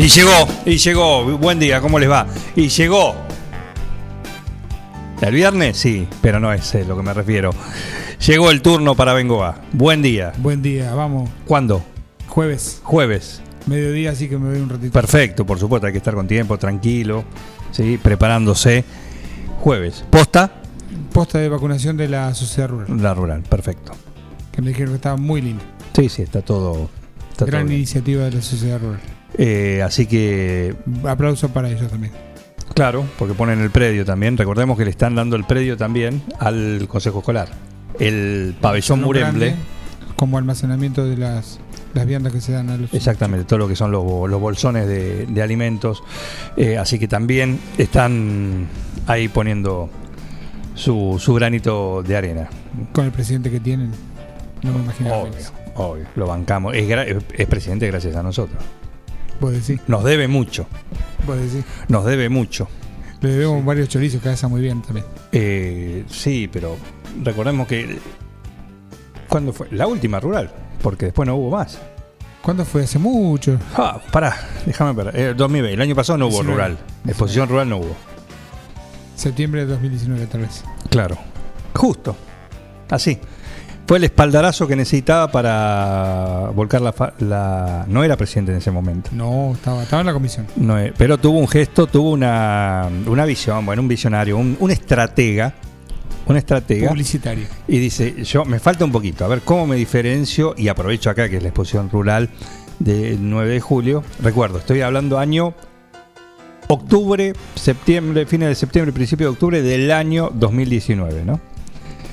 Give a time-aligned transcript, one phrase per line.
[0.00, 1.36] Y llegó, y llegó.
[1.36, 2.26] Buen día, ¿cómo les va?
[2.56, 3.14] Y llegó.
[5.20, 5.76] ¿El viernes?
[5.76, 7.50] Sí, pero no es a lo que me refiero.
[8.26, 9.60] Llegó el turno para Bengoa.
[9.74, 10.32] Buen día.
[10.38, 11.28] Buen día, vamos.
[11.46, 11.82] ¿Cuándo?
[12.28, 13.42] Jueves, Jueves.
[13.66, 14.90] mediodía, así que me voy un ratito.
[14.90, 17.24] Perfecto, por supuesto, hay que estar con tiempo, tranquilo,
[17.70, 17.98] ¿sí?
[18.02, 18.82] preparándose.
[19.60, 20.02] Jueves.
[20.08, 20.50] ¿Posta?
[21.12, 23.92] Posta de vacunación de la sociedad rural, La rural, perfecto.
[24.50, 25.62] que me dijeron que estaba muy linda.
[25.94, 26.88] Sí, sí, está todo.
[27.32, 29.00] Está Gran todo iniciativa de la sociedad rural.
[29.42, 30.74] Eh, así que,
[31.08, 32.12] Aplauso para ellos también.
[32.74, 34.36] claro, porque ponen el predio también.
[34.36, 37.48] Recordemos que le están dando el predio también al Consejo Escolar.
[37.98, 39.54] El pabellón Muremble.
[40.16, 41.58] Como almacenamiento de las,
[41.94, 42.92] las viandas que se dan a los.
[42.92, 46.02] Exactamente, todo lo que son los, los bolsones de, de alimentos.
[46.58, 48.66] Eh, así que también están
[49.06, 49.88] ahí poniendo
[50.74, 52.48] su, su granito de arena.
[52.92, 53.90] Con el presidente que tienen.
[54.62, 55.14] No me imagino.
[55.14, 55.32] Obvio,
[55.76, 56.74] obvio, lo bancamos.
[56.76, 58.62] Es, gra- es- es presidente gracias a nosotros.
[59.40, 60.66] Vos decís, Nos debe mucho,
[61.26, 61.64] vos decís.
[61.88, 62.68] nos debe mucho.
[63.20, 65.06] Le debemos varios chorizos que hace muy bien también.
[65.32, 66.76] Eh, sí, pero
[67.22, 67.98] recordemos que...
[69.28, 69.68] ¿Cuándo fue?
[69.70, 70.50] La última rural,
[70.82, 71.78] porque después no hubo más.
[72.42, 72.84] ¿Cuándo fue?
[72.84, 73.58] Hace mucho.
[73.76, 74.34] Ah, pará,
[74.66, 75.14] déjame ver.
[75.14, 76.52] Eh, 2020, el año pasado no hubo 19.
[76.54, 76.78] rural.
[77.06, 77.96] Exposición rural no hubo.
[79.14, 80.64] Septiembre de 2019, tal vez.
[80.88, 81.18] Claro.
[81.74, 82.16] Justo.
[82.88, 83.18] Así.
[83.90, 89.10] Fue el espaldarazo que necesitaba para volcar la, No era presidente en ese momento.
[89.12, 90.46] No, estaba, estaba en la comisión.
[90.54, 94.70] No es- pero tuvo un gesto, tuvo una, una visión, bueno, un visionario, un, un
[94.70, 95.54] estratega.
[96.24, 96.88] Un estratega.
[96.88, 97.46] Publicitario.
[97.66, 101.28] Y dice, yo me falta un poquito, a ver cómo me diferencio y aprovecho acá
[101.28, 102.30] que es la exposición rural
[102.78, 104.04] del 9 de julio.
[104.22, 105.52] Recuerdo, estoy hablando año
[106.68, 111.40] octubre, septiembre, fines de septiembre, principio de octubre del año 2019, ¿no?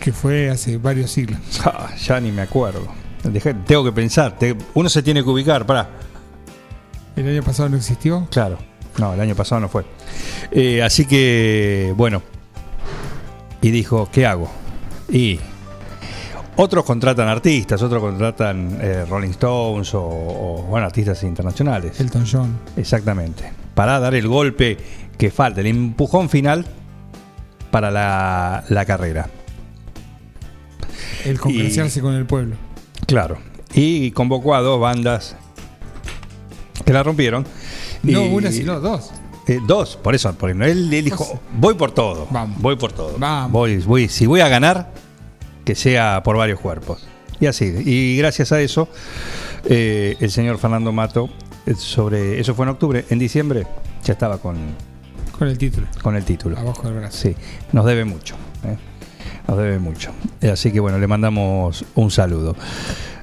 [0.08, 1.38] Que fue hace varios siglos.
[1.66, 2.88] Ah, ya ni me acuerdo.
[3.26, 5.90] Dejé- tengo que pensar, te- uno se tiene que ubicar, para.
[7.18, 8.26] El año pasado no existió.
[8.32, 8.58] Claro,
[9.00, 9.84] no, el año pasado no fue.
[10.52, 12.22] Eh, así que, bueno.
[13.62, 14.50] Y dijo, ¿qué hago?
[15.10, 15.42] Y
[16.56, 22.00] otros contratan artistas, otros contratan eh, Rolling Stones o, o, bueno, artistas internacionales.
[22.00, 22.58] Elton John.
[22.78, 23.52] Exactamente.
[23.76, 24.78] Para dar el golpe
[25.18, 26.66] que falta, el empujón final
[27.72, 29.28] para la, la carrera.
[31.26, 32.56] El congraciarse Y- con el pueblo.
[33.06, 33.38] Claro.
[33.74, 35.36] Y convocó a dos bandas
[36.86, 37.46] que la rompieron.
[38.04, 39.12] No Y- una, sino dos.
[39.48, 42.62] Eh, dos, por eso, por él, él dijo, voy por todo, Vamos.
[42.62, 43.52] voy por todo, Vamos.
[43.52, 44.92] Voy, voy, si voy a ganar,
[45.64, 47.08] que sea por varios cuerpos.
[47.40, 48.90] Y así, y gracias a eso,
[49.66, 51.30] eh, el señor Fernando Mato,
[51.66, 53.66] eh, sobre, eso fue en octubre, en diciembre
[54.04, 54.58] ya estaba con,
[55.40, 55.88] Con el título.
[56.04, 56.58] con el título.
[56.58, 57.18] Abajo del brazo.
[57.18, 57.36] Sí,
[57.72, 58.36] nos debe mucho,
[58.66, 58.76] ¿eh?
[59.48, 60.12] Nos debe mucho.
[60.42, 62.56] Eh, Así que bueno, le mandamos un saludo.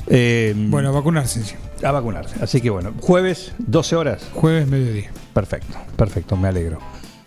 [0.07, 1.43] Eh, Bueno, a vacunarse.
[1.45, 1.55] sí.
[1.83, 2.35] a vacunarse.
[2.43, 5.11] Así que bueno, jueves, 12 horas, Jueves, mediodía.
[5.33, 6.79] Perfecto, perfecto, me alegro.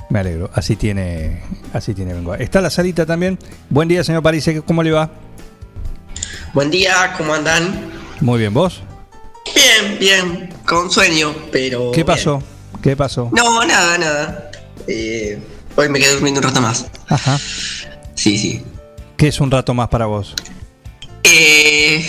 [0.10, 0.50] Me alegro.
[0.54, 1.42] Así tiene,
[1.74, 2.38] así tiene Bengoa.
[2.38, 3.38] Está la salita también.
[3.70, 5.12] Buen día, señor París, ¿cómo le va?
[6.54, 7.92] Buen día, ¿cómo andan?
[8.22, 8.82] Muy bien, ¿vos?
[9.54, 11.92] Bien, bien, con sueño, pero.
[11.92, 12.08] ¿Qué bien.
[12.08, 12.42] pasó?
[12.82, 13.30] ¿Qué pasó?
[13.34, 14.52] No, nada, nada.
[14.88, 15.40] Eh,
[15.76, 16.88] hoy me quedé durmiendo un rato más.
[17.10, 17.38] Ajá.
[18.16, 18.64] Sí, sí.
[19.18, 20.34] ¿Qué es un rato más para vos?
[21.24, 22.06] Eh,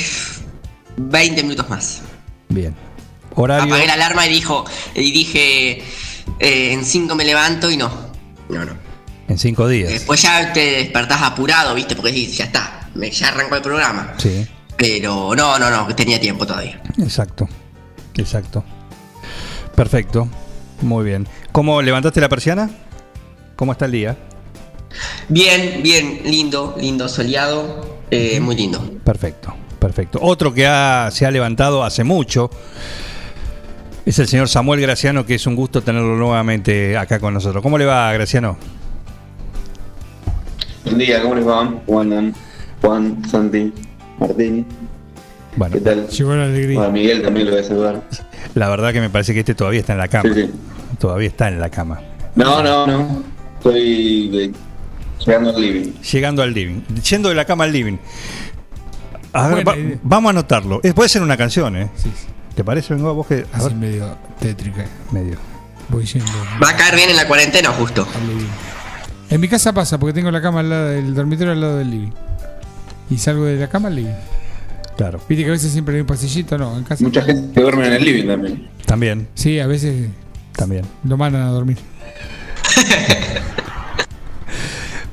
[0.97, 2.03] 20 minutos más.
[2.49, 2.75] Bien.
[3.35, 3.73] Horario.
[3.73, 5.83] Apagué la alarma y dijo, y dije,
[6.39, 7.91] eh, en 5 me levanto y no.
[8.49, 8.73] No, no.
[9.29, 9.91] En cinco días.
[9.91, 11.95] Después ya te despertás apurado, ¿viste?
[11.95, 14.15] Porque decís, ya está, me, ya arrancó el programa.
[14.17, 14.47] Sí,
[14.77, 16.81] Pero no, no, no, que tenía tiempo todavía.
[16.99, 17.47] exacto.
[18.17, 18.65] Exacto.
[19.77, 20.29] Perfecto.
[20.81, 21.29] Muy bien.
[21.53, 22.71] ¿Cómo levantaste la persiana?
[23.55, 24.17] ¿Cómo está el día?
[25.29, 28.81] Bien, bien, lindo, lindo, soleado, eh, muy lindo.
[29.05, 30.19] Perfecto, perfecto.
[30.23, 32.51] Otro que ha- se ha levantado hace mucho
[34.07, 37.63] es el señor Samuel Graciano, que es un gusto tenerlo nuevamente acá con nosotros.
[37.63, 38.57] ¿Cómo le va, Graciano?
[40.85, 41.75] Buen día, ¿cómo les va?
[41.87, 42.35] ¿Cómo andan?
[42.81, 43.73] Juan, Santi,
[44.19, 44.65] Martín.
[45.57, 46.09] Bueno, ¿Qué tal?
[46.09, 46.75] Llegó la alegría.
[46.79, 48.03] Bueno, a Miguel también lo voy a saludar.
[48.55, 50.33] la verdad que me parece que este todavía está en la cama.
[50.33, 50.51] Sí, sí.
[50.99, 52.01] Todavía está en la cama.
[52.37, 53.23] No, no, no.
[53.59, 54.53] Estoy de-
[55.25, 55.93] llegando al living.
[56.13, 56.81] Llegando al living.
[57.09, 57.97] Yendo de la cama al living.
[59.33, 60.81] A ver, va- vamos a anotarlo.
[60.83, 61.91] Eh, puede ser una canción, ¿eh?
[61.97, 62.27] Sí, sí.
[62.55, 63.13] ¿Te parece, Bengoa?
[63.13, 63.45] Vos que.
[63.53, 64.85] A ver, medio tétrica.
[65.13, 65.37] medio.
[65.91, 66.27] Voy yendo
[66.63, 68.07] Va a caer bien en la cuarentena justo.
[68.15, 68.49] al living.
[69.31, 71.91] En mi casa pasa porque tengo la cama al lado del dormitorio al lado del
[71.91, 72.11] living.
[73.11, 74.13] Y salgo de la cama al living.
[74.97, 75.21] Claro.
[75.29, 77.05] Viste que a veces siempre hay un pasillito, no, en casa.
[77.05, 78.69] Mucha gente que duerme en el living también.
[78.85, 80.09] También, Sí, a veces
[80.57, 80.85] también.
[81.05, 81.77] lo mandan a dormir.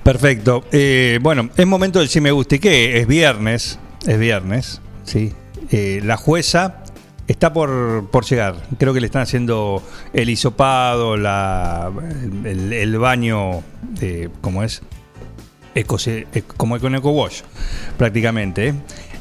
[0.05, 0.63] Perfecto.
[0.71, 2.57] Eh, bueno, es momento del si me gusta.
[2.57, 2.99] ¿Y qué?
[2.99, 3.79] Es viernes.
[4.05, 4.79] Es viernes.
[5.03, 5.33] Sí.
[5.71, 6.83] Eh, la jueza
[7.27, 8.55] está por, por llegar.
[8.77, 9.81] Creo que le están haciendo
[10.13, 11.91] el hisopado, la,
[12.43, 13.63] el, el baño,
[13.99, 14.83] eh, ¿cómo es?
[15.73, 17.41] Eco, eh, como con Eco Wash,
[17.97, 18.67] prácticamente.
[18.67, 18.73] ¿eh?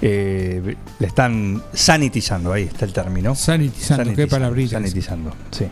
[0.02, 3.34] Eh, le están sanitizando, ahí está el término.
[3.34, 4.72] Sanitizando, qué palabrita.
[4.72, 5.66] Sanitizando, sí.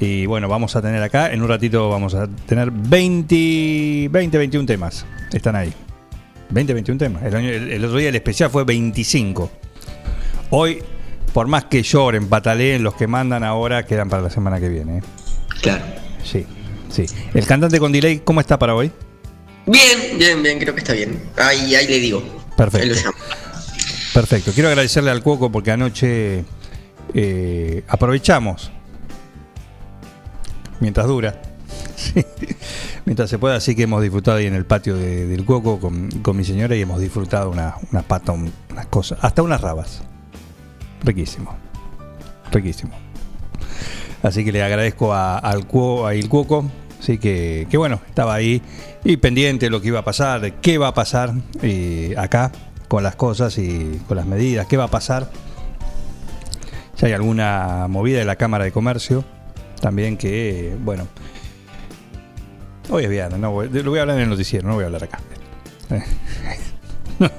[0.00, 4.66] Y bueno, vamos a tener acá, en un ratito vamos a tener 20, 20 21
[4.66, 5.04] temas.
[5.32, 5.72] Están ahí.
[6.50, 7.22] 20, 21 temas.
[7.24, 9.50] El, año- el- el otro día el especial fue 25.
[10.50, 10.82] Hoy,
[11.34, 14.98] por más que lloren, pataleen, los que mandan ahora quedan para la semana que viene.
[14.98, 15.02] ¿eh?
[15.60, 15.84] Claro.
[16.24, 16.46] Sí,
[16.90, 17.04] sí.
[17.34, 18.90] El cantante con delay, ¿cómo está para hoy?
[19.66, 21.20] Bien, bien, bien, creo que está bien.
[21.36, 22.22] Ahí, ahí le digo.
[22.56, 22.84] Perfecto.
[22.84, 23.16] Ahí lo llamo.
[24.14, 24.52] Perfecto.
[24.52, 26.44] Quiero agradecerle al Cuoco porque anoche
[27.12, 28.72] eh, aprovechamos,
[30.80, 31.40] mientras dura,
[31.96, 32.24] sí,
[33.04, 36.10] mientras se pueda, así que hemos disfrutado ahí en el patio de- del Cuoco con,
[36.22, 40.02] con mi señora y hemos disfrutado una, una pata, un- unas cosas, hasta unas rabas.
[41.02, 41.54] Riquísimo.
[42.50, 42.92] Riquísimo.
[44.22, 46.64] Así que le agradezco a, al Cuo, a Il Cuoco,
[47.00, 48.60] sí que, que bueno, estaba ahí
[49.04, 51.32] y pendiente de lo que iba a pasar, qué va a pasar
[51.62, 52.50] eh, acá
[52.88, 55.30] con las cosas y con las medidas, qué va a pasar.
[56.96, 59.24] Si hay alguna movida de la Cámara de Comercio,
[59.80, 61.06] también que, bueno,
[62.90, 65.04] hoy es viernes, no, lo voy a hablar en el noticiero, no voy a hablar
[65.04, 65.20] acá.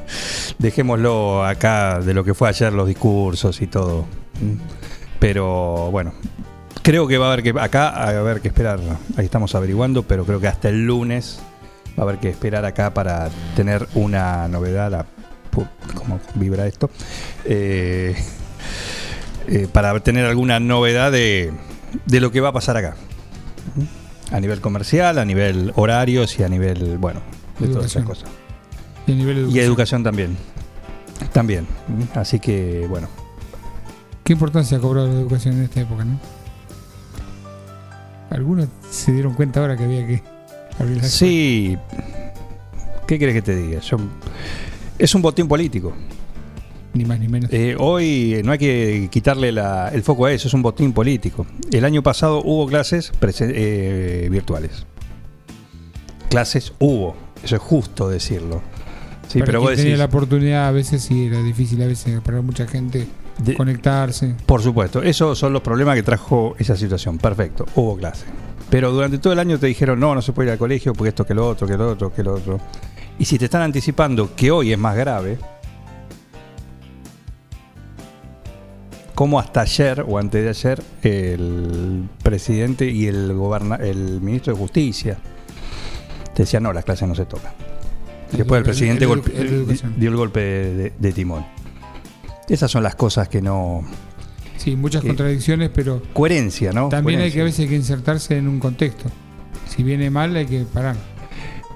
[0.58, 4.06] Dejémoslo acá de lo que fue ayer, los discursos y todo.
[5.20, 6.14] Pero bueno,
[6.82, 8.80] creo que va a haber que acá a haber que esperar.
[9.18, 11.40] Ahí estamos averiguando, pero creo que hasta el lunes
[11.98, 15.06] va a haber que esperar acá para tener una novedad.
[15.96, 16.90] ¿Cómo vibra esto?
[17.46, 18.16] Eh,
[19.48, 21.52] eh, para tener alguna novedad de,
[22.06, 22.96] de lo que va a pasar acá.
[24.32, 27.22] A nivel comercial, a nivel horarios y a nivel, bueno,
[27.60, 28.30] de todas esas cosas.
[29.08, 30.04] Y a nivel Y educación.
[30.04, 30.38] también.
[31.34, 31.66] También.
[32.14, 33.08] Así que, bueno.
[34.24, 36.20] ¿Qué importancia ha cobrado la educación en esta época, no?
[38.30, 40.22] Algunos se dieron cuenta ahora que había que
[40.80, 41.78] abrir la Sí.
[43.08, 43.80] ¿Qué querés que te diga?
[43.80, 43.98] Yo,
[45.00, 45.94] es un botín político.
[46.94, 47.52] Ni más ni menos.
[47.54, 51.46] Eh, hoy no hay que quitarle la- el foco a eso, es un botín político.
[51.72, 54.86] El año pasado hubo clases eh, virtuales.
[56.30, 58.62] Clases hubo, eso es justo decirlo.
[59.28, 62.20] Sí, Para pero vos tenía decís, la oportunidad, a veces sí era difícil, a veces
[62.22, 63.08] para mucha gente
[63.40, 64.36] de- conectarse.
[64.46, 67.18] por supuesto, esos son los problemas que trajo esa situación.
[67.18, 68.26] Perfecto, hubo clase.
[68.70, 71.10] Pero durante todo el año te dijeron, no, no se puede ir al colegio porque
[71.10, 72.60] esto, que lo otro, que lo otro, que lo otro.
[73.18, 75.38] Y si te están anticipando que hoy es más grave,
[79.20, 84.60] como hasta ayer o antes de ayer el presidente y el, goberna el ministro de
[84.62, 85.18] Justicia
[86.38, 87.52] decían, no, las clases no se tocan.
[88.32, 91.46] Después el presidente el- el- dio el golpe de, de timón.
[92.48, 93.84] Esas son las cosas que no...
[94.56, 96.88] Sí, muchas contradicciones, pero Coherencia, ¿no?
[96.88, 99.10] también hay que a veces hay que insertarse en un contexto.
[99.68, 100.96] Si viene mal hay que parar.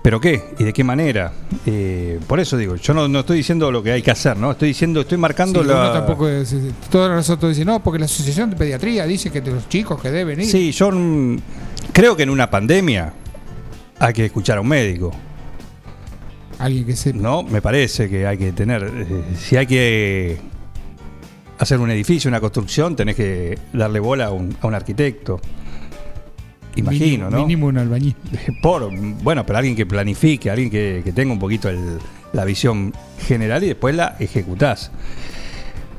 [0.03, 0.43] ¿Pero qué?
[0.59, 1.31] ¿Y de qué manera?
[1.65, 4.51] Eh, por eso digo, yo no, no estoy diciendo lo que hay que hacer, ¿no?
[4.51, 5.93] Estoy diciendo, estoy marcando Sí, la...
[5.93, 6.53] tampoco es-
[6.91, 10.11] todos nosotros dicen, no, porque la Asociación de Pediatría dice que de los chicos que
[10.11, 10.45] deben ir.
[10.45, 11.37] Sí, yo mm,
[11.93, 13.13] creo que en una pandemia
[13.97, 15.11] hay que escuchar a un médico,
[16.59, 17.19] Alguien que sepa.
[17.19, 17.43] ¿no?
[17.43, 18.83] Me parece que hay que tener...
[18.83, 20.37] eh, si hay que
[21.59, 25.39] hacer un edificio, una construcción, tenés que darle bola a un, a un arquitecto.
[26.75, 27.37] Imagino, mínimo, ¿no?
[27.37, 28.15] Mínimo un albañil.
[28.61, 28.89] Por,
[29.23, 31.99] bueno, pero alguien que planifique, alguien que, que tenga un poquito el-
[32.33, 32.93] la visión
[33.27, 34.91] general y después la ejecutás.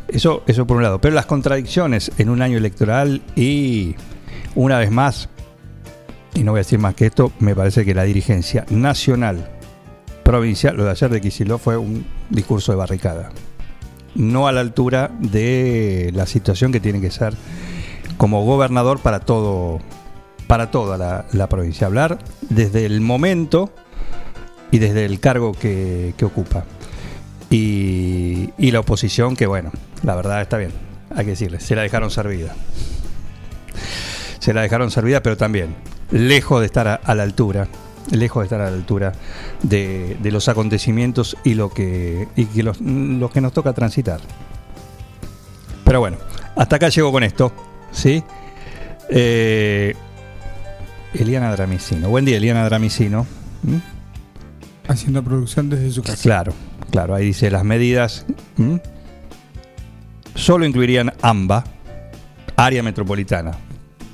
[0.09, 1.01] Eso, eso por un lado.
[1.01, 3.95] Pero las contradicciones en un año electoral y
[4.55, 5.29] una vez más,
[6.35, 9.49] y no voy a decir más que esto, me parece que la dirigencia nacional,
[10.25, 13.31] provincial, lo de ayer de Kicillof fue un discurso de barricada.
[14.17, 17.35] No a la altura de la situación que tiene que ser
[18.17, 19.81] como gobernador para todo
[20.47, 21.87] para toda la, provincia.
[21.87, 23.71] Hablar desde el momento
[24.71, 26.65] y desde el cargo que, que ocupa.
[27.51, 29.71] Y, y la oposición, que bueno,
[30.03, 30.73] la verdad está bien,
[31.15, 32.55] hay que decirle, se la dejaron servida.
[34.41, 35.75] Se la dejaron servida, pero también
[36.11, 37.69] lejos de estar a, la altura,
[38.11, 39.13] lejos de estar a la altura
[39.63, 44.21] de, de los acontecimientos y lo que, y que los, lo que nos toca transitar.
[45.85, 46.19] Pero bueno,
[46.57, 47.53] hasta acá llego con esto,
[47.91, 48.23] ¿sí?
[49.09, 49.95] Eh,
[51.15, 52.09] Eliana Dramicino.
[52.09, 53.27] Buen día, Eliana Dramicino.
[53.63, 53.77] ¿Mm?
[54.89, 56.23] Haciendo producción desde su casa.
[56.23, 56.53] Claro,
[56.91, 58.27] claro, ahí dice las medidas
[58.59, 58.83] ¿m?
[60.35, 61.65] solo incluirían AMBA,
[62.57, 63.53] área metropolitana.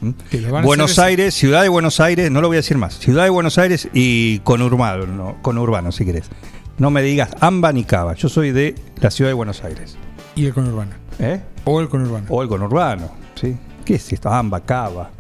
[0.01, 0.15] ¿m?
[0.31, 2.79] Que lo van a Buenos Aires, ciudad de Buenos Aires, no lo voy a decir
[2.79, 6.31] más, ciudad de Buenos Aires y conurbano, no, conurbano si querés.
[6.79, 9.97] No me digas AMBA ni Cava, yo soy de la ciudad de Buenos Aires.
[10.37, 10.93] Y el conurbano.
[11.19, 11.41] ¿Eh?
[11.65, 12.27] O el conurbano.
[12.29, 13.57] O el conurbano, ¿sí?
[13.85, 14.29] ¿Qué es esto?
[14.31, 15.11] AMBA, Cava.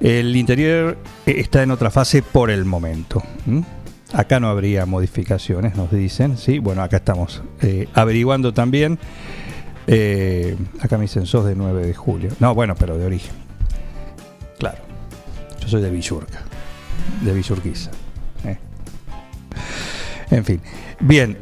[0.00, 3.22] El interior eh, está en otra fase por el momento.
[4.12, 6.38] Acá no habría modificaciones, nos dicen.
[6.38, 6.58] ¿sí?
[6.60, 8.98] Bueno, acá estamos eh, averiguando también.
[9.86, 12.30] Eh, acá me dicen sos de 9 de julio.
[12.40, 13.32] No, bueno, pero de origen.
[14.58, 14.78] Claro.
[15.60, 16.42] Yo soy de Villurca.
[17.22, 17.90] De Villurquiza.
[20.30, 20.60] En fin.
[21.00, 21.38] Bien.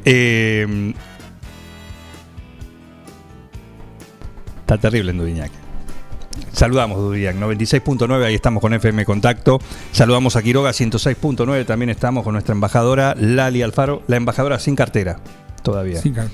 [4.61, 5.66] está terrible en Dudiñac.
[6.53, 9.61] Saludamos Dudiñac, 96.9, ahí estamos con FM Contacto.
[9.93, 15.21] Saludamos a Quiroga, 106.9, también estamos con nuestra embajadora Lali Alfaro, la embajadora sin cartera
[15.63, 16.01] todavía.
[16.01, 16.33] Sin carta.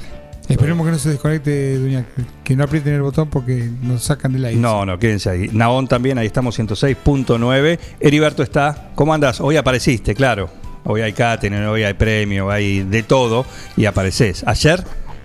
[0.48, 2.04] Esperemos que no se desconecte, Duña,
[2.44, 4.60] que no aprieten el botón porque nos sacan del aire.
[4.60, 5.48] No, no, quédense ahí.
[5.52, 7.78] Naón también, ahí estamos 106.9.
[8.00, 8.90] Heriberto está.
[8.94, 9.40] ¿Cómo andas?
[9.40, 10.50] Hoy apareciste, claro.
[10.84, 14.42] Hoy hay catering, hoy hay premio, hay de todo y apareces.
[14.46, 14.84] Ayer,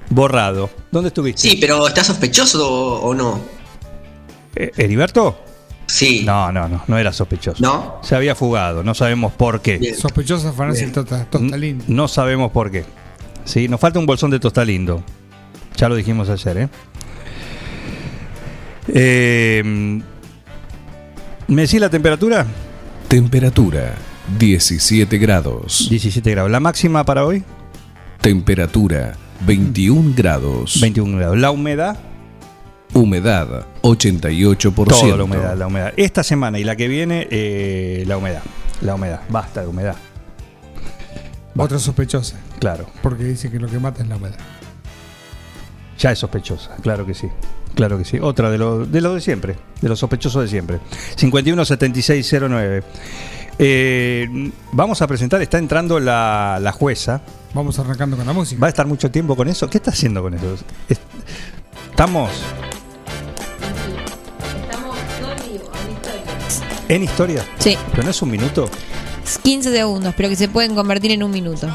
[0.10, 0.70] borrado.
[0.92, 1.42] ¿Dónde estuviste?
[1.42, 3.57] Sí, pero ¿está sospechoso o no?
[4.60, 5.40] Eh, ¿Heriberto?
[5.86, 6.24] Sí.
[6.26, 7.62] No, no, no, no era sospechoso.
[7.62, 8.00] ¿No?
[8.02, 9.78] Se había fugado, no sabemos por qué.
[9.78, 9.96] Bien.
[9.96, 10.94] Sospechosa Farnacia Bien.
[10.94, 11.84] Tota, Tostalín.
[11.88, 12.84] No sabemos por qué.
[13.46, 15.04] Sí, nos falta un bolsón de tostalindo.
[15.78, 16.70] Ya lo dijimos ayer, ¿eh?
[18.90, 20.02] Eh,
[21.48, 22.46] ¿Me decís la temperatura?
[23.08, 23.96] Temperatura
[24.38, 25.88] 17 grados.
[25.90, 26.52] 17 grados.
[26.52, 27.44] ¿La máxima para hoy?
[28.22, 30.80] Temperatura 21 grados.
[30.82, 31.38] 21 grados.
[31.38, 31.98] ¿La humedad?
[32.94, 34.86] Humedad 88%.
[34.86, 35.94] Toda la humedad, la humedad.
[35.98, 38.42] Esta semana y la que viene, eh, la humedad.
[38.82, 39.22] La humedad.
[39.30, 39.96] Basta de humedad.
[41.56, 42.86] Otra sospechosa, Claro.
[43.02, 44.38] porque dice que lo que mata es la humedad.
[45.98, 47.28] Ya es sospechosa, claro que sí.
[47.74, 48.20] Claro que sí.
[48.20, 50.80] Otra de lo de, lo de siempre, de los sospechosos de siempre.
[51.16, 52.84] 517609.
[53.60, 57.22] Eh, vamos a presentar, está entrando la, la jueza.
[57.56, 58.62] Vamos arrancando con la música.
[58.62, 59.68] ¿Va a estar mucho tiempo con eso?
[59.70, 60.56] ¿Qué está haciendo con eso?
[60.88, 61.00] Es-
[61.90, 62.30] Estamos
[66.90, 67.44] en historia.
[67.60, 68.70] Sí, ¿Pero no es un minuto?
[69.44, 71.68] 15 segundos, pero que se pueden convertir en un minuto.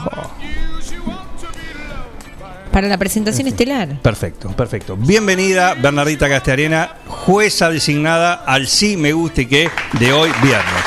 [2.73, 3.89] Para la presentación estelar.
[4.01, 4.97] Perfecto, perfecto.
[4.97, 10.85] Bienvenida Bernardita Castellarena, jueza designada al sí me gusta y que de hoy viernes.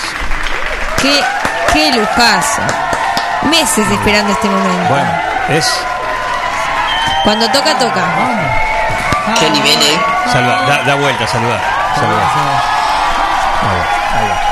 [0.99, 1.21] Qué,
[1.71, 2.61] qué lujazo.
[3.51, 4.89] Meses esperando este momento.
[4.89, 5.11] Bueno,
[5.49, 5.71] es.
[7.23, 8.03] Cuando toca, toca.
[9.39, 9.99] ¿Qué nivel, eh?
[10.31, 11.61] Saluda, da, da vuelta, saluda.
[11.95, 12.31] saluda.
[14.15, 14.51] Ahí va.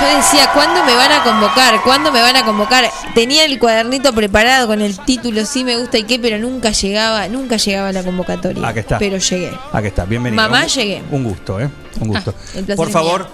[0.00, 1.80] Yo decía, ¿cuándo me van a convocar?
[1.84, 2.90] ¿Cuándo me van a convocar?
[3.14, 7.28] Tenía el cuadernito preparado con el título, sí me gusta y qué, pero nunca llegaba,
[7.28, 8.66] nunca llegaba la convocatoria.
[8.66, 8.98] Aquí está.
[8.98, 9.52] Pero llegué.
[9.72, 10.42] Aquí está, bienvenida.
[10.42, 11.02] Mamá, Un- llegué.
[11.12, 11.68] Un gusto, ¿eh?
[12.00, 12.34] Un gusto.
[12.56, 13.28] Ah, Por favor,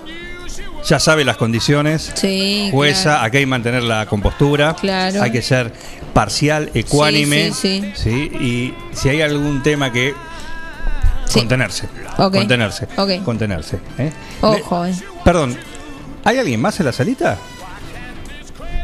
[0.84, 2.12] ya sabe las condiciones.
[2.14, 2.68] Sí.
[2.70, 3.18] Jueza, claro.
[3.24, 4.74] acá hay que mantener la compostura.
[4.74, 5.22] Claro.
[5.22, 5.72] Hay que ser
[6.12, 7.52] parcial, ecuánime.
[7.52, 10.14] Sí, sí, Y si hay algún tema que.
[11.26, 11.38] Sí.
[11.40, 11.88] Contenerse.
[12.16, 12.88] Contenerse.
[13.24, 13.78] Contenerse.
[13.98, 14.12] ¿eh?
[14.42, 14.90] Ojo, eh.
[14.98, 15.56] Le- Perdón,
[16.24, 17.38] ¿hay alguien más en la salita?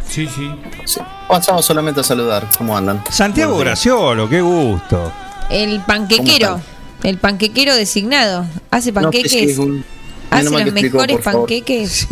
[0.08, 0.50] Sí, sí.
[0.86, 1.00] Sí.
[1.28, 2.48] Pasamos solamente a saludar.
[2.56, 3.02] ¿Cómo andan?
[3.10, 3.58] Santiago.
[3.58, 5.12] Graciolo, qué gusto.
[5.50, 6.52] El panquequero.
[6.52, 6.62] ¿Cómo
[7.02, 8.46] El panquequero designado.
[8.70, 9.30] Hace No, panqueques.
[9.30, 9.84] sí, sí, un-
[10.30, 12.08] hace menos mal los que explicó, mejores panqueques.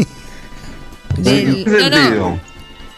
[1.16, 2.40] del- no, no.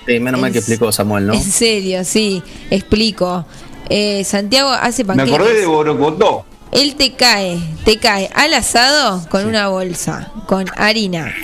[0.06, 1.34] Sí, menos mal que explicó Samuel, ¿no?
[1.34, 2.42] En serio, sí.
[2.70, 3.44] Explico.
[3.88, 5.34] Eh, Santiago hace Me panqueques.
[5.34, 6.44] acordé de Borocotó.
[6.72, 11.34] Él te cae, te cae al asado con una bolsa, con harina,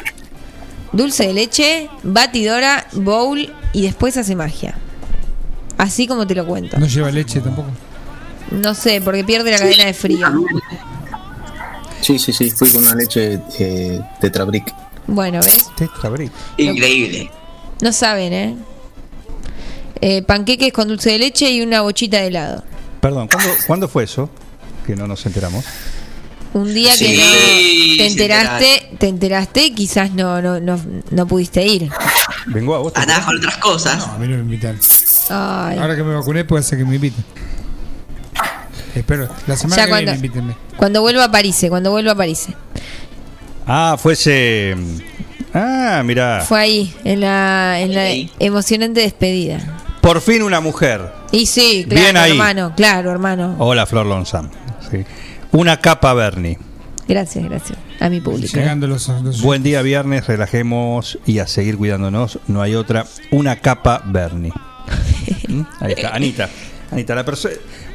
[0.92, 4.76] dulce de leche, batidora, bowl y después hace magia.
[5.78, 6.78] Así como te lo cuento.
[6.78, 7.68] No lleva leche tampoco.
[8.50, 10.26] No sé, porque pierde la cadena de frío.
[12.00, 12.50] Sí, sí, sí.
[12.50, 14.72] Fui con una leche eh, Tetrabric.
[15.06, 15.70] Bueno, ¿ves?
[15.76, 16.32] Tetra Brick.
[16.56, 17.30] Increíble.
[17.80, 18.56] No saben, ¿eh?
[20.00, 22.64] Eh, panqueques con dulce de leche y una bochita de helado.
[23.00, 24.30] Perdón, ¿cuándo, ¿cuándo fue eso?
[24.86, 25.64] Que no nos enteramos.
[26.52, 30.78] Un día que no te enteraste, te enteraste, quizás no, no, no,
[31.10, 31.90] no pudiste ir.
[32.46, 32.92] Vengo a vos.
[32.94, 33.98] Andás con otras cosas.
[34.06, 34.78] No, a mí no me invitan.
[35.30, 35.78] Ay.
[35.78, 37.24] Ahora que me vacuné puede ser que me inviten.
[38.94, 39.28] Espero.
[39.48, 40.56] La semana Ya que cuando, viene invítenme.
[40.76, 42.46] cuando vuelva a París, cuando vuelva a París.
[43.66, 44.76] Ah, fuese.
[45.52, 46.44] Ah, mirá.
[46.46, 49.58] Fue ahí, en la, en la emocionante despedida.
[50.00, 51.10] Por fin una mujer.
[51.32, 52.32] Y sí, claro, Bien ahí.
[52.32, 53.56] hermano, claro, hermano.
[53.58, 54.50] Hola, Flor Lonzam.
[54.98, 55.04] Sí.
[55.52, 56.58] Una capa Bernie.
[57.06, 57.78] Gracias, gracias.
[58.00, 58.56] A mi público.
[58.56, 60.26] Llegando los, los- Buen día, viernes.
[60.26, 62.38] Relajemos y a seguir cuidándonos.
[62.48, 63.06] No hay otra.
[63.30, 64.52] Una capa Bernie.
[65.48, 65.60] ¿Mm?
[65.80, 66.14] Ahí está.
[66.14, 66.48] Anita.
[66.90, 67.24] Anita, la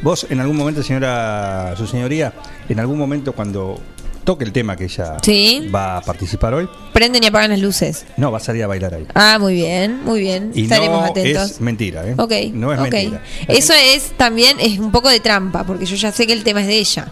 [0.01, 2.34] vos en algún momento, señora, su señoría,
[2.68, 3.79] en algún momento cuando
[4.24, 5.70] toque el tema que ella Sí.
[5.74, 8.06] va a participar hoy, Prenden y apagan las luces.
[8.18, 9.06] no, va a salir a bailar ahí.
[9.14, 10.52] Ah, muy bien, muy bien.
[10.54, 11.52] Y Estaremos no atentos.
[11.52, 12.16] es mentira, ¿eh?
[12.18, 12.92] Ok, No es ok.
[12.92, 13.22] mentira.
[13.48, 16.62] Eso es también es un poco de trampa, porque yo ya sé que el tema
[16.62, 17.08] es de ella.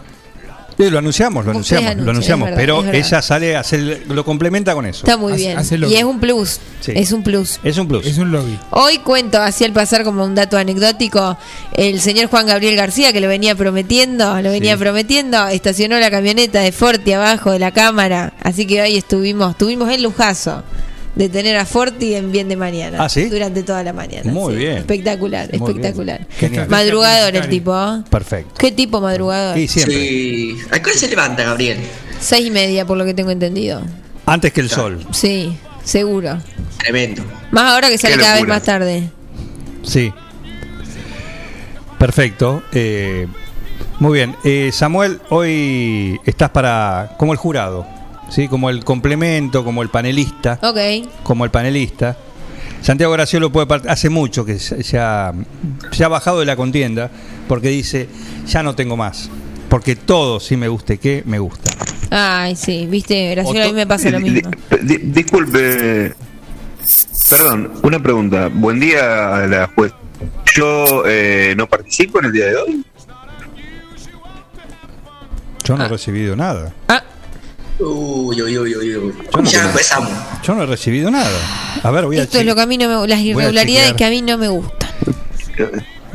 [0.78, 4.02] Sí, lo anunciamos, lo anunciamos, anuncian, lo anunciamos, es verdad, pero ella sale a hacer,
[4.08, 5.04] lo complementa con eso.
[5.06, 5.58] Está muy Hace- bien.
[5.58, 6.60] hace Y es un plus.
[6.80, 6.92] Sí.
[6.94, 7.58] Es un plus.
[7.64, 8.06] Es un plus.
[8.06, 8.56] Es un lobby.
[8.70, 11.36] Hoy cuento, así al pasar como un dato anecdótico,
[11.72, 14.78] el señor Juan Gabriel García, que lo venía prometiendo, lo venía Sí.
[14.78, 19.90] prometiendo, estacionó la camioneta de Forti abajo de la cámara, así que hoy estuvimos, tuvimos
[19.90, 20.62] el lujazo
[21.18, 22.98] de tener a Forti en bien de mañana.
[23.04, 23.24] ¿Ah, sí?
[23.24, 24.30] Durante toda la mañana.
[24.32, 24.58] Muy sí.
[24.60, 24.78] bien.
[24.78, 26.26] Espectacular, Muy espectacular.
[26.40, 26.68] bien.
[26.70, 27.74] Madrugador el tipo.
[27.76, 28.04] ¿eh?
[28.08, 28.54] Perfecto.
[28.56, 29.58] ¿Qué tipo madrugador?
[29.58, 29.94] Y siempre.
[29.96, 30.56] Sí.
[30.70, 31.78] ¿A qué se levanta, Gabriel?
[32.20, 33.82] Seis y media, por lo que tengo entendido.
[34.26, 35.04] Antes que el sol.
[35.10, 36.38] Sí, seguro.
[36.78, 37.24] Tremendo.
[37.50, 39.10] Más ahora que sale cada vez más tarde.
[39.82, 40.12] Sí.
[41.98, 42.62] Perfecto.
[42.72, 43.26] Eh,
[43.98, 44.36] muy bien.
[44.44, 47.84] Eh, Samuel, hoy estás para como el jurado,
[48.28, 48.48] ¿sí?
[48.48, 50.78] Como el complemento, como el panelista, Ok.
[51.22, 52.16] como el panelista.
[52.82, 55.32] Santiago Graciolo puede part- hace mucho que se, ha,
[55.90, 57.10] se ha bajado de la contienda
[57.48, 58.08] porque dice,
[58.46, 59.28] ya no tengo más.
[59.68, 61.70] Porque todo, si me guste, que me gusta.
[62.10, 64.50] Ay, sí, viste, Graciela, a mí me pasa lo mismo.
[64.80, 66.14] di- di- disculpe,
[67.28, 68.48] perdón, una pregunta.
[68.52, 69.92] Buen día a la juez.
[70.54, 72.84] Yo eh, no participo en el día de hoy.
[75.64, 75.86] Yo no Ah.
[75.86, 76.72] he recibido nada.
[76.88, 77.02] Ah,
[77.80, 79.14] Uy, uy, uy, uy, uy.
[79.32, 80.10] Yo no ya tengo- empezamos.
[80.42, 81.30] Yo no he recibido nada.
[81.82, 84.04] A ver, voy a, esto es lo que a mí no me las irregularidades que
[84.04, 84.90] a mí no me gustan.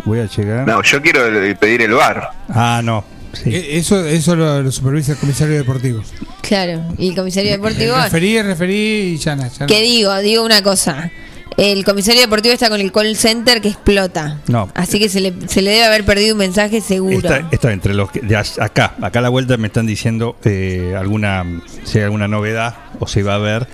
[0.06, 0.68] voy a checar.
[0.68, 1.22] No, yo quiero
[1.60, 2.30] pedir el bar.
[2.50, 3.06] Ah, no.
[3.34, 3.50] Sí.
[3.56, 6.04] Eh, Eso, eso lo, lo supervisa el comisario deportivo.
[6.42, 8.76] Claro, y el comisario deportivo, Referí, referí
[9.14, 9.44] y ya no.
[9.44, 9.66] ya no.
[9.68, 10.16] ¿qué digo?
[10.18, 11.10] Digo una cosa.
[11.58, 14.40] El comisario deportivo está con el call center que explota.
[14.48, 14.70] No.
[14.74, 17.16] Así que se le, se le debe haber perdido un mensaje seguro.
[17.18, 20.96] Está, está entre los que de acá, acá a la vuelta me están diciendo eh,
[20.98, 21.44] alguna
[21.84, 23.68] si hay alguna novedad o se va a ver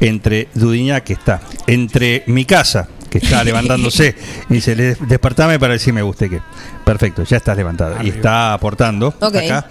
[0.00, 4.16] entre Dudiña que está entre mi casa que está levantándose
[4.50, 6.40] y dice "Le- despertame para decir me guste que
[6.84, 9.36] perfecto ya estás levantada y está aportando Ok.
[9.36, 9.66] acá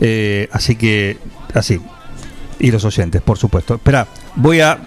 [0.00, 1.16] Eh, así que
[1.54, 1.80] así
[2.60, 4.78] y los oyentes por supuesto espera voy a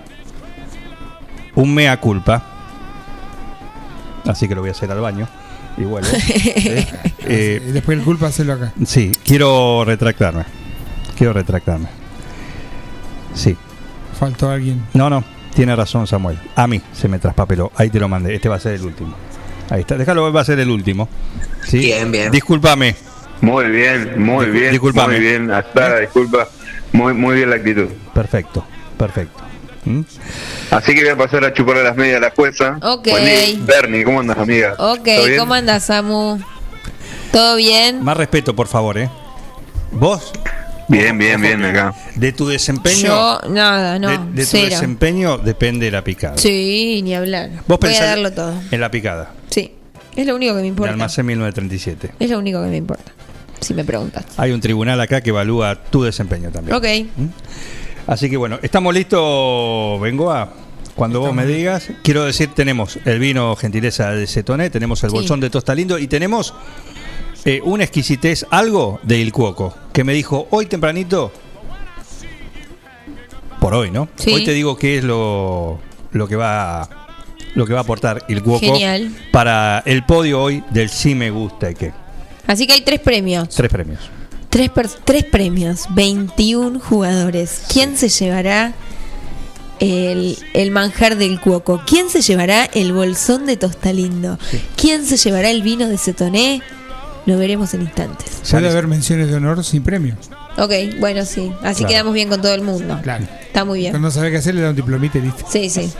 [1.56, 2.44] un mea culpa
[4.26, 5.28] así que lo voy a hacer al baño
[5.78, 6.88] y vuelvo Eh,
[7.26, 8.72] eh, Y después el culpa hacerlo acá.
[8.86, 10.44] Sí, quiero retractarme.
[11.18, 11.88] Quiero retractarme.
[13.34, 13.58] Sí.
[14.20, 14.84] Faltó alguien.
[14.94, 16.38] No, no, tiene razón Samuel.
[16.56, 17.72] A mí se me traspapeló.
[17.76, 18.36] Ahí te lo mandé.
[18.36, 19.16] Este va a ser el último.
[19.70, 19.98] Ahí está.
[19.98, 21.10] Déjalo, va a ser el último.
[21.66, 21.80] ¿Sí?
[21.80, 22.32] Bien, bien.
[22.32, 22.96] Discúlpame.
[23.42, 24.72] Muy bien, muy bien.
[24.72, 25.16] discúlpame.
[25.16, 26.48] Muy bien, hasta disculpa.
[26.94, 27.88] Muy, muy bien la actitud.
[28.14, 28.66] Perfecto,
[28.98, 29.44] perfecto.
[29.86, 30.02] ¿Mm?
[30.72, 32.78] Así que voy a pasar a chupar las medias a la jueza.
[32.82, 33.06] Ok.
[33.06, 33.60] Día.
[33.60, 34.76] Bernie, ¿cómo andas, amiga?
[34.78, 35.08] Ok.
[35.38, 36.40] ¿cómo andas, Samu?
[37.32, 38.04] ¿Todo bien?
[38.04, 39.10] Más respeto, por favor, ¿eh?
[39.92, 40.32] Vos,
[40.88, 41.94] Bien, bien, bien, acá.
[42.16, 43.08] de tu desempeño.
[43.08, 44.70] Yo, nada, no, de, de tu cero.
[44.70, 46.38] desempeño depende la picada.
[46.38, 47.50] Sí, ni hablar.
[47.50, 48.54] Vos Voy a pensás darlo todo.
[48.72, 49.32] en la picada.
[49.50, 49.74] Sí,
[50.16, 50.92] es lo único que me importa.
[50.92, 52.12] Almacén 1937.
[52.20, 53.12] Es lo único que me importa.
[53.62, 54.26] Si me preguntas.
[54.38, 56.76] Hay un tribunal acá que evalúa tu desempeño también.
[56.78, 56.86] Ok.
[58.08, 60.50] Así que bueno, estamos listos, vengo a
[60.96, 61.90] cuando vos me digas.
[62.04, 65.16] Quiero decir, tenemos el vino gentileza de Cetoné, tenemos el Sí.
[65.16, 66.54] bolsón de Tosta Lindo y tenemos
[67.46, 71.32] eh, una exquisitez, algo de Il Cuoco, que me dijo hoy tempranito,
[73.60, 74.08] por hoy, ¿no?
[74.16, 74.32] Sí.
[74.34, 75.80] Hoy te digo qué es lo,
[76.12, 76.88] lo que va
[77.56, 79.12] lo que va a aportar Il Cuoco Genial.
[79.32, 81.94] para el podio hoy del sí me gusta y qué.
[82.48, 83.50] Así que hay tres premios.
[83.50, 84.00] Tres premios.
[84.56, 85.82] Tres, per- tres premios.
[85.90, 87.64] 21 jugadores.
[87.74, 88.74] ¿Quién se llevará
[89.82, 91.82] el, el manjar del cuoco?
[91.86, 94.40] ¿Quién se llevará el bolsón de Tostalindo?
[94.78, 96.62] ¿Quién se llevará el vino de Cetoné?
[97.26, 98.44] Lo veremos en instantes.
[98.50, 100.16] Puede haber menciones de honor sin premio.
[100.58, 101.52] Ok, bueno, sí.
[101.62, 101.90] Así Claro.
[101.90, 102.98] quedamos bien con todo el mundo.
[103.04, 103.26] Claro.
[103.46, 103.92] Está muy bien.
[103.92, 105.44] Cuando no sabe qué hacer, le da un diplomita y listo.
[105.52, 105.92] Sí, sí.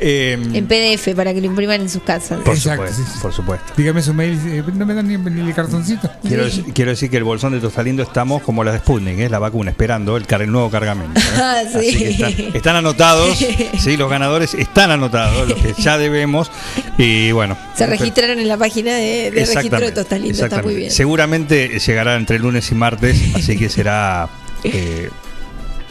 [0.00, 2.40] Eh, En PDF para que lo impriman en sus casas.
[2.40, 3.18] por Exacto, supuesto, sí, sí.
[3.20, 3.72] por supuesto.
[3.76, 6.10] Dígame su mail, eh, no me dan ni, ni el cartoncito.
[6.26, 6.64] Quiero, Sí.
[6.74, 9.28] quiero decir que el bolsón de Tostalindo estamos como las de Sputnik, ¿eh?
[9.28, 11.18] la vacuna, esperando el, car- el nuevo cargamento.
[11.18, 11.22] ¿eh?
[11.40, 11.78] Ah, sí.
[11.78, 13.36] Así que están, están anotados,
[13.78, 16.50] sí, los ganadores están anotados, los que ya debemos.
[16.96, 17.56] Y bueno.
[17.74, 20.90] Se registraron en la página de, de registro de Tostalindo, está muy bien.
[20.90, 24.28] Seguramente llegará entre lunes y martes, así que será.
[24.64, 25.10] eh,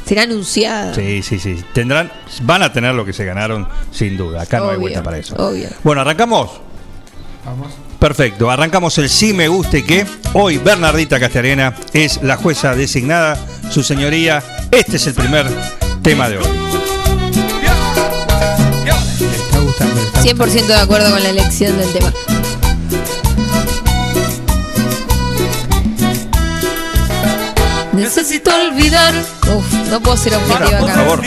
[0.08, 0.93] Será anunciada.
[0.93, 1.63] sí, sí, sí.
[1.74, 2.12] Tendrán,
[2.43, 4.43] van a tener lo que se ganaron, sin duda.
[4.43, 5.36] Acá no hay vuelta para eso.
[5.36, 5.70] obvio.
[5.84, 6.52] Bueno, arrancamos.
[7.46, 7.74] Vamos.
[8.00, 13.38] Perfecto, arrancamos el sí me guste que hoy Bernardita Castellarena es la jueza designada,
[13.72, 15.48] su señoría, este es el primer
[16.04, 16.46] tema de hoy.
[19.26, 19.96] Le está gustando.
[19.96, 22.13] le está 100% de acuerdo con la elección del tema.
[27.98, 29.14] Necesito olvidar.
[29.56, 30.94] Uf, no puedo ser objetiva Por acá.
[31.00, 31.22] favor,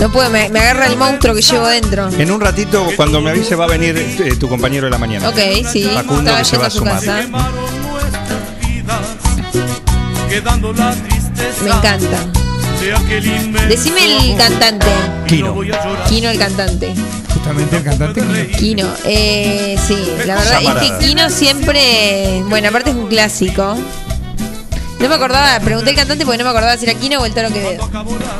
[0.00, 2.08] No puedo, me, me agarra el monstruo que llevo dentro.
[2.08, 5.28] en un ratito cuando me avise va a venir eh, tu compañero de la mañana.
[5.28, 5.38] Ok,
[5.70, 5.88] sí.
[5.94, 6.94] Facundo Estaba que se va a a su sumar.
[6.94, 7.22] casa.
[11.62, 12.18] Me encanta.
[13.68, 14.86] Decime el cantante.
[15.28, 15.54] Kino.
[16.08, 16.92] Kino el cantante.
[17.32, 18.20] Justamente el cantante.
[18.20, 20.86] que- Kino, eh, sí, la verdad Llamarada.
[20.86, 23.76] es que Kino siempre, bueno, aparte es un clásico.
[25.02, 27.34] No me acordaba, pregunté al cantante porque no me acordaba si era Kino o el
[27.34, 27.90] Toro Quevedo.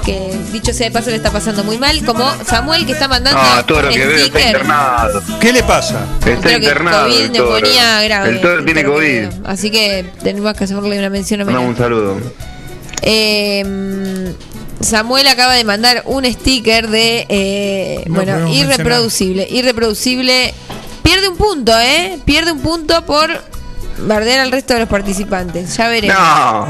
[0.05, 3.41] Que dicho sea de paso le está pasando muy mal, como Samuel que está mandando
[3.43, 5.23] No, todo lo que veo está internado.
[5.41, 6.07] ¿Qué le pasa?
[6.25, 7.09] Está Creo que internado.
[7.09, 7.51] COVID, el toro.
[7.61, 8.29] neumonía grave.
[8.31, 9.07] El toro tiene Toro COVID.
[9.09, 9.33] Quevedo.
[9.45, 11.83] Así que tenemos que hacerle una mención Mandamos un homenaje.
[11.83, 12.21] saludo.
[13.03, 14.35] Eh,
[14.81, 19.47] Samuel acaba de mandar un sticker de, eh, No bueno, irreproducible.
[19.51, 20.55] Irreproducible.
[21.03, 22.19] Pierde un punto, ¿eh?
[22.25, 23.31] Pierde un punto por
[24.07, 25.77] bardear al resto de los participantes.
[25.77, 26.17] Ya veremos.
[26.19, 26.67] No.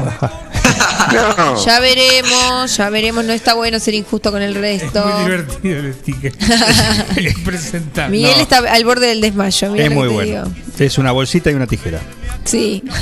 [1.37, 1.65] no.
[1.65, 3.25] Ya veremos, ya veremos.
[3.25, 5.05] No está bueno ser injusto con el Es resto.
[5.05, 6.33] muy divertido el sticker.
[8.09, 8.41] Miguel No.
[8.41, 9.71] está al borde del desmayo.
[9.71, 10.45] mira Es muy bueno.
[10.45, 10.55] digo.
[10.79, 11.99] Es una bolsita y una tijera.
[12.45, 12.83] Sí.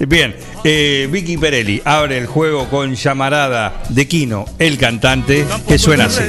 [0.00, 6.06] Bien, eh, Vicky Perelli abre el juego con llamarada de Kino, el cantante, que suena
[6.06, 6.22] así.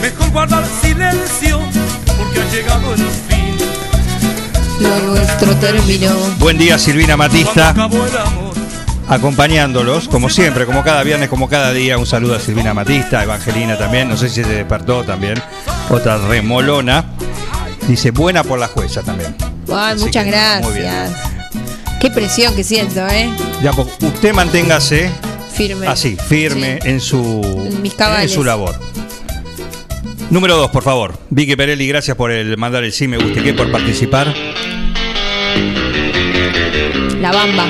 [0.00, 1.45] Mejor guardar silencio
[4.80, 6.10] Lo nuestro terminó.
[6.38, 7.74] Buen día Silvina Matista,
[9.08, 11.96] acompañándolos, como siempre, como cada viernes, como cada día.
[11.98, 15.42] Un saludo a Silvina Matista, Evangelina también, no sé si se despertó también,
[15.90, 17.04] otra remolona.
[17.88, 19.34] Dice, buena por la jueza también.
[19.72, 20.30] Ay, muchas que,
[20.62, 20.84] muy bien.
[20.92, 21.20] gracias.
[22.00, 23.30] Qué presión que siento, ¿eh?
[23.62, 25.10] Ya, pues, usted manténgase
[25.54, 25.86] Firme.
[25.86, 26.88] así, firme Sí.
[26.90, 28.30] en su, En mis cabales.
[28.30, 28.78] en su labor.
[30.30, 31.18] Número dos, por favor.
[31.30, 34.34] Vicky Perelli, gracias por el mandar el sí, me guste que por participar.
[37.20, 37.66] La bamba.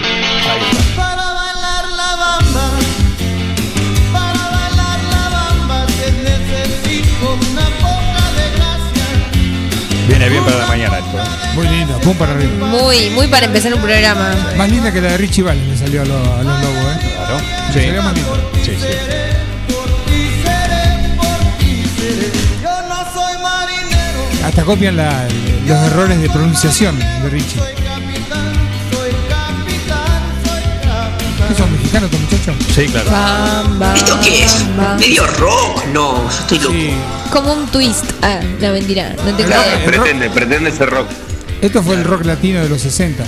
[0.97, 2.71] Para bailar la bamba,
[4.13, 10.09] para bailar la bamba, que necesito una poca de gracia.
[10.09, 11.19] Viene bien para la mañana esto.
[11.55, 12.67] Muy lindo, pum para arriba.
[12.67, 14.35] Muy, muy para empezar un programa.
[14.57, 17.13] Más linda que la de Richie Valens me salió a, lo- a los lobos, ¿eh?
[17.17, 17.37] Claro.
[17.69, 18.31] Me salió más linda.
[18.65, 18.87] Sí, sí.
[24.47, 25.27] Hasta copian la-
[25.67, 27.59] los errores de pronunciación de Richie.
[27.59, 28.53] soy capitán,
[28.93, 31.49] soy capitán, soy capitán.
[31.49, 32.57] ¿Qué son mexicanos estos muchachos?
[32.75, 33.11] Sí, claro.
[33.11, 33.95] Bamba.
[33.97, 34.65] ¿Esto qué es?
[34.77, 34.97] bamba.
[34.99, 35.85] ¿Medio rock?
[35.93, 36.73] No, yo estoy loco.
[36.75, 36.91] Sí.
[37.33, 38.05] Como un twist.
[38.23, 39.15] Ah, no, mentira.
[39.25, 39.61] No te creo.
[39.85, 41.09] Pretende, pretende ser rock.
[41.61, 43.25] Esto fue el rock latino de los 60.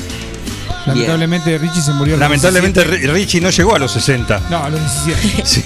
[0.86, 3.08] Lamentablemente Richie se murió a los Lamentablemente 17.
[3.08, 4.40] Ri- Richie no llegó a los 60.
[4.50, 5.42] No, a los 17.
[5.44, 5.62] Sí.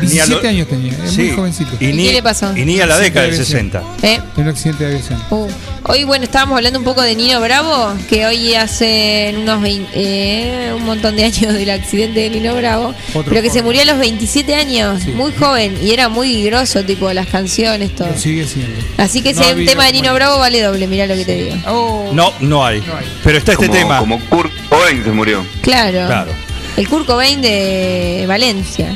[0.00, 1.70] 17 años tenía, es muy jovencito.
[1.78, 2.56] Y ¿Y ni, qué le pasó?
[2.56, 3.44] Y ni a la década del sí.
[3.44, 3.82] 60.
[4.02, 4.20] ¿Eh?
[4.36, 5.22] En un accidente de aviación.
[5.30, 5.46] Uh,
[5.84, 10.72] Hoy, bueno, estábamos hablando un poco de Nino Bravo, que hoy hace unos 20, eh,
[10.76, 13.84] un montón de años del accidente de Nino Bravo, Otro pero que se murió a
[13.86, 15.10] los 27 años, Sí.
[15.10, 18.08] muy joven, y era muy grosso, tipo, las canciones, todo.
[18.08, 18.80] Lo sigue siendo.
[18.96, 20.14] Así que si No hay un había- tema de Nino.
[20.14, 21.56] Bravo, vale doble, mirá lo que te digo.
[21.66, 22.10] Oh.
[22.12, 22.80] No, no hay.
[22.80, 23.06] No hay.
[23.24, 23.98] Pero está este como, tema.
[23.98, 25.46] como Kurt Cobain se murió.
[25.60, 26.06] Claro.
[26.06, 26.32] Claro.
[26.76, 28.94] El Kurt Cobain de Valencia.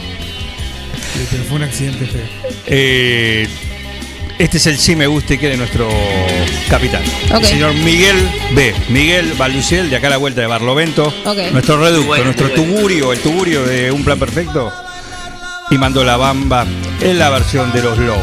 [1.12, 2.23] Sí, pero fue un accidente feo.
[2.67, 3.47] Eh,
[4.39, 5.89] este es el sí me guste que de nuestro
[6.71, 7.03] capitán.
[7.31, 8.17] El señor Miguel
[8.55, 8.75] B.
[8.89, 11.12] Miguel Baluciel, de acá a la vuelta de Barlovento.
[11.53, 12.62] Nuestro reducto, Bueno, nuestro bueno.
[12.65, 14.73] tugurio, el tugurio de Un Plan Perfecto.
[15.71, 16.67] Y mandó la bamba
[17.01, 18.23] en la versión de los lobos.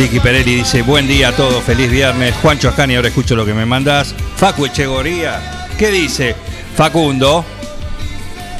[0.00, 2.34] Vicky Perelli dice, buen día a todos, feliz viernes.
[2.40, 4.14] Juancho Ascani, ahora escucho lo que me mandás.
[4.36, 6.34] Facu Echegoría, ¿qué dice?
[6.74, 7.44] Facundo,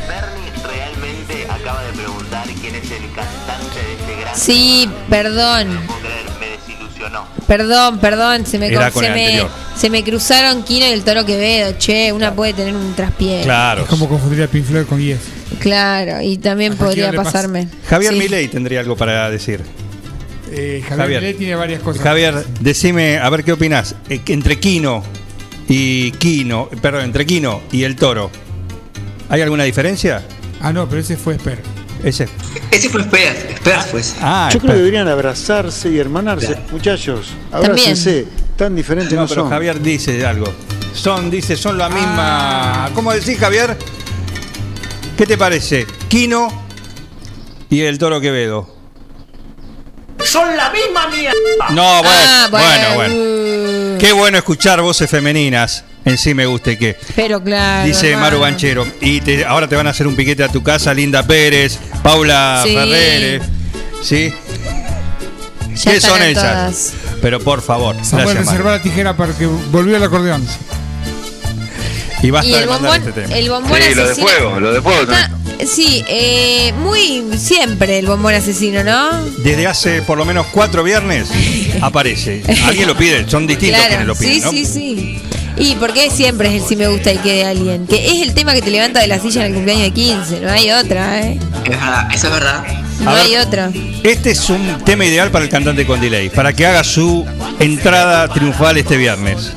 [0.07, 4.37] Bernie realmente acaba de preguntar quién es el cantante de este gran.
[4.37, 5.75] Sí, perdón.
[5.77, 7.27] No puedo creer, me desilusionó.
[7.47, 9.51] Perdón, perdón, se me, Era con- con se el me, anterior.
[9.77, 13.41] Se me cruzaron Kino y el Toro Quevedo, che, una puede tener un traspié.
[13.45, 13.85] Claro.
[13.85, 15.21] Es como confundir a Pink Floyd con Yes.
[15.59, 17.23] Claro, y también podría pasa.
[17.33, 17.67] pasarme.
[17.89, 18.19] Javier Sí.
[18.19, 19.63] Milei tendría algo para decir.
[20.53, 21.21] Eh, Javier, Javier.
[21.23, 22.03] Milei tiene varias cosas.
[22.03, 23.95] Javier, decime, a ver qué opinás.
[24.09, 25.03] Eh, entre Kino
[25.69, 28.31] y Kino, perdón, entre Kino y el Toro,
[29.29, 30.23] ¿hay alguna diferencia?
[30.61, 31.59] Ah, no, pero ese fue Esper.
[32.03, 32.29] Ese.
[32.71, 34.17] Ese fue Spears, Spears fue ese.
[34.21, 36.57] Ah, Yo creo que deberían abrazarse y hermanarse.
[36.73, 38.27] Muchachos, abrácense.
[38.57, 39.51] Tan diferentes no, No, pero son.
[39.51, 40.47] Javier dice algo.
[40.95, 42.91] Son, dice, son la misma.
[42.95, 43.77] ¿Cómo decís, Javier?
[45.17, 45.87] ¿Qué te parece?
[46.09, 46.49] Kino
[47.69, 48.80] y el Toro Quevedo.
[50.31, 51.35] Son la misma mierda.
[51.71, 53.15] No, bueno, Ah, bueno, bueno.
[53.17, 53.99] bueno.
[53.99, 55.85] Qué bueno escuchar voces femeninas.
[56.05, 56.97] En sí me guste que.
[57.17, 57.85] Pero claro.
[57.87, 58.27] Dice hermano.
[58.27, 58.87] Maru Banchero.
[59.01, 62.63] Y te- ahora te van a hacer un piquete a tu casa, Linda Pérez, Paula
[62.65, 62.75] Sí.
[62.75, 63.41] Ferrere.
[64.03, 64.33] ¿Sí?
[65.75, 66.43] Ya ¿Qué son ellas?
[66.43, 66.93] todas.
[67.21, 68.31] Pero por favor, gracias, Maru.
[68.39, 70.47] reservar la tijera para que volvió el acordeón.
[72.23, 73.37] Y basta Y el de mandar bombón, este tema.
[73.39, 74.29] el bombón Sí, lo de asesino.
[74.29, 75.69] fuego, lo de fuego Está- también.
[75.69, 79.25] sí, eh, muy siempre el bombón asesino, ¿no?
[79.43, 81.31] Desde hace por lo menos cuatro viernes
[81.81, 82.43] aparece.
[82.67, 84.51] Alguien lo pide, son distintos quienes lo piden, sí, ¿no?
[84.51, 85.23] sí, sí.
[85.57, 87.87] Y porque siempre es el si me gusta y que de alguien.
[87.87, 90.41] Que es el tema que te levanta de la silla en el cumpleaños de 15.
[90.41, 91.39] No hay otra, ¿eh?
[91.65, 92.65] Es verdad, eso es verdad.
[93.01, 93.23] No ver.
[93.27, 93.71] hay otra.
[94.03, 97.27] Este es un tema ideal para el cantante con delay, para que haga su
[97.59, 99.53] entrada triunfal este viernes.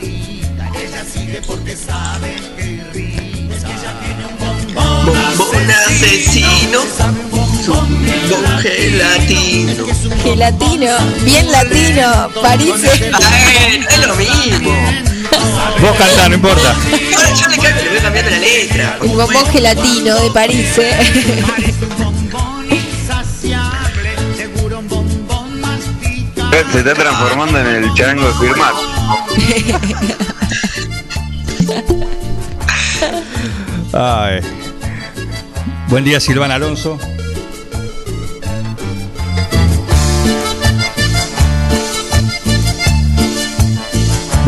[5.93, 6.79] Asesino,
[7.29, 9.85] bombón gelatino.
[10.23, 12.73] Gelatino, bien latino, París.
[13.13, 14.71] Ay, es lo mismo.
[15.79, 16.75] Vos cantá, no importa.
[17.15, 18.97] Ahora yo le, cambio, le voy cambiando la letra.
[19.03, 21.43] El bombón gelatino de París, ¿eh?
[26.71, 28.73] Se está transformando en el charango de firmar.
[33.93, 34.41] Ay.
[35.93, 36.97] Buen día, Silvana Alonso.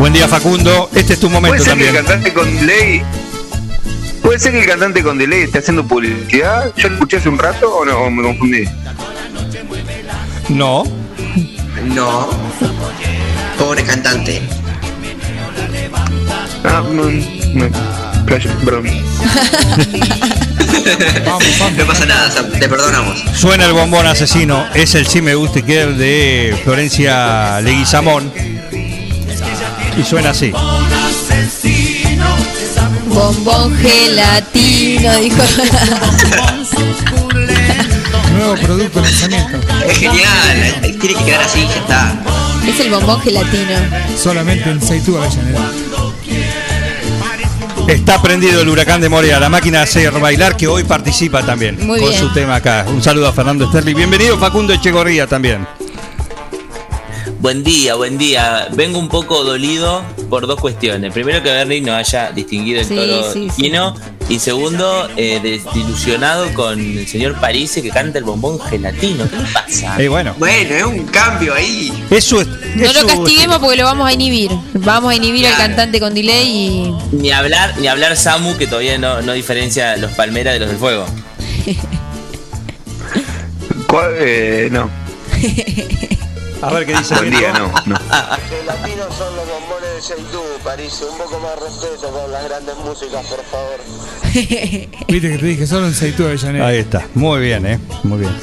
[0.00, 0.90] Buen día, Facundo.
[0.92, 1.88] Este es tu momento ¿Puede ser que también.
[1.94, 3.02] el cantante con delay...
[4.22, 6.72] ¿Puede ser que el cantante con delay esté haciendo publicidad?
[6.76, 8.64] ¿Yo lo escuché hace un rato o, no, o me confundí?
[10.48, 10.82] No.
[11.84, 12.28] No.
[13.56, 14.42] Pobre cantante.
[16.64, 17.68] Ah, no, no.
[18.26, 18.84] Flash, perdón.
[21.78, 23.22] No pasa nada, Sam, te perdonamos.
[23.34, 24.66] Suena el bombón asesino.
[24.74, 28.32] Es el sí me gusta que es de Florencia Leguizamón.
[29.98, 30.52] Y suena así.
[33.06, 35.42] Bombón gelatino, dijo.
[38.36, 39.58] Nuevo producto, lanzamiento.
[39.88, 42.14] Es genial, tiene que quedar así, ya está.
[42.68, 43.78] Es el bombón gelatino.
[44.22, 45.85] Solamente en Seitú Avellaneda.
[47.88, 51.86] Está prendido el huracán de Morea, la máquina de hacer bailar que hoy participa también
[51.86, 52.20] Muy con bien.
[52.20, 52.84] su tema acá.
[52.88, 53.94] Un saludo a Fernando Sterling.
[53.94, 55.66] Bienvenido Facundo Echegorría también.
[57.38, 58.68] Buen día, buen día.
[58.74, 61.12] Vengo un poco dolido por dos cuestiones.
[61.12, 63.62] Primero que Bernie no haya distinguido el Sí, toro sí, sí.
[63.62, 63.94] Quino.
[64.28, 69.28] Y segundo, eh, desilusionado con el señor Parise que canta el bombón gelatino.
[69.30, 70.02] ¿Qué le pasa?
[70.02, 71.92] Y bueno, Bueno, es un cambio ahí.
[72.10, 72.48] eso es.
[72.74, 74.50] No lo castiguemos porque lo vamos a inhibir.
[74.74, 76.94] Vamos a inhibir al cantante con delay y.
[77.12, 80.78] Ni hablar, ni hablar Samu que todavía no, no diferencia los palmeras de los del
[80.78, 81.06] fuego.
[83.86, 84.10] ¿Cuál?
[84.18, 84.90] Eh, no.
[86.62, 87.14] A ver qué dice.
[87.14, 87.66] Buen día, no.
[87.86, 87.96] no.
[88.48, 91.02] Gelatinos son los bombones de Seidú, París.
[91.10, 93.80] Un poco más de respeto con las grandes músicas, por favor.
[95.08, 96.66] Viste que te dije solo en Seitú Avellaneda.
[96.66, 97.78] Ahí está, muy bien, ¿eh?
[98.04, 98.36] Muy bien.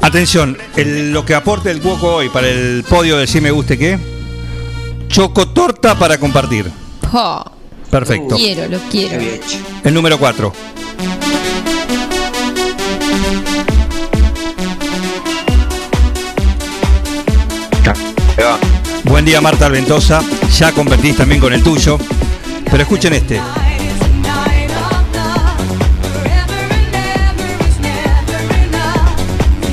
[0.00, 3.76] Atención, el- lo que aporte el Cuoco hoy para el podio de Si Me Guste
[3.78, 3.98] Qué,
[5.08, 6.70] choco torta para compartir.
[7.10, 7.44] Jo,
[7.90, 8.36] Perfecto.
[8.36, 9.22] quiero, lo quiero.
[9.84, 10.52] El número 4.
[19.10, 20.22] Buen día Marta Alventosa,
[20.56, 21.98] ya convertís también con el tuyo.
[22.70, 23.40] Pero escuchen este.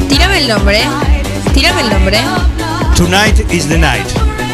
[0.09, 0.81] Tírame el nombre.
[1.53, 2.19] Tírame el nombre.
[2.95, 4.07] Tonight is the night.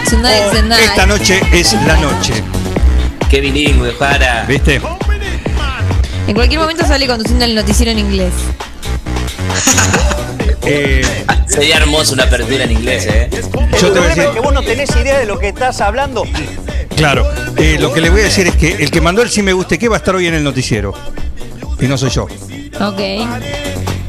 [0.10, 0.82] Tonight is the night.
[0.82, 2.43] Esta noche es la noche.
[3.30, 4.43] Qué bilingüe, para.
[4.43, 4.82] ¿Viste?
[6.28, 8.34] En cualquier momento sale conduciendo el noticiero en inglés.
[10.65, 11.02] Eh,
[11.47, 13.30] Sería hermoso una apertura en inglés, ¿eh?
[13.32, 16.23] yo te voy a decir, que vos no tenés idea de lo que estás hablando.
[16.95, 19.43] claro, eh, lo que le voy a decir es que el que mandó el Si
[19.43, 20.93] Me Guste Qué va a estar hoy en el noticiero.
[21.80, 22.23] Y no soy yo.
[22.23, 22.99] Ok.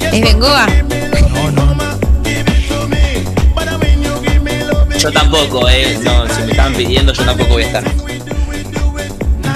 [0.01, 0.67] ¿Es Bengoa?
[4.99, 5.99] Yo tampoco, ¿eh?
[6.03, 7.85] No, si me estaban pidiendo, yo tampoco voy a estar.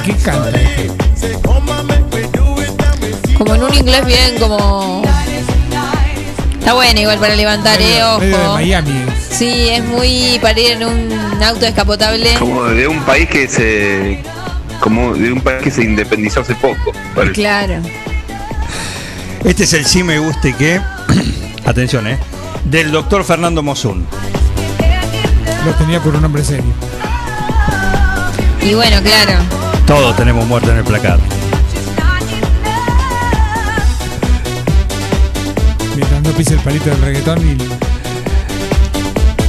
[0.04, 0.52] ¿Qué canta?
[3.38, 5.02] Como en un inglés bien, como.
[6.68, 8.52] Está bueno igual para levantar, eh, Medio de ojo.
[8.57, 9.07] Miami.
[9.31, 12.35] Sí, es muy para ir en un auto descapotable.
[12.38, 14.22] Como de un país que se.
[14.78, 16.92] Como de un país que se independizó hace poco.
[17.14, 17.33] parece.
[17.33, 17.76] Claro.
[19.44, 20.78] Este es el sí me guste que.
[21.64, 22.18] Atención, ¿eh?
[22.64, 24.07] Del doctor Fernando Mosun.
[25.64, 26.74] Lo tenía por un hombre serio.
[28.61, 29.40] Y bueno, claro.
[29.87, 31.18] Todos tenemos muerte en el placar.
[36.29, 37.57] No pise el palito del reggaetón y.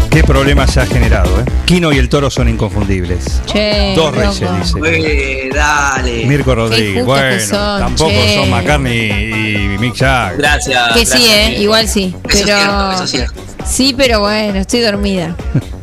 [0.10, 1.46] ¿Qué problema se ha generado, eh?
[1.66, 3.42] Kino y el toro son inconfundibles.
[3.46, 4.20] Che, Dos loco.
[4.20, 4.80] reyes, dice.
[4.86, 6.26] Eh, dale.
[6.26, 7.06] Mirko Rodríguez.
[7.06, 8.36] Bueno, son, tampoco che.
[8.36, 10.38] son McCartney y Mick Jagger.
[10.38, 10.94] Gracias.
[10.94, 12.16] Que sí, eh, igual sí.
[12.28, 12.58] Eso es Pero.
[12.58, 13.34] cierto, eso es cierto.
[13.66, 15.36] Sí, pero bueno, estoy dormida.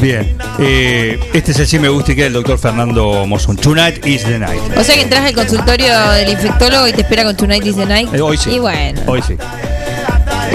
[0.00, 0.36] Bien.
[0.58, 3.56] Eh, este es el sí me gusta y que del doctor Fernando Mosun.
[3.56, 4.60] Tonight is the night.
[4.76, 7.86] O sea que entras al consultorio del infectólogo y te espera con Tonight is the
[7.86, 8.12] Night.
[8.14, 8.50] Eh, hoy sí.
[8.50, 9.36] Y bueno, Hoy sí.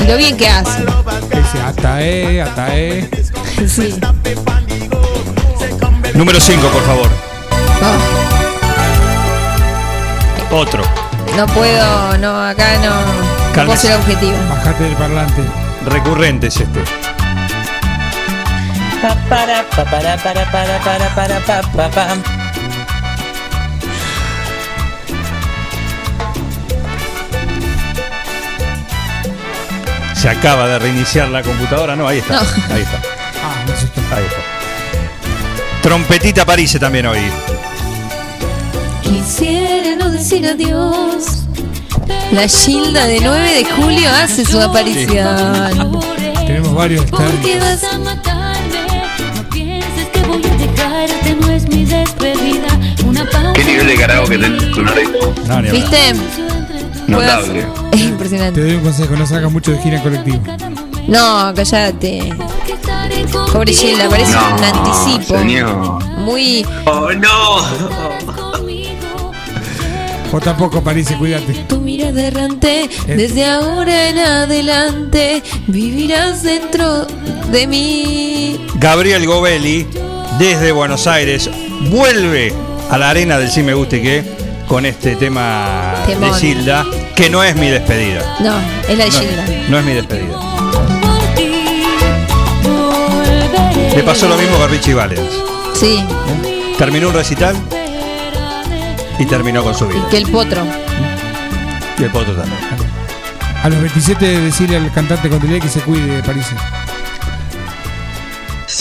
[0.02, 0.84] y lo bien que hace.
[1.32, 3.10] Ese Atae, Atae.
[3.68, 3.94] Sí.
[6.16, 7.08] Número 5, por favor.
[10.52, 10.84] Oh, Otro.
[11.38, 12.96] no puedo, no, acá no.
[13.56, 13.98] No puedo ser.
[14.50, 15.42] Bajate del parlante.
[15.86, 16.80] Recurrente es este.
[19.02, 22.08] Pa, para, pa, para, para, para, para, para, pa, pa, pa.
[30.14, 31.96] Se acaba de reiniciar la computadora.
[31.96, 32.42] No, ahí está.
[32.70, 33.02] Ahí está.
[33.44, 34.16] Ah.
[34.16, 35.82] Ahí está.
[35.82, 37.18] Trompetita París también hoy.
[39.02, 41.48] Quisiera no decir adiós.
[42.34, 46.02] La Gilda de 9 de julio hace su aparición.
[46.46, 47.60] Tenemos varios Porque.
[53.62, 55.08] ¿Qué nivel de carajo que tenés tu nariz?
[55.48, 55.70] No, ni.
[55.70, 55.98] ¿Viste?
[57.08, 57.68] Notable.
[57.92, 58.60] Es impresionante.
[58.60, 60.40] Te doy un consejo, no salgas mucho de gira en colectivo.
[61.08, 62.34] No, cállate.
[63.54, 65.38] Pobre Gilda, parece No, un anticipo.
[65.38, 66.04] señor.
[66.18, 66.66] Muy.
[66.86, 67.62] Oh, no.
[70.32, 71.54] Vos tampoco, París, cuídate.
[71.68, 77.06] Tu mirada errante, desde ahora en adelante, vivirás dentro
[77.52, 78.66] de mí.
[78.76, 79.86] Gabriel Govelli,
[80.40, 81.48] desde Buenos Aires,
[81.92, 82.54] vuelve
[82.92, 84.24] a la arena del Sí Me Guste Que
[84.68, 86.32] con este tema Temón.
[86.32, 88.22] de Gilda, que no es mi despedida.
[88.40, 88.54] No,
[88.88, 89.46] es la de No, Gilda.
[89.70, 90.38] no es mi despedida.
[93.96, 95.30] Le pasó lo mismo a Richie Valens.
[95.74, 96.04] Sí,
[96.78, 97.56] Terminó un recital
[99.20, 100.08] y terminó con su vida.
[100.10, 100.64] que el potro.
[102.00, 102.58] Y el potro también.
[103.64, 106.46] A los 27 decirle al cantante con delay que se cuide de París.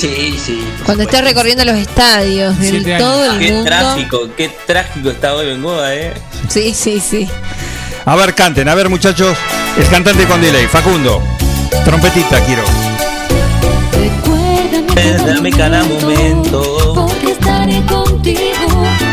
[0.01, 0.65] Sí, sí.
[0.87, 3.65] Cuando esté recorriendo los estadios de todo el Qué mundo.
[3.67, 6.15] trágico, qué trágico está hoy Bengoa, eh.
[6.49, 7.29] Sí, sí, sí.
[8.07, 9.37] A ver, canten, a ver muchachos,
[9.77, 11.23] el cantante con delay, Facundo,
[11.85, 12.63] trompetita quiero.
[15.27, 16.95] Dame cada momento.
[16.95, 18.41] Porque estaré contigo.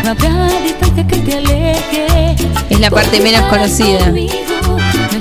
[0.03, 2.35] No habrá distancia que te aleje.
[2.69, 4.11] Es la parte menos conocida.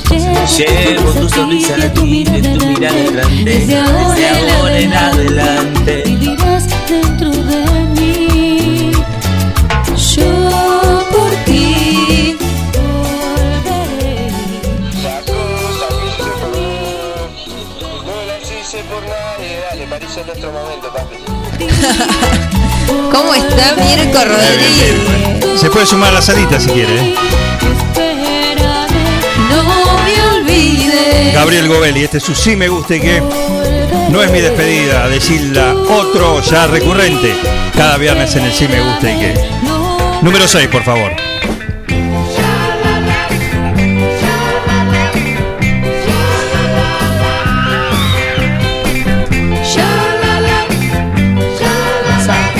[0.09, 3.45] Llevo tu sonrisa a ti, en tu mirada grande.
[3.45, 6.03] Desde ahora en en adelante.
[6.07, 7.65] Vivirás dentro de
[8.01, 8.93] mí.
[10.15, 12.37] Yo por ti.
[12.73, 14.31] Volveré.
[23.13, 25.61] ¿Cómo está Mirko Rodríguez?
[25.61, 26.95] Se puede sumar a la salita si quiere.
[26.95, 27.15] ¿eh?
[31.35, 33.21] Gabriel Govelli, este es su sí me guste que
[34.11, 37.35] no es mi despedida de Gilda, otro ya recurrente,
[37.75, 39.35] cada viernes en el sí me guste y que.
[40.23, 41.13] Número 6, por favor.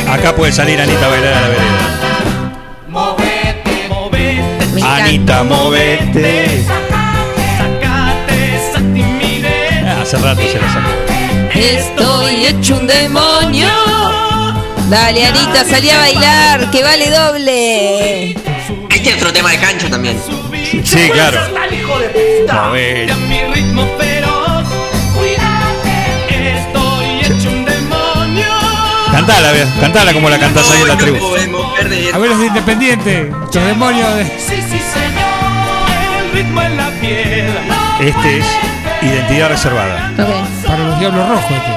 [0.09, 2.53] Acá puede salir Anita a bailar a la vereda.
[2.89, 6.76] Movete, movete, Anita, movete.
[10.07, 10.89] Hace rato se la sacó.
[11.53, 13.69] Estoy hecho un demonio.
[14.89, 18.31] Dale, Anita, salí a bailar, que vale doble.
[18.31, 20.17] Este es otro tema de cancho también.
[20.85, 21.41] Sí, claro.
[21.41, 22.71] A
[27.65, 28.47] demonio.
[29.11, 31.35] Cantala, ve, cantala como la cantás ahí en la tribu.
[31.35, 33.25] A ver, los de Independiente.
[33.25, 34.25] Los demonios de.
[34.25, 35.27] Sí, sí, señor.
[36.21, 37.59] El ritmo en la piel.
[37.99, 38.66] Este es
[39.07, 40.13] Identidad Reservada.
[40.67, 41.51] Para los diablos rojos.
[41.51, 41.73] Este.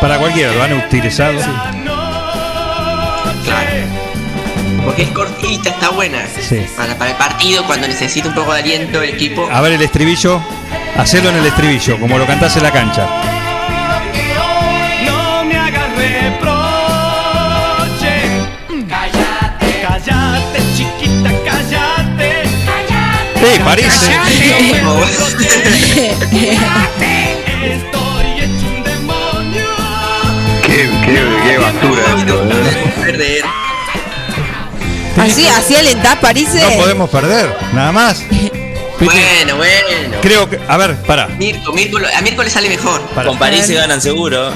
[0.00, 1.38] Para cualquiera, lo han utilizado.
[3.44, 3.70] Claro.
[4.84, 6.26] Porque es cortita, está buena.
[6.26, 6.66] Sí.
[6.76, 9.48] Para, para el partido, cuando necesita un poco de aliento el equipo.
[9.50, 10.42] A ver el estribillo.
[10.96, 13.06] Hacelo en el estribillo, como lo cantás en la cancha.
[23.52, 24.08] Sí,
[28.84, 29.68] demonio.
[30.66, 33.42] Qué, qué, qué basura esto, ¿eh?
[35.18, 36.48] Así, así alentás, París.
[36.54, 38.22] No podemos perder, nada más.
[39.00, 40.16] Bueno, bueno.
[40.22, 40.58] Creo que.
[40.68, 41.26] A ver, para.
[41.28, 43.00] Mirko, Mirko, a Mirko le sale mejor.
[43.26, 44.52] Con París se ganan seguro.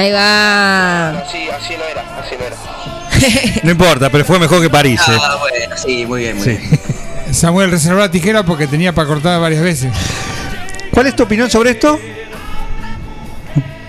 [0.00, 1.10] Ahí va.
[1.10, 2.56] Así, así no era, así no era.
[3.64, 4.98] No importa, pero fue mejor que París.
[5.08, 5.18] eh.
[5.20, 6.50] Ah, bueno, sí, muy bien, muy Sí.
[6.56, 6.80] bien.
[7.32, 9.92] Samuel reservó la tijera porque tenía para cortar varias veces.
[10.90, 12.00] ¿Cuál es tu opinión sobre esto?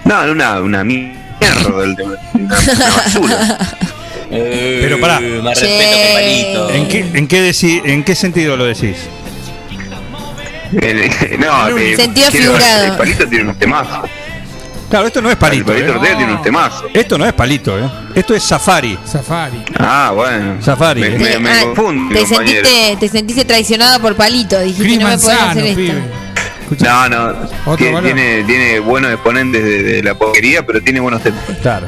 [0.03, 2.16] No, una, una mierda del tema.
[2.97, 3.57] Basura.
[4.30, 5.20] Pero pará.
[5.22, 6.70] Eh, Más respeto que Palito.
[6.72, 8.97] ¿En qué, en, qué deci- ¿En qué sentido lo decís?
[10.82, 12.84] El- no, eh, Sentido figurado.
[12.86, 14.09] El palito tiene unos temazos.
[14.92, 15.72] Claro, esto no es palito.
[15.74, 15.96] El palito ¿eh?
[15.98, 16.84] Ortega tiene unos temazos.
[16.94, 17.89] Esto no es palito, ¿eh?
[18.14, 19.00] Esto es safari.
[19.06, 19.64] Safari.
[19.80, 20.62] Ah, bueno.
[20.62, 21.02] Safari.
[21.02, 21.18] Me, ¿eh?
[21.18, 24.60] me, me Ah, confunde, te, sentiste, te sentiste traicionado por Palito.
[24.60, 25.76] Dijiste, no me podés hacer esto.
[25.78, 26.02] pibe.
[26.80, 27.28] No, no.
[27.66, 31.42] Otro Tiene, tiene, tiene buenos exponentes de, de la porquería, pero tiene buenos temas.
[31.62, 31.88] Claro.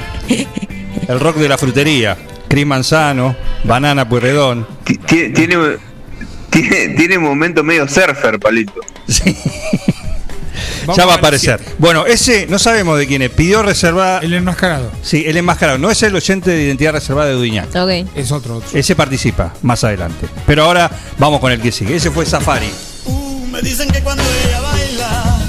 [1.07, 2.17] El rock de la frutería.
[2.49, 4.67] Cris Manzano, Banana Pueyrredón.
[4.83, 5.29] Ti- Tiene,
[6.49, 7.17] tiene, tiene,
[7.63, 8.79] medio surfer, palito.
[10.85, 11.59] Vamos ya va a aparecer.
[11.77, 13.29] Bueno, ese no sabemos de quién es.
[13.29, 14.23] Pidió reservar.
[14.23, 14.91] El enmascarado.
[15.01, 15.77] Sí, el enmascarado.
[15.77, 17.75] No es el oyente de identidad reservada de Dudiñac.
[17.75, 18.07] Ok.
[18.15, 18.69] Es otro, otro.
[18.77, 20.27] Ese participa más adelante.
[20.45, 21.95] Pero ahora vamos con el que sigue.
[21.95, 22.69] Ese fue Safari.
[23.51, 25.39] Me dicen que cuando ella baila.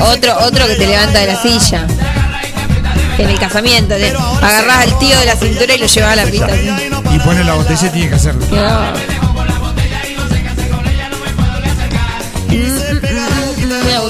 [0.00, 1.86] Otro, otro que te levanta de la silla.
[3.16, 6.24] En el casamiento te agarrás al tío de la cintura y lo llevas a la
[6.26, 6.56] pista.
[6.56, 8.44] Y pone la botella y tiene que hacerlo.
[8.50, 8.92] La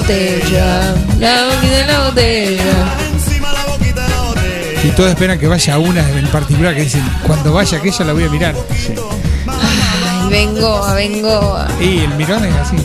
[0.05, 2.97] botella, la boquita de la botella.
[4.83, 8.23] Y todos esperan que vaya una en particular que dicen, cuando vaya aquella la voy
[8.25, 8.55] a mirar.
[9.47, 11.57] Ay, vengo, vengo.
[11.79, 12.77] Y el mirón es así.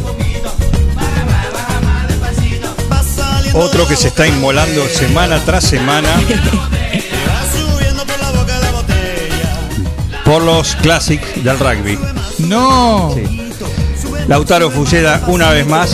[3.53, 6.09] Otro que se está inmolando semana tras semana
[10.25, 11.99] por los Classics del rugby.
[12.39, 13.15] No.
[14.29, 15.91] Lautaro Fulleda una vez más,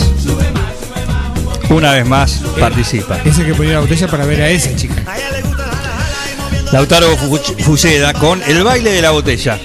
[1.69, 3.19] una vez más participa.
[3.25, 5.03] Ese que ponía la botella para ver a esa chica.
[6.71, 9.59] Lautaro Fu- Fulleda con el baile de la botella.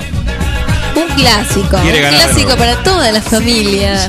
[0.94, 1.78] Un clásico.
[1.82, 4.08] Quiere un clásico para toda la familia.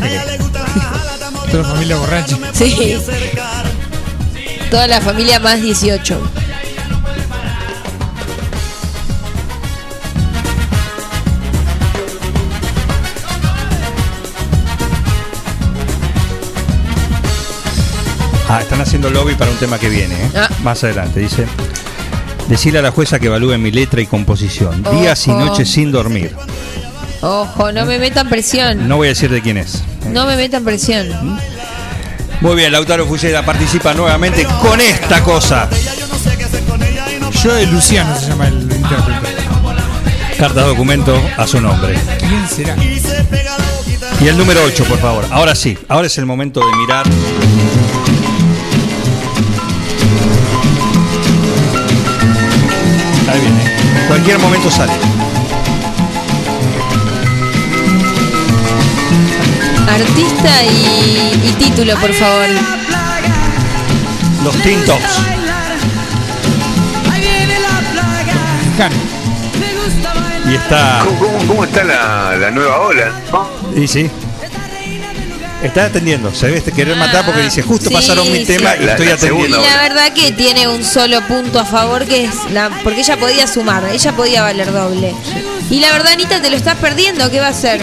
[1.52, 2.38] Toda la familia borracha.
[2.54, 2.98] Sí.
[4.70, 6.20] Toda la familia más 18.
[18.56, 20.30] Ah, están haciendo lobby para un tema que viene, ¿eh?
[20.36, 20.48] Ah.
[20.62, 21.48] Más adelante, dice.
[22.48, 24.84] Decirle a la jueza que evalúe mi letra y composición.
[24.92, 26.36] Días y noches sin dormir.
[27.22, 28.88] Ojo, no me metan presión.
[28.88, 29.84] No voy a decir de quién es.
[30.12, 31.10] No me metan presión.
[32.42, 35.68] Muy bien, Lautaro Fulleda participa nuevamente con esta cosa.
[37.44, 39.34] Yo de Luciano se llama el intérprete.
[40.38, 41.98] Carta documento a su nombre.
[42.20, 42.76] ¿Quién será?
[44.22, 45.26] Y el número 8, por favor.
[45.32, 47.08] Ahora sí, ahora es el momento de mirar.
[53.32, 53.64] Ahí viene.
[54.08, 54.94] Cualquier momento sale.
[59.88, 62.48] Artista y, y título, por favor.
[64.44, 65.22] Los Teen Tops.
[70.50, 71.04] Y está.
[71.06, 73.12] ¿Cómo, cómo- cómo está la, la nueva ola?
[73.32, 73.48] no?
[73.82, 74.10] Y sí.
[75.64, 76.34] Está atendiendo.
[76.36, 78.46] Se debe querer matar porque dice, justo Sí, pasaron mi sí.
[78.46, 79.56] tema y La- estoy la atendiendo.
[79.56, 83.18] segunda La verdad que tiene un solo punto a favor que es la porque ella
[83.18, 85.16] podía sumar, ella podía valer doble.
[85.70, 87.82] Y la verdad, Anita, te lo estás perdiendo, ¿qué va a hacer?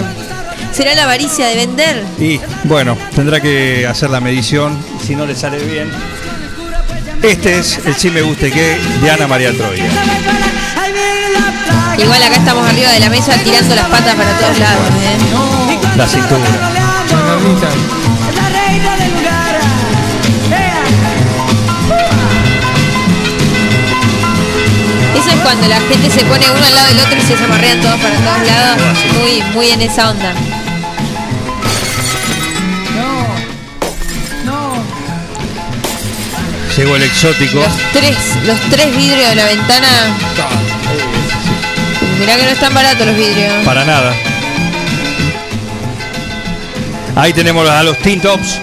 [0.73, 2.05] ¿Será la avaricia de vender?
[2.19, 4.79] Y bueno, tendrá que hacer la medición.
[5.05, 5.91] Si no le sale bien.
[7.23, 9.85] Este es el sí me guste que de Ana María Troya.
[11.99, 15.79] Igual acá estamos arriba de la mesa tirando las patas para todos lados, ¿eh?
[15.97, 16.80] La cintura.
[17.11, 19.61] La reina del lugar.
[25.17, 27.81] Eso es cuando la gente se pone uno al lado del otro y se zamarrean
[27.81, 28.99] todos para todos lados.
[29.21, 30.33] Muy, muy en esa onda.
[36.77, 37.59] Llegó el exótico.
[37.59, 39.89] Los tres, los tres vidrios de la ventana.
[42.19, 43.65] Mirá que no están baratos los vidrios.
[43.65, 44.15] Para nada.
[47.17, 48.59] Ahí tenemos a los Teen Tops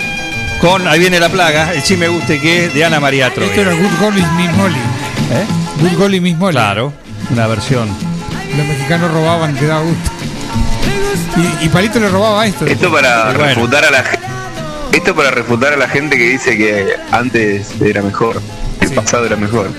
[0.61, 3.49] con Ahí viene la plaga, el sí me guste que es de Ana María Troya.
[3.49, 4.75] Esto era Good Golly Miss Molly.
[5.31, 5.45] ¿Eh?
[5.81, 6.53] Good Golly Miss Molly.
[6.53, 6.93] Claro,
[7.29, 7.87] una versión.
[8.55, 10.11] Los mexicanos robaban, que daba gusto.
[11.61, 12.65] Y, y Palito le robaba esto.
[12.65, 13.39] Esto para Bueno.
[13.45, 14.27] refutar a la gente.
[14.93, 18.41] Esto para refutar a la gente que dice que antes era mejor,
[18.81, 19.69] el pasado era mejor.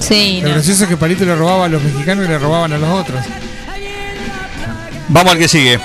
[0.00, 2.78] Sí, Lo gracioso es que Palito le robaba a los mexicanos y le robaban a
[2.78, 3.22] los otros.
[5.08, 5.78] Vamos al que sigue.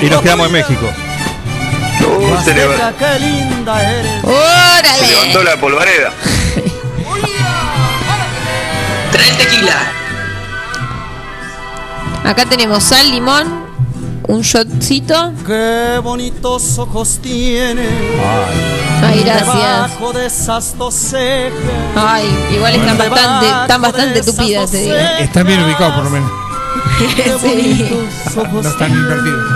[0.00, 0.86] Y nos quedamos en México.
[2.00, 4.22] Uh, se, qué linda eres.
[4.22, 5.06] se ¡Órale!
[5.06, 6.12] levantó la polvareda.
[9.12, 9.92] Trae el tequila.
[12.24, 13.66] Acá tenemos sal, limón,
[14.28, 15.32] un shotcito.
[15.46, 17.86] Qué bonitos ojos tiene.
[19.02, 19.54] Ay, gracias.
[19.54, 21.52] Debajo de esas dos cejas.
[21.94, 24.96] Ay, igual están bastante, están bastante tupidas, te digo.
[25.20, 26.41] Están bien ubicados por lo menos.
[27.42, 27.88] Sí.
[28.52, 29.52] No están invertidos.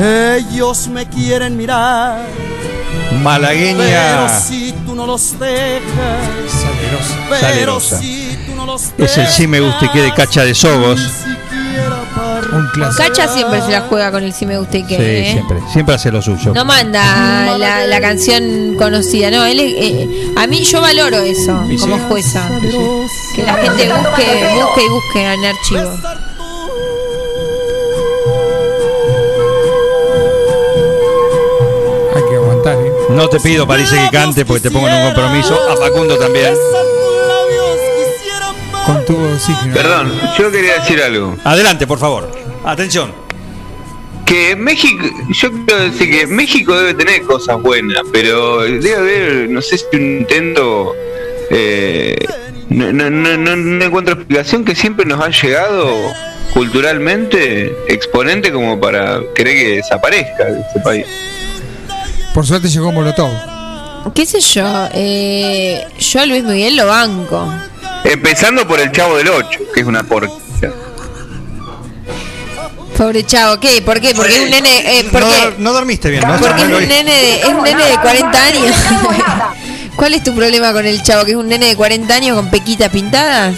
[0.00, 2.26] Ellos me quieren mirar.
[3.08, 5.82] Pero Malagueña si tú no los dejas.
[6.48, 7.16] Salerosa.
[7.28, 7.98] Pero Salerosa.
[7.98, 11.00] si tú no los Es el sí me guste que de Cacha de Sogos.
[12.50, 13.02] Un clásico.
[13.02, 14.96] Cacha siempre se la juega con el si me gusta y qué.
[14.96, 15.32] Sí, ¿eh?
[15.32, 15.58] siempre.
[15.72, 16.52] Siempre hace lo suyo.
[16.54, 21.62] No manda la, la canción conocida, no, él es- eh, a mí yo valoro eso
[21.70, 21.78] Y sí.
[21.78, 22.48] como jueza.
[23.34, 25.98] Que la gente busque, busque y busque en archivo.
[32.16, 32.92] Hay que aguantar, ¿eh?
[33.10, 35.58] No te pido, parece que cante porque te pongo en un compromiso.
[35.70, 36.54] A Facundo también.
[38.86, 38.96] Con
[39.34, 39.74] oxígeno.
[39.74, 41.36] Perdón, yo quería decir algo.
[41.44, 42.30] Adelante, por favor.
[42.64, 43.12] Atención.
[44.26, 49.62] Que México, yo quiero decir que México debe tener cosas buenas, pero debe haber, no
[49.62, 50.94] sé si un intento,
[51.50, 52.14] eh,
[52.68, 55.90] no, no, no, no- no encuentro explicación que siempre nos ha llegado
[56.52, 61.06] culturalmente exponente como para querer que desaparezca ese país.
[62.34, 63.30] Por suerte llegó Molotov.
[64.14, 64.88] ¿Qué sé yo?
[64.92, 67.50] Eh, yo a Luis Miguel lo banco.
[68.04, 70.36] Empezando por el Chavo del 8, que es una porquería.
[72.98, 73.80] Pobre chavo, ¿qué?
[73.80, 74.12] ¿Por qué?
[74.14, 74.98] Porque es un nene.
[74.98, 75.54] Eh, ¿por No, qué?
[75.58, 76.36] no dormiste bien, ¿no?
[76.36, 78.76] Porque es un nene de, es un nene de 40 años.
[79.96, 81.24] ¿Cuál es tu problema con el chavo?
[81.24, 83.54] ¿Que es un nene de 40 años con pequitas pintadas?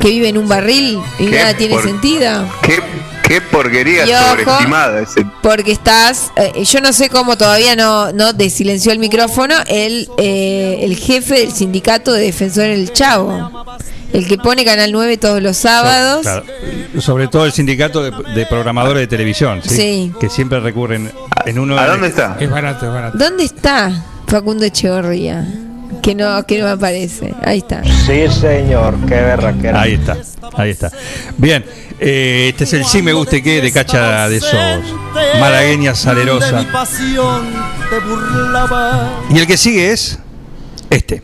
[0.00, 1.36] ¿Que vive en un barril y ¿Qué?
[1.38, 2.44] nada tiene Por- sentido?
[2.62, 2.80] Qué,
[3.28, 5.24] qué porquería Y ojo, sobreestimada ese.
[5.42, 10.80] Porque estás, eh, yo no sé cómo todavía no, no desilenció el micrófono, el, eh,
[10.82, 13.64] el jefe del sindicato de defensores del Chavo.
[14.12, 16.22] El que pone Canal 9 todos los sábados.
[16.22, 16.44] Claro.
[17.00, 19.74] Sobre todo el sindicato de, de programadores de televisión, ¿sí?
[19.74, 20.12] Sí.
[20.20, 21.10] que siempre recurren
[21.46, 21.78] en uno.
[21.78, 22.36] ¿A dónde está?
[22.38, 23.16] Es barato, es barato.
[23.18, 25.46] ¿Dónde está Facundo Echegorría?
[26.02, 27.34] Que no, que no me aparece.
[27.44, 27.82] Ahí está.
[27.84, 29.80] Sí, señor, qué berraquera.
[29.80, 30.16] Ahí está,
[30.56, 30.90] ahí está.
[31.38, 31.64] Bien,
[32.00, 34.52] eh, este es el sí me guste que de Cacha de Sos.
[35.38, 36.60] Malagueña salerosa.
[36.60, 37.46] mi pasión
[37.88, 39.20] te burlaba.
[39.30, 40.18] Y el que sigue es
[40.90, 41.22] este.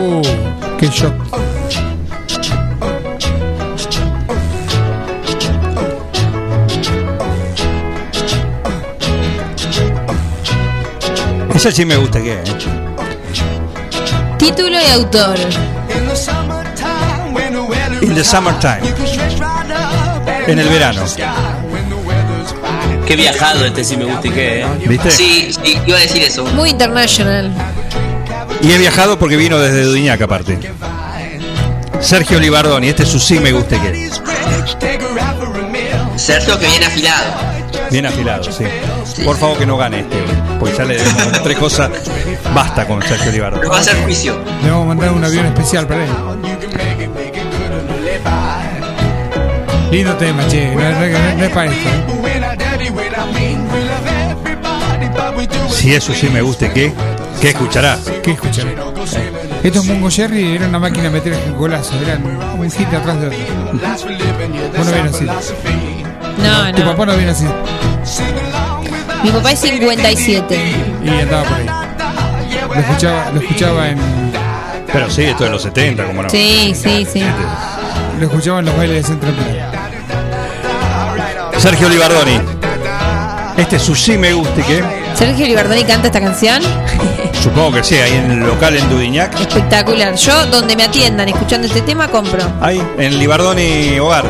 [0.00, 0.22] Uh,
[0.78, 1.12] qué shock.
[11.54, 12.32] Ese sí me gusta que.
[12.32, 12.42] ¿eh?
[14.38, 15.36] Título y autor.
[18.00, 18.80] In the summertime.
[20.46, 21.04] En el verano.
[23.06, 24.66] Qué viajado este sí me gusta y qué, ¿eh?
[24.86, 25.10] ¿Viste?
[25.10, 26.46] Sí, sí, iba a decir eso.
[26.46, 27.52] Muy international.
[28.62, 30.58] Y he viajado porque vino desde Duñac aparte.
[32.00, 34.10] Sergio Libardoni, este es su sí me guste que.
[36.16, 37.24] Sergio que viene afilado.
[37.90, 38.64] Bien afilado, sí.
[39.24, 40.16] Por favor que no gane este,
[40.58, 41.90] porque ya le debemos tres cosas.
[42.54, 43.62] Basta con Sergio Libardoni.
[43.62, 44.38] Nos va a hacer juicio.
[44.62, 46.10] Le vamos a mandar un avión especial para él.
[49.90, 50.74] Lindo tema, che.
[50.74, 51.88] No, no- no- no es para esto.
[51.88, 52.04] ¿eh?
[55.70, 56.92] Si eso sí me guste, ¿qué?
[57.40, 57.98] ¿Qué escuchará?
[58.22, 58.76] ¿Qué escucharé?
[59.62, 61.96] Estos Mungo Jerry eran una máquina de meter golazos.
[62.02, 63.38] Eran un hit atrás de otro.
[64.76, 65.24] Vos no así.
[65.24, 66.90] No, Tu no.
[66.90, 67.46] papá no viene así.
[69.22, 70.74] Mi papá es 57.
[71.02, 71.66] Y andaba por ahí.
[72.74, 73.98] Lo escuchaba, lo escuchaba en.
[74.92, 76.28] Pero sí, esto de los 70, como no.
[76.30, 77.24] Sí, sí, sí.
[78.18, 79.70] Lo escuchaba en los bailes de Centro Empleo.
[81.58, 82.40] Sergio Libardoni.
[83.56, 84.99] Este es su sí me guste, ¿qué?
[85.20, 86.62] Sergio Libardoni canta esta canción.
[87.42, 89.38] Supongo que sí, ahí en el local en Dudignac.
[89.38, 90.14] Espectacular.
[90.16, 92.40] Yo, donde me atiendan escuchando este tema, compro.
[92.60, 94.24] Ahí, en Libardoni Hogar.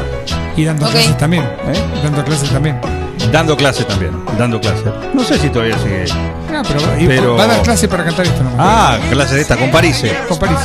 [0.56, 0.92] Y dando Ok.
[0.92, 1.44] clases también.
[1.44, 1.80] ¿Eh?
[2.02, 2.80] Dando clases también.
[3.32, 4.82] Dando clase también, dando clase.
[5.14, 6.04] No sé si todavía sigue.
[6.50, 6.62] No,
[7.06, 8.58] Pero- va a dar clase para cantar esto nomás.
[8.58, 10.02] Ah, clase de esta, con París.
[10.28, 10.58] Con París.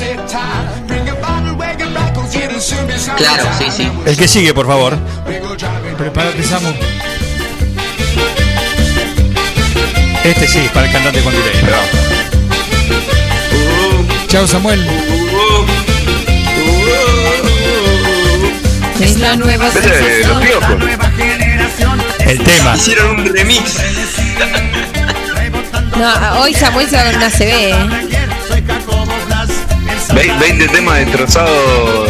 [3.17, 3.91] Claro, sí, sí.
[4.05, 4.97] El que sigue, por favor.
[5.97, 6.69] Prepárate, Samu.
[10.25, 11.63] Este sí, para el cantante con delay.
[14.27, 14.85] Chao, Samuel.
[18.99, 20.75] Es la nueva Ese de los piojos.
[22.19, 22.75] El tema.
[22.75, 23.75] Hicieron un remix.
[25.97, 27.75] No, hoy Samuel se va con una CB, ¿eh?
[30.13, 32.09] Ve- 20 temas destrozados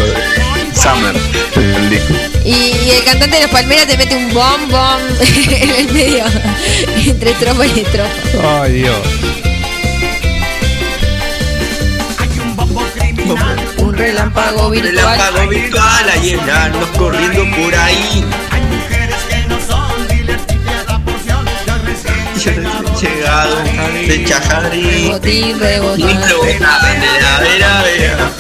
[0.74, 1.16] Summer.
[1.56, 2.14] el disco.
[2.46, 5.02] Y, y el cantante de los Palmeras te mete un bom bom
[5.50, 6.24] en el medio,
[6.96, 8.62] entre estrofa y estrofa.
[8.62, 8.98] Ay, Dios.
[13.78, 14.94] Un relámpago virtual.
[14.94, 18.24] Relámpago virtual, ahí andarnos corriendo por ahí.
[22.44, 23.56] Yo recién llegado
[24.08, 25.08] de Chajarí.
[25.10, 26.10] Botín, rebotín.
[26.12, 28.32] Y preguntaban de la vera, vera.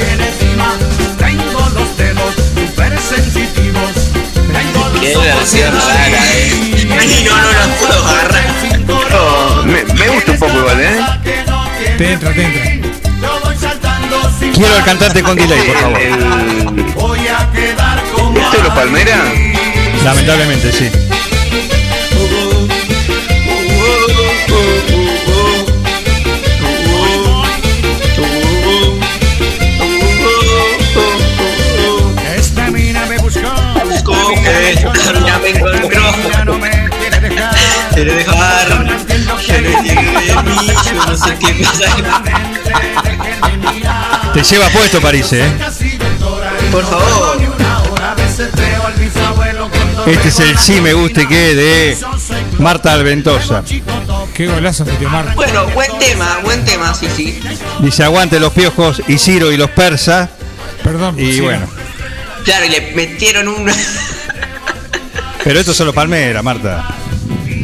[0.00, 0.99] Tengo los
[2.00, 3.92] dedos super sensitivos.
[5.00, 6.48] Qué versión rara, eh.
[6.74, 8.44] Y no, no los puedo agarrar.
[8.86, 11.00] No, me, me gusta un poco igual, ¿eh?
[11.98, 12.90] Te entra, te entra.
[14.54, 15.98] Quiero el cantante con delay, por favor.
[16.94, 19.20] Voy a quedar como ¿Esto es los Palmeras?
[20.04, 20.90] Lamentablemente, sí.
[35.26, 36.12] Ya me encontró.
[37.94, 38.68] Quiere dejar.
[39.46, 40.02] Yo llegué
[40.44, 41.96] mí, yo no sé qué pasa.
[44.32, 45.52] Te lleva puesto París, ¿eh?
[46.70, 47.40] Por favor.
[50.06, 51.98] Este es el sí me guste que de
[52.58, 53.62] Marta Alventosa.
[54.34, 55.34] Qué golazo metió Marta.
[55.34, 57.40] Bueno, buen tema, buen tema, sí, sí.
[57.80, 60.30] Dice aguante los piojos y Ciro y los persas.
[60.82, 61.18] Perdón.
[61.18, 61.40] Y sí.
[61.40, 61.66] bueno.
[62.44, 63.70] Claro, y le metieron un.
[65.44, 66.86] Pero estos son los palmeras, Marta.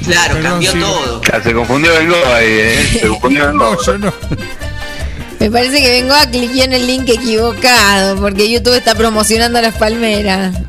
[0.04, 0.78] Claro, Perdón, cambió sí.
[0.78, 1.20] todo.
[1.22, 2.88] Ya, se confundió Bengo ahí, ¿eh?
[3.00, 3.72] Se confundió Bengo.
[3.72, 4.12] No, yo no.
[5.38, 9.74] Me parece que vengo a cliquear en el link equivocado, porque YouTube está promocionando las
[9.74, 10.54] palmeras.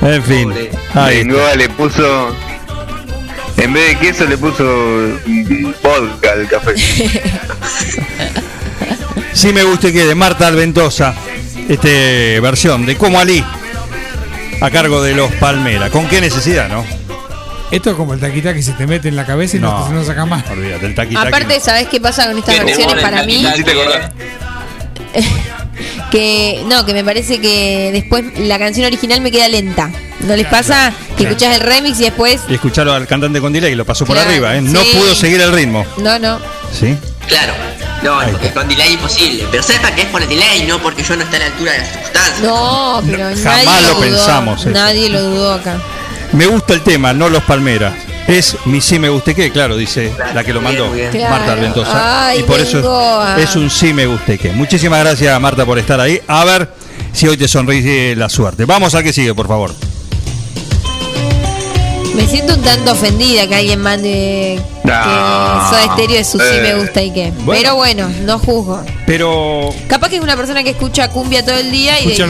[0.00, 0.54] En fin.
[0.94, 1.18] Ahí.
[1.24, 2.32] Bengoa le puso.
[3.56, 4.64] En vez de queso le puso
[5.82, 6.74] vodka al café.
[9.32, 11.14] Sí me guste que de Marta Alventosa.
[11.68, 13.44] Este versión de Como Ali.
[14.60, 15.90] A cargo de los Palmera.
[15.90, 16.84] ¿Con qué necesidad, no?
[17.70, 19.86] Esto es como el taquita que se te mete en la cabeza y no, No.
[19.86, 20.48] te no saca más.
[20.50, 23.46] Olvídate, el taqui taqui Aparte, ¿sabes qué pasa con estas versiones temor, para mí?
[23.54, 23.64] ¿Sí?
[26.10, 29.90] Que no, que me parece que después la canción original me queda lenta.
[30.20, 33.74] ¿No les pasa que escuchás el remix y después Y escucharlo al cantante con delay,
[33.74, 34.62] lo pasó por Claro, arriba, ¿eh?
[34.62, 34.96] No sí.
[34.96, 35.84] pudo seguir el ritmo.
[35.98, 36.40] no, no?
[36.72, 36.96] ¿Sí?
[37.28, 37.52] Claro.
[38.02, 38.52] No, está.
[38.54, 39.46] con delay imposible.
[39.50, 41.72] Pero sepa que es por el delay, no porque yo no esté a la altura
[41.72, 42.40] de las circunstancias.
[42.40, 44.00] No, pero No, nadie jamás lo dudó.
[44.00, 44.70] pensamos eso.
[44.70, 45.76] Nadie lo dudó acá.
[46.32, 47.94] Me gusta el tema, no los Palmeras.
[48.26, 51.10] Es mi sí me guste que, claro, dice la que lo bien, mandó, bien.
[51.30, 52.26] Marta Alventosa.
[52.28, 54.52] Ay, y por eso es, es un sí me guste que.
[54.52, 56.20] Muchísimas gracias, Marta, por estar ahí.
[56.28, 56.68] A ver
[57.12, 58.66] si hoy te sonríe la suerte.
[58.66, 59.74] Vamos a que sigue, por favor.
[62.18, 64.92] Me siento un tanto ofendida que alguien mande No.
[64.92, 67.30] que Soda Stereo es su sí Eh, me gusta y qué.
[67.30, 67.52] bueno.
[67.52, 68.82] Pero bueno, no juzgo.
[69.06, 72.12] Pero Capaz que es una persona que escucha cumbia todo el día y, de, y
[72.12, 72.24] escucha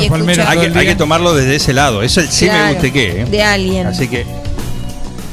[0.51, 2.03] hay que, el hay que tomarlo desde ese lado.
[2.03, 3.23] Es el sí me Claro, guste que.
[3.23, 3.25] ¿eh?
[3.25, 3.87] de alguien.
[3.87, 4.27] Así que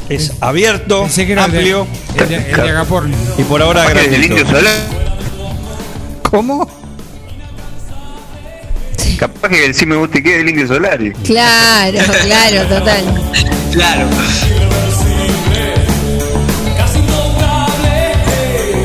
[0.07, 1.87] es abierto, Pensé que era el de- amplio
[2.17, 3.15] el de, el de Agaporni.
[3.37, 4.35] y por ahora gratuito.
[6.31, 6.67] ¿Cómo?
[9.19, 11.11] Capaz que el sí me gusta y quede del Indio Solari.
[11.23, 13.05] Claro, claro, total.
[13.75, 14.07] Claro.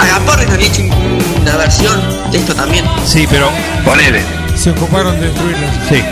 [0.00, 2.00] Agaporres había hecho un- una versión
[2.32, 2.84] de esto también.
[3.04, 3.48] Sí, pero
[3.84, 4.22] Ponele.
[4.56, 5.70] Se ocuparon de destruirlas.
[5.88, 6.02] Sí.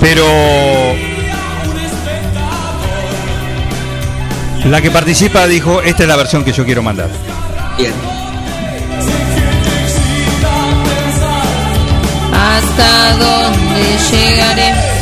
[0.00, 0.24] Pero.
[4.66, 7.08] La que participa dijo: Esta es la versión que yo quiero mandar.
[7.78, 7.92] Bien.
[12.32, 14.99] ¿Hasta dónde llegaré?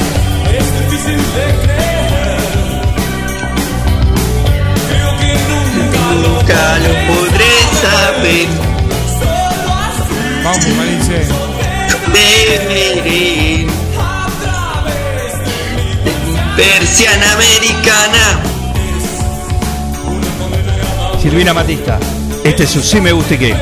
[6.22, 8.48] Nunca lo podré saber.
[10.44, 11.26] Vamos, Malice.
[12.12, 13.66] Deberé.
[16.56, 18.24] Persiana americana.
[21.22, 21.98] Silvina Matista.
[22.44, 23.54] Este es su sí me guste que.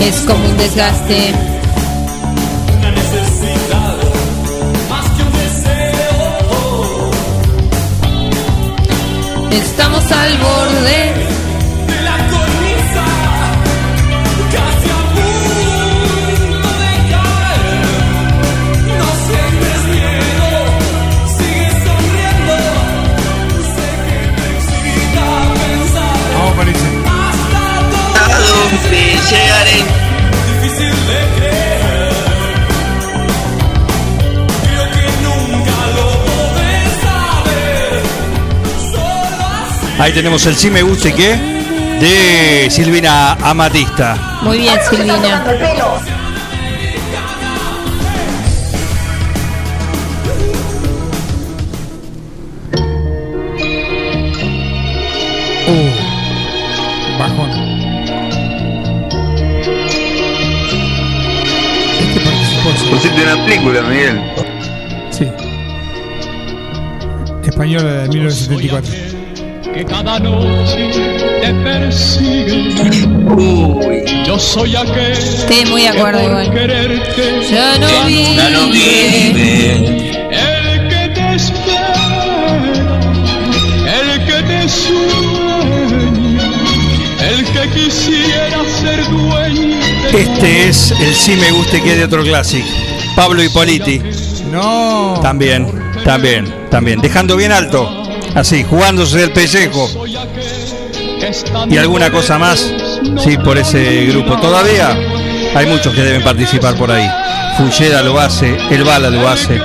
[0.00, 1.49] Es como un desgaste.
[9.50, 11.39] Estamos al borde.
[40.00, 41.36] Ahí tenemos el sí me guste que
[42.00, 44.40] de Silvina Amatista.
[44.40, 45.44] Muy bien, Silvina.
[55.68, 57.50] Uh, bajón.
[62.00, 62.86] Este participó, sí.
[62.90, 64.22] Pusiste una película, Miguel.
[65.10, 65.28] Sí.
[67.44, 69.09] Española de 1974.
[69.80, 70.90] Que cada noche
[71.40, 72.74] te persigue.
[74.26, 76.50] Yo soy aquel Estoy muy de acuerdo igual.
[76.52, 78.34] quererte Ya no vive.
[78.36, 80.10] Ya no vive.
[80.30, 82.60] el que te espera,
[83.86, 86.50] el que te sueña,
[87.30, 89.80] el que quisiera ser dueño.
[90.12, 92.68] Este es el sí me guste que de otro clásico.
[93.16, 94.00] Pablo Hipoliti.
[94.50, 95.20] No.
[95.22, 95.66] También,
[96.04, 97.00] también, también.
[97.00, 97.99] Dejando bien alto.
[98.34, 99.88] Así, jugándose el pellejo.
[101.68, 102.72] Y alguna cosa más.
[103.22, 104.36] Sí, por ese grupo.
[104.38, 104.96] Todavía
[105.54, 107.08] hay muchos que deben participar por ahí.
[107.56, 109.60] Fulleda lo hace, El Bala lo hace.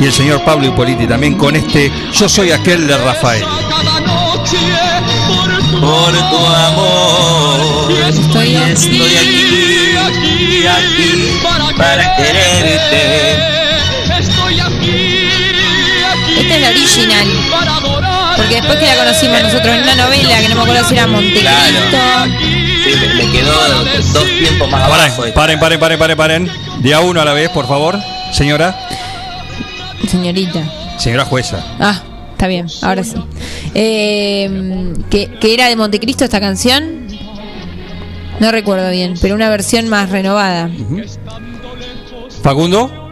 [0.00, 3.44] Y el señor Pablo Hipoliti también con este Yo soy aquel de Rafael.
[5.80, 7.92] por tu amor.
[8.08, 8.72] Estoy aquí.
[8.72, 11.38] Estoy aquí, aquí, aquí
[11.76, 13.67] para quererte.
[16.48, 17.26] Esta es la original.
[18.36, 21.06] Porque después que la conocimos nosotros en una novela, que no me acuerdo si era
[21.06, 21.50] Montecristo.
[22.84, 25.24] Sí, me, me quedó dos tiempos más abajo.
[25.34, 26.50] Paren, paren, paren, paren, paren.
[26.80, 27.98] De a uno a la vez, por favor.
[28.32, 28.88] Señora.
[30.08, 30.62] Señorita.
[30.96, 31.62] Señora jueza.
[31.78, 32.00] Ah,
[32.32, 33.16] está bien, ahora sí.
[33.74, 37.08] Eh, que, que era de Montecristo esta canción.
[38.40, 40.70] No recuerdo bien, pero una versión más renovada.
[42.42, 43.07] Facundo.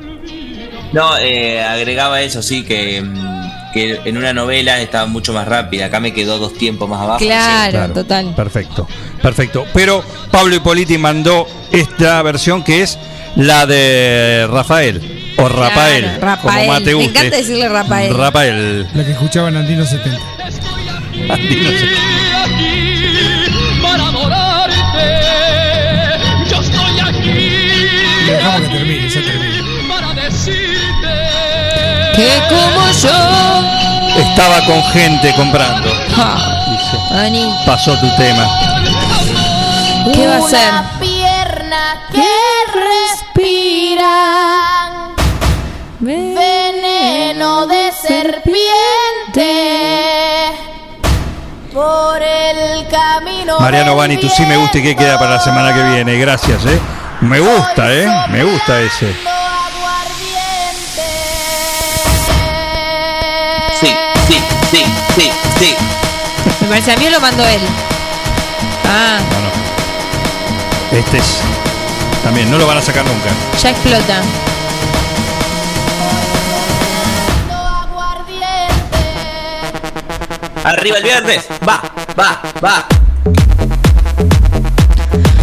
[0.93, 5.87] No, eh, agregaba eso, sí, que, mm, que, en una novela estaba mucho más rápida.
[5.87, 7.19] Acá me quedó dos tiempos más abajo.
[7.19, 8.35] Claro, total.
[8.35, 8.87] Perfecto,
[9.23, 9.67] perfecto.
[9.75, 12.99] Pero Pablo Hipóliti mandó esta versión que es
[13.37, 15.35] la de Rafael.
[15.39, 16.55] O Rafael, Rafael.
[16.55, 17.11] como más te guste.
[17.11, 18.15] Me encanta decirle Rafael.
[18.15, 18.89] Rafael.
[18.95, 20.19] La que escuchaban Andino 70.
[21.29, 22.17] Andino 70.
[32.17, 33.11] Que como yo.
[34.17, 35.91] Estaba con gente comprando.
[36.17, 36.37] Ja,
[37.23, 38.47] Ani, Pasó tu tema.
[40.15, 40.73] ¿qué va a hacer?
[41.01, 42.27] pierna que
[43.53, 44.15] respira
[46.01, 49.53] veneno de serpiente
[51.73, 55.75] por el camino Mariano Bani, tú sí me gusta y que queda para la semana
[55.75, 56.17] que viene.
[56.19, 56.81] Gracias, eh.
[57.21, 58.09] Me gusta, eh.
[58.31, 59.36] Me gusta ese.
[65.59, 65.75] Sí.
[66.63, 67.61] Me parece a mí o lo mandó él.
[68.89, 69.19] Ah,
[70.93, 71.25] Este es.
[72.23, 73.31] También, no lo van a sacar nunca.
[73.63, 74.21] ya explota.
[80.65, 81.47] Arriba el viernes.
[81.67, 81.81] Va,
[82.19, 82.87] va, va.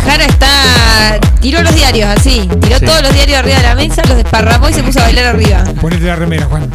[0.05, 1.19] Jara está.
[1.39, 2.49] Tiró los diarios así.
[2.61, 2.85] Tiró Sí.
[2.85, 5.63] todos los diarios arriba de la mesa, los desparramó y se puso a bailar arriba.
[5.79, 6.69] Ponete la remera, Juan.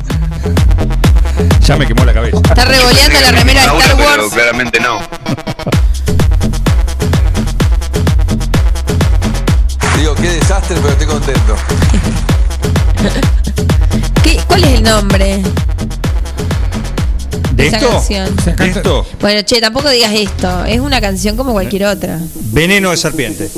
[1.68, 2.38] Ya me quemó la cabeza.
[2.38, 4.32] Está revoleando la remera de Star pero Wars.
[4.32, 5.00] claramente no.
[9.98, 11.56] Digo, qué desastre, pero estoy contento.
[14.22, 15.42] ¿Qué- ¿Cuál es el nombre?
[17.58, 17.90] ¿De Esa esto?
[17.90, 18.36] canción.
[18.56, 19.04] ¿De esto?
[19.20, 20.64] Bueno, che, tampoco digas esto.
[20.64, 22.20] Es una canción como cualquier otra.
[22.52, 23.50] Veneno de serpiente.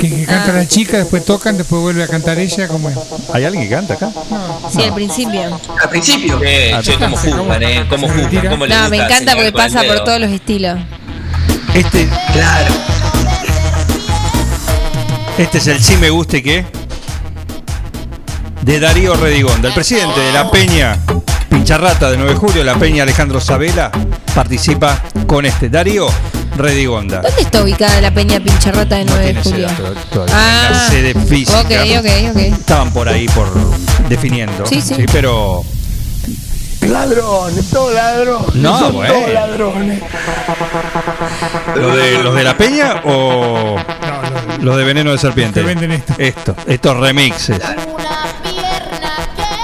[0.00, 0.56] Que, que canta Ah.
[0.56, 2.96] la chica, después tocan, después vuelve a cantar ella, como es.
[3.32, 4.10] ¿Hay alguien que canta acá?
[4.72, 5.60] Sí, al principio.
[5.80, 6.40] Al principio.
[6.44, 7.86] Eh, Ah, che, cómo juzgan, eh.
[7.88, 10.04] Cómo juzgan, cómo les No, me gusta encanta señalar porque con el pasa por dedo.
[10.04, 10.78] todos los estilos.
[11.74, 12.74] Este, Claro.
[15.38, 16.64] este es el sí me guste que.
[18.62, 20.98] De Darío Redigón, del presidente de la Peña
[21.54, 23.88] Pincharrata de 9 de julio, la Peña Alejandro Sabela,
[24.34, 25.68] participa con este.
[25.68, 26.08] Darío,
[26.56, 27.20] Redigonda.
[27.22, 29.68] ¿Dónde está ubicada la Peña Pincharrata de 9 de julio?
[30.12, 30.68] Todavía Ah.
[30.72, 31.60] la sede física.
[31.60, 32.36] Ok, ok, ok.
[32.38, 33.46] Estaban por ahí por
[34.08, 34.66] definiendo.
[34.66, 34.96] Sí, sí.
[35.12, 35.62] pero
[36.80, 38.54] Ladrones, todos ladrones.
[38.56, 39.14] No, son bueno.
[39.14, 40.02] todos ladrones.
[41.76, 43.76] ¿Lo de, ¿Los de la peña o
[44.60, 45.60] los de veneno de serpiente?
[45.60, 46.14] Que venden esto.
[46.18, 47.60] Estos, estos remixes.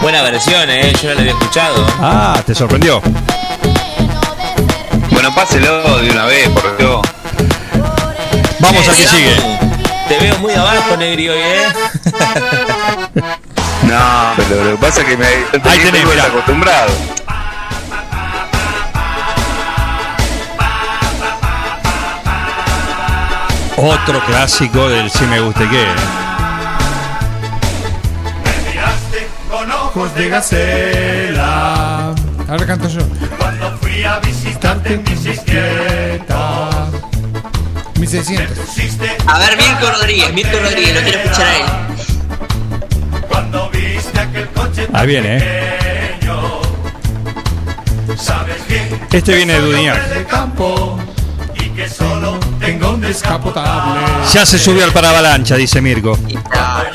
[0.01, 0.93] Buena versión, ¿eh?
[1.03, 1.87] Yo no la había escuchado.
[2.01, 3.01] Ah, ¿te sorprendió?
[5.11, 7.01] Bueno, páselo de una vez, por Dios.
[8.61, 9.37] Vamos a que sigue.
[10.09, 11.69] Te veo muy abajo, Negri, hoy, ¿eh?
[13.83, 16.25] No, pero lo que pasa es que me Ahí tenés, estoy mirá.
[16.27, 16.93] acostumbrado.
[23.77, 25.87] Otro clásico del Si me guste qué.
[29.91, 32.15] Ojos de gacela.
[32.49, 33.01] Ahora canto yo.
[33.39, 36.69] Cuando fui a visitarte en bicicleta.
[37.99, 38.59] 1600.
[39.27, 41.65] A ver, Mirko Rodríguez, Mirko Rodríguez, lo quiero escuchar a él.
[43.29, 46.17] Cuando viste aquel coche Ahí viene, ¿eh?
[46.21, 46.61] pequeño.
[48.17, 49.61] Sabes bien Este viene de
[51.57, 54.01] y descapotable.
[54.33, 56.17] Ya se subió al paravalancha, dice Mirko.
[56.17, 56.91] cuando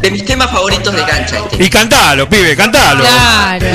[0.00, 1.62] De mis temas favoritos de cancha este.
[1.62, 3.04] Y cantalo, pibe, cantalo.
[3.04, 3.66] Claro.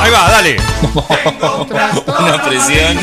[0.00, 0.56] Ahí va, dale.
[2.20, 2.98] Una presión.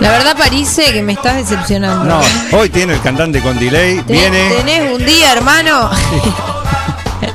[0.00, 2.04] La verdad parece que me estás decepcionando.
[2.04, 4.02] No, hoy tiene el cantante con delay.
[4.06, 4.48] Viene.
[4.50, 5.90] ¿Tenés un día, hermano?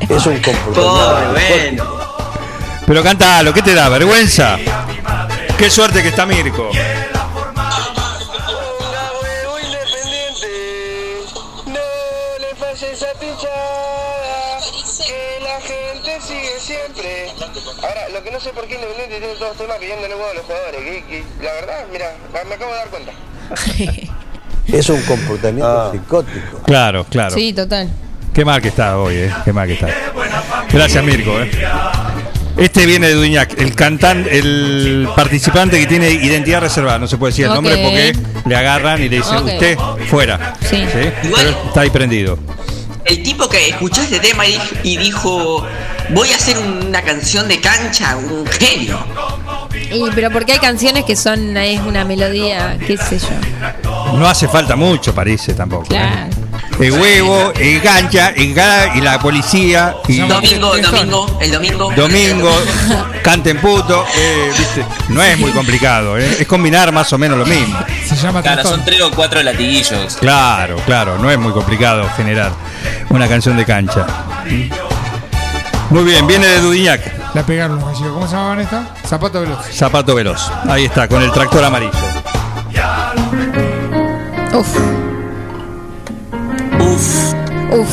[0.09, 1.31] Es un comportamiento.
[1.31, 1.95] Bueno.
[2.87, 3.89] Pero cantalo, ¿qué te da?
[3.89, 4.57] ¿Vergüenza?
[5.57, 6.69] Qué suerte que está Mirko.
[18.35, 20.81] No sé por qué Independiente tiene todos los temas que yendo huevo a los jugadores.
[20.81, 22.05] Que, que, la verdad, mira,
[22.47, 23.11] me acabo de dar cuenta.
[24.67, 26.57] Es un comportamiento psicótico.
[26.65, 27.35] Claro, claro.
[27.35, 27.87] Sí, total.
[28.33, 29.33] Qué mal que está hoy, eh.
[29.45, 29.87] Qué mal que está.
[30.73, 31.51] Gracias, Mirko, eh.
[32.57, 37.31] Este viene de Duñac, el cantante, el participante que tiene identidad reservada, no se puede
[37.31, 39.77] decir el nombre porque le agarran y le dicen usted
[40.09, 40.55] fuera.
[40.61, 40.83] Sí.
[40.91, 42.39] Pero está ahí prendido.
[43.05, 45.67] El tipo que escuchó este tema y dijo, y dijo,
[46.09, 48.99] voy a hacer una canción de cancha, un genio.
[49.91, 54.17] Y, pero porque hay canciones que son es una melodía, qué sé yo.
[54.17, 55.87] No hace falta mucho, parece tampoco.
[55.93, 56.29] ¿eh?
[56.79, 59.95] El huevo, el gancha, el ga- y la policía.
[60.07, 61.91] Y Domingo, domingo, el domingo.
[61.95, 62.51] domingo,
[63.23, 64.05] canten puto.
[64.17, 64.85] eh, ¿viste?
[65.09, 66.37] No es muy complicado, eh.
[66.39, 67.77] es combinar más o menos lo mismo.
[68.05, 70.17] Se llama Claro, son tres o cuatro latiguillos.
[70.19, 72.51] Claro, claro, no es muy complicado generar
[73.09, 74.05] una canción de cancha.
[75.89, 77.01] Muy bien, viene de Dudignac,
[77.35, 78.13] La pegaron los gallegos.
[78.13, 78.85] ¿Cómo se llamaban estas?
[79.07, 79.59] Zapato veloz.
[79.71, 80.51] zapato veloz.
[80.67, 81.91] Ahí está, con el tractor amarillo.
[84.53, 84.67] Uf.
[87.71, 87.87] Uf.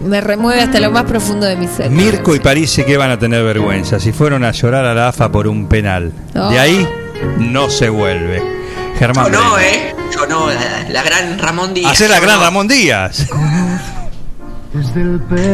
[0.00, 1.90] Me remueve hasta lo más profundo de mi ser.
[1.90, 5.30] Mirko y París que van a tener vergüenza si fueron a llorar a la AFA
[5.30, 6.12] por un penal.
[6.34, 6.48] Oh.
[6.50, 6.88] De ahí
[7.38, 8.42] no se vuelve.
[8.98, 9.26] Germán.
[9.26, 9.58] Yo no, Breno.
[9.60, 9.94] eh.
[10.14, 11.92] Yo no, la, la gran Ramón Díaz.
[11.92, 12.42] Hacer la gran no.
[12.44, 13.26] Ramón Díaz.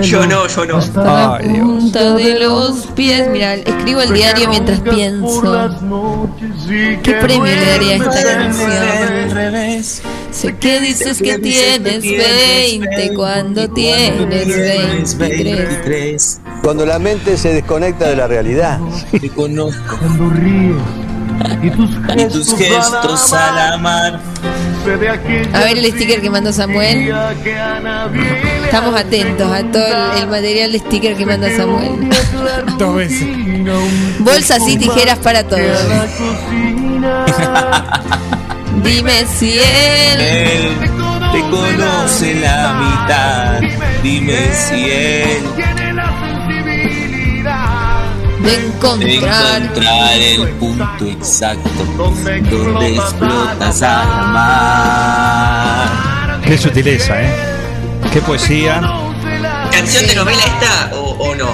[0.03, 0.77] Yo no, yo no.
[0.77, 1.67] Hasta la Ay, Dios.
[1.67, 3.29] punta de los pies.
[3.31, 5.71] Mira, escribo el diario mientras pienso.
[7.03, 9.83] ¿Qué premio le daría a esta canción?
[10.31, 16.41] Sé que dices que tienes 20 cuando tienes 23.
[16.63, 18.79] Cuando la mente se desconecta de la realidad.
[19.19, 19.97] Te conozco.
[19.99, 20.77] Cuando ríes
[21.63, 24.21] y tus Y tus gestos al amar.
[25.53, 27.13] A ver el sticker que mandó Samuel.
[28.67, 32.11] Estamos atentos a todo el, el material de sticker que manda Samuel.
[32.79, 33.27] Dos veces.
[34.19, 35.79] Bolsas y tijeras para todos.
[38.83, 40.79] Dime si él Él
[41.33, 43.61] te conoce la mitad.
[44.03, 45.43] Dime si él
[48.41, 49.63] de de encontrar.
[49.63, 55.87] encontrar el punto exacto donde explotas al amar.
[56.45, 57.56] Qué sutileza, ¿eh?
[58.13, 58.81] Qué poesía.
[59.71, 61.51] ¿Canción de novela esta o, o no?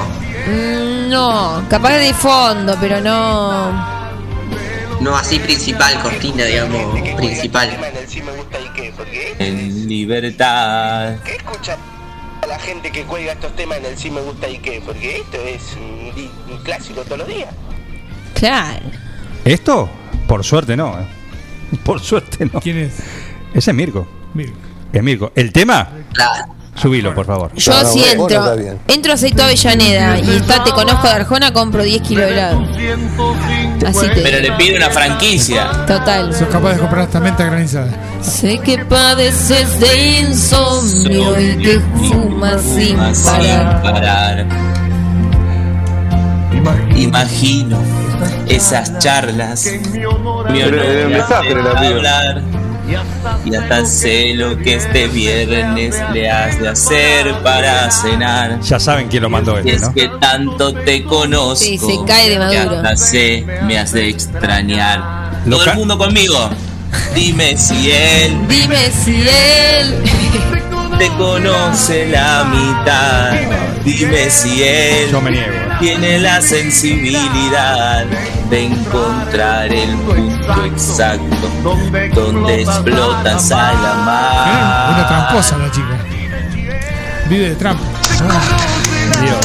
[0.46, 3.72] Mm, No, capaz de fondo, pero no.
[5.00, 7.76] No así principal, cortina, digamos, principal.
[9.38, 11.16] En libertad.
[11.24, 11.76] ¿qué escucha
[12.42, 14.80] a la gente que cuelga estos temas en el sí me gusta y qué?
[14.84, 17.48] Porque esto es un, un clásico todos los días.
[18.34, 18.86] Claro.
[19.44, 19.88] ¿Esto?
[20.28, 21.06] Por suerte no, ¿eh?
[21.84, 22.60] Por suerte no.
[22.60, 22.94] ¿Quién es?
[23.54, 24.06] Ese es Mirko.
[24.34, 24.56] Mirko.
[24.92, 25.32] Es Mirko.
[25.34, 25.88] ¿El tema?
[26.12, 26.54] Claro.
[26.74, 27.52] Subilo, por favor.
[27.54, 28.56] Yo sí entro.
[28.88, 32.66] Entro aceito Avellaneda y está Te Conozco de Arjona, compro 10 kilos de helado.
[33.86, 35.70] Así te Pero le pide una franquicia.
[35.86, 36.34] Total.
[36.34, 37.90] Sos capaz de comprar esta menta granizada.
[38.22, 43.82] Sé que padeces de insomnio y que fumas sin parar.
[43.82, 44.46] parar.
[46.96, 47.78] Imagino
[48.48, 49.66] esas charlas.
[49.66, 52.71] Mi Pero honor el mensaje hace le la pido.
[53.44, 58.60] Y hasta sé lo que este viernes le has de hacer para cenar.
[58.60, 59.94] Ya saben quién lo mandó Y este, es ¿no?
[59.94, 61.64] que tanto te conozco.
[61.64, 62.76] Sí, se cae de maduro.
[62.76, 65.42] hasta sé, me has de extrañar.
[65.46, 66.50] Lo Todo el mundo conmigo.
[67.14, 70.02] Dime si él Dime si él.
[70.98, 73.32] te conoce la mitad.
[73.84, 75.52] Dime si él Yo me niego.
[75.80, 78.04] tiene la sensibilidad
[78.48, 81.50] de encontrar el punto exacto
[82.14, 84.94] donde explotas a la Ah, mar.
[84.94, 85.98] Una tramposa la chica.
[87.28, 87.82] Vive de trampa.
[89.20, 89.38] Dios.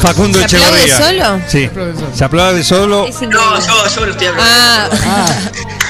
[0.00, 0.96] Facundo ¿Se aplaude Echeverría.
[1.26, 1.40] solo?
[1.48, 1.70] Sí.
[2.14, 3.06] Se aplaude solo.
[3.20, 4.96] No, yo, yo lo estoy hablando.
[5.06, 5.28] Ah,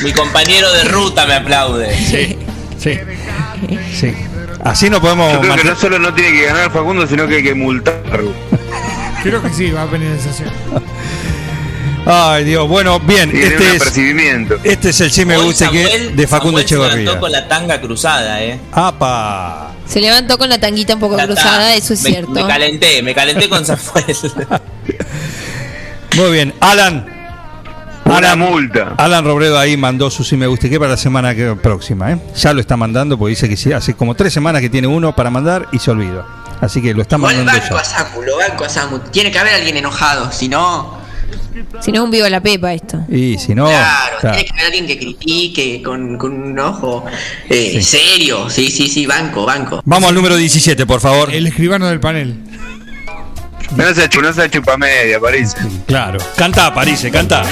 [0.02, 1.94] Mi compañero de ruta me aplaude.
[1.96, 2.38] Sí.
[2.82, 2.98] Sí.
[3.94, 4.14] Sí.
[4.64, 7.36] Así no podemos Yo creo que no solo no tiene que ganar Facundo, sino que
[7.36, 8.32] hay que multarlo.
[9.22, 10.52] creo que sí, va a venir sensación.
[12.06, 12.66] Ay, Dios.
[12.68, 13.30] Bueno, bien.
[13.30, 13.96] Tiene un Este es,
[14.64, 17.48] este es el sí me Hoy gusta que de Facundo Samuel se levantó con la
[17.48, 18.58] tanga cruzada, eh.
[18.72, 19.72] ¡Apa!
[19.86, 21.34] Se levantó con la tanguita un poco Ya está.
[21.34, 22.30] cruzada, eso es Me- cierto.
[22.32, 24.04] Me calenté, me calenté con Samuel.
[26.16, 26.54] Muy bien.
[26.60, 27.17] Alan.
[28.16, 28.94] Una multa.
[28.96, 32.12] Alan Robredo ahí mandó su sí me gusta y qué para la semana que- próxima,
[32.12, 32.18] ¿eh?
[32.36, 35.14] Ya lo está mandando porque dice que sí, hace como tres semanas que tiene uno
[35.14, 36.24] para mandar y se olvida.
[36.60, 37.80] Así que lo está mandando banco ya.
[37.80, 38.98] a Saku, lo banco a Samu.
[39.10, 40.98] Tiene que haber alguien enojado, si no.
[41.80, 43.00] Si no es un vivo la pepa esto.
[43.08, 44.36] Y si no, Claro, claro.
[44.36, 47.04] tiene que haber alguien que critique con, con un ojo
[47.50, 48.48] eh, serio.
[48.48, 49.82] Sí, sí, sí, banco, banco.
[49.84, 51.32] Vamos al número 17, por favor.
[51.32, 52.36] El escribano del panel.
[53.76, 55.56] No se, no se chupa media, parece.
[55.86, 56.18] Claro.
[56.36, 57.42] Canta, París, canta.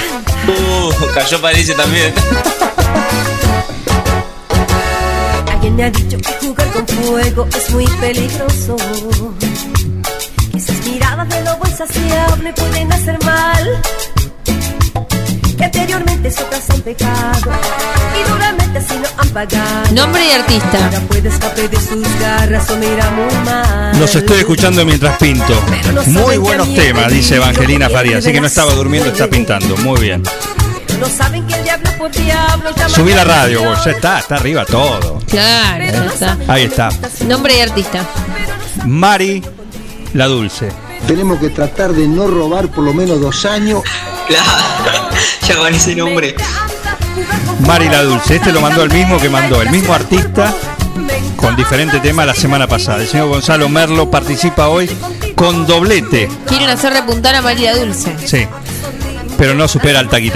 [0.47, 2.13] Uh, cayó París también.
[5.51, 8.75] Alguien me ha dicho que jugar con fuego es muy peligroso.
[10.51, 13.81] Que esas miradas de lobo insaciable pueden hacer mal.
[15.57, 17.51] Que anteriormente casa han pecado
[18.19, 19.91] y duramente así lo han pagado.
[19.93, 20.85] Nombre y artista.
[20.85, 23.99] Ahora puede escape de sus garras o mira muy mal.
[23.99, 25.53] Los estoy escuchando mientras pinto.
[26.07, 28.17] Muy buenos temas, dice Evangelina Faría.
[28.17, 29.77] Así que no estaba durmiendo, está pintando.
[29.77, 30.23] Muy bien.
[30.99, 33.85] No saben que el diablo por diablo llama Subí la radio, vos.
[33.85, 35.19] Ya está, está arriba todo.
[35.27, 36.37] Claro, ya está.
[36.47, 36.89] Ahí está.
[37.27, 38.05] Nombre y artista.
[38.85, 39.43] Mari
[40.13, 40.69] la Dulce.
[41.07, 43.83] Tenemos que tratar de no robar por lo menos dos años.
[44.27, 45.09] Claro,
[45.47, 46.35] ya con ese nombre.
[47.65, 48.35] Mari la Dulce.
[48.35, 50.53] Este lo mandó el mismo que mandó, el mismo artista
[51.37, 53.01] con diferente tema la semana pasada.
[53.01, 54.89] El señor Gonzalo Merlo participa hoy
[55.35, 56.29] con doblete.
[56.47, 58.15] Quieren hacer repuntar a María Dulce.
[58.25, 58.47] Sí.
[59.37, 60.31] Pero no supera al Taki.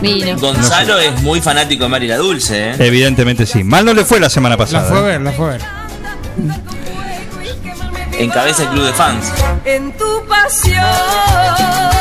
[0.00, 0.38] Vino.
[0.38, 2.76] Gonzalo es muy fanático de Mari la Dulce, eh.
[2.78, 3.64] Evidentemente sí.
[3.64, 5.00] Mal no le fue la semana La fue a pasada.
[5.00, 5.02] ¿eh?
[5.02, 5.62] ver, la fue a ver.
[8.18, 9.26] Encabeza el club de fans.
[9.64, 11.97] en tu pasión.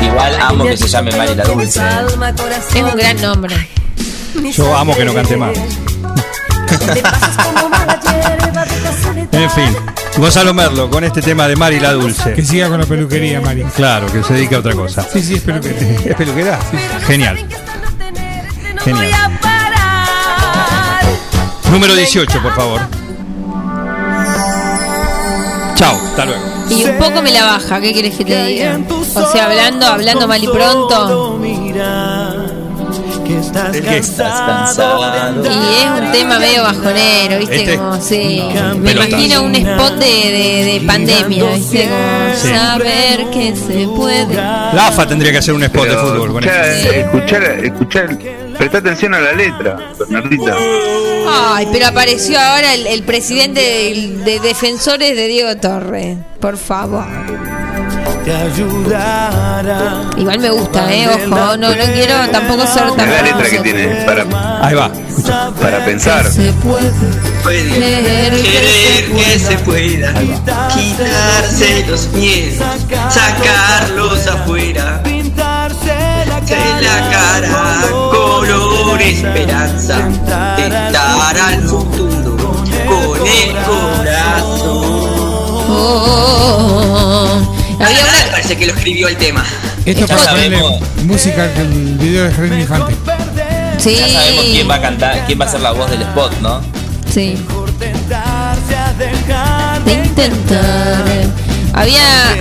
[0.00, 1.80] Igual amo que se llame Mari la Dulce.
[1.80, 1.82] eh.
[2.74, 3.68] Es un gran nombre.
[4.54, 5.56] Yo amo que no cante más.
[9.32, 9.76] En fin,
[10.16, 12.34] Gonzalo Merlo con este tema de Mari la Dulce.
[12.34, 13.64] Que siga con la peluquería, Mari.
[13.76, 15.06] Claro, que se dedique a otra cosa.
[15.12, 15.98] Sí, sí, es peluquería.
[16.04, 16.58] ¿Es peluquera?
[17.06, 17.46] Genial.
[18.84, 19.10] Genial.
[21.70, 23.01] Número 18, por favor.
[25.82, 26.42] Chao, hasta luego.
[26.70, 28.78] Y un poco me la baja, ¿qué quieres que te diga?
[28.88, 31.38] O sea, hablando, hablando mal y pronto.
[33.24, 33.38] Que
[33.98, 35.42] estás cansado.
[35.42, 37.56] Y es un tema medio bajonero, ¿viste?
[37.56, 37.76] ¿Este?
[37.78, 38.42] Como, sí.
[38.54, 39.08] No, Me pelotas.
[39.08, 41.88] imagino un spot de, de, de pandemia, ¿viste?
[41.88, 42.48] Como Sí.
[42.48, 44.34] saber que se puede.
[44.34, 46.92] La AFA tendría que hacer un spot de fútbol con escuchar, esto.
[46.92, 48.18] escuchar, escuchar,
[48.62, 50.56] presta atención a la letra, Bernardita.
[51.28, 56.18] Ay, pero apareció ahora el, el presidente de, de defensores de Diego Torre.
[56.40, 57.04] Por favor.
[58.24, 60.10] Te ayudará.
[60.16, 61.08] Igual me gusta, ¿eh?
[61.08, 64.22] Ojo, no, no quiero tampoco ser Es tan la letra que tiene para,
[64.64, 64.92] Ahí va.
[65.60, 66.24] para pensar.
[66.30, 66.92] Se puede
[67.42, 70.14] Puede Querer que querer que se pueda
[70.72, 72.64] quitarse los miedos,
[73.10, 75.96] sacarlos afuera, Pintarse
[76.28, 78.11] la de la cara
[79.02, 80.08] esperanza,
[80.56, 82.36] tentar al futuro
[82.86, 85.02] con el corazón.
[85.68, 87.38] Oh, oh, oh,
[87.78, 87.84] oh.
[87.84, 89.44] Había una, parece que lo escribió el tema.
[89.84, 90.88] Esto Ya para ponerle sabemos.
[91.04, 91.66] música al
[91.98, 92.94] video de Jardín Infante.
[93.78, 93.96] Sí.
[93.96, 96.60] Ya sabemos quién va a cantar, quién va a ser la voz del spot, ¿no?
[97.12, 97.36] Sí.
[99.84, 101.04] De intentar.
[101.74, 102.36] Había,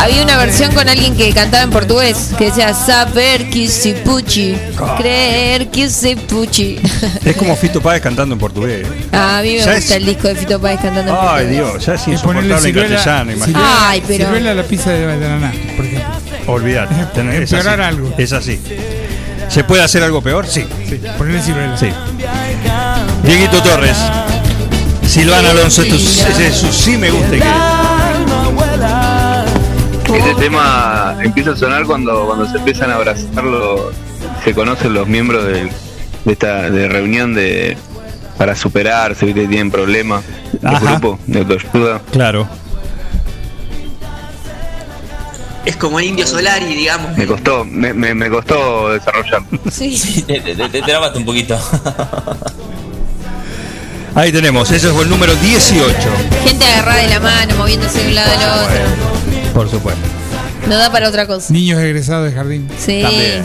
[0.00, 4.56] había una versión con alguien que cantaba en portugués que decía saber que se puchi,
[4.98, 6.80] creer que se puchi.
[7.24, 8.86] Es como Fito Páez cantando en portugués.
[9.12, 11.50] A mí me Ya gusta es- el disco de Fito Páez cantando en Ay, portugués.
[11.50, 13.64] Dios, ya es insoportable en ciruela, castellano, imagínate.
[13.70, 16.08] Ay, pero- ciruela la pizza de banana, por ejemplo.
[16.48, 16.94] Olvídate.
[17.14, 17.68] tenés- es así.
[17.68, 18.14] algo.
[18.18, 18.60] Es así.
[19.48, 20.46] ¿Se puede hacer algo peor?
[20.48, 20.66] Sí.
[21.18, 21.76] Ponerle ciruela.
[21.76, 21.88] Sí.
[23.22, 23.96] Dieguito Torres.
[25.06, 27.42] Silvana Alonso, esto es, ese es su sí me gusta que.
[30.14, 33.92] Ese tema empieza a sonar cuando, cuando se empiezan a abrazar, los-
[34.44, 35.64] se conocen los miembros de,
[36.24, 37.76] de esta de reunión de
[38.36, 39.46] para superarse, ¿viste?
[39.46, 40.24] tienen problemas,
[40.62, 40.78] Ajá.
[40.98, 42.00] grupos de autoayuda.
[42.10, 42.48] Claro.
[45.64, 47.16] Es como el indio Solari, digamos.
[47.16, 49.42] Me costó, me, me, me costó desarrollar.
[49.70, 50.24] Sí.
[50.26, 51.56] Te, te, te- te trabaste un poquito.
[54.14, 55.94] Ahí tenemos, ese fue el número 18.
[56.44, 59.21] Gente agarrada de la mano, moviéndose de un lado al otro.
[59.54, 60.00] Por supuesto.
[60.66, 61.52] No da para otra cosa.
[61.52, 62.68] Niños egresados de jardín.
[62.78, 63.00] Sí.
[63.02, 63.44] También.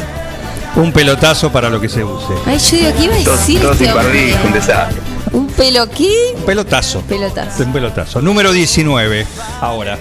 [0.75, 2.33] Un pelotazo para lo que se use.
[2.45, 3.93] Ay, yo digo, ¿qué iba a decir hombre?
[3.93, 5.01] barbijo, un desastre.
[5.31, 6.09] ¿Un pelo qué?
[6.35, 7.01] Un pelotazo.
[7.01, 7.63] Pelotazo.
[7.63, 8.21] Un pelotazo.
[8.21, 9.25] Número 19.
[9.61, 9.97] Ahora.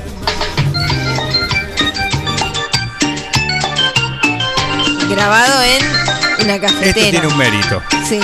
[5.08, 7.10] Grabado en una Esto cafetera.
[7.10, 7.82] tiene un mérito.
[8.08, 8.20] Sí.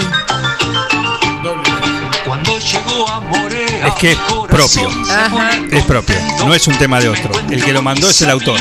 [2.27, 3.52] Cuando llegó a Morea,
[3.87, 4.19] Es que es
[4.49, 4.89] propio.
[5.11, 5.51] Ajá.
[5.71, 6.17] Es propio.
[6.45, 7.31] No es un tema de otro.
[7.51, 8.59] El que lo mandó es el autor.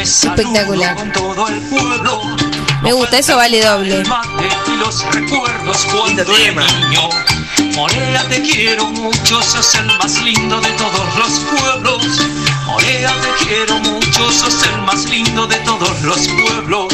[0.00, 0.96] Espectacular.
[2.82, 4.04] Me gusta, eso vale doble.
[7.74, 12.06] Morea, te quiero mucho, sos el más lindo de todos los pueblos.
[12.66, 16.92] Morea, te quiero mucho, sos el más lindo de todos los pueblos.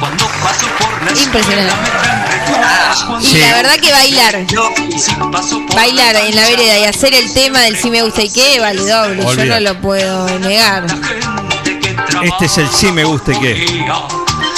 [0.00, 1.90] Cuando paso por la Impresionante.
[3.20, 3.38] Y Sí.
[3.38, 4.46] la verdad que bailar,
[5.00, 5.14] si
[5.74, 8.84] bailar en la vereda y hacer el tema del sí me gusta y qué, vale
[8.86, 9.22] doble.
[9.22, 10.86] Yo no lo puedo negar.
[12.22, 13.84] Este es el sí me guste que.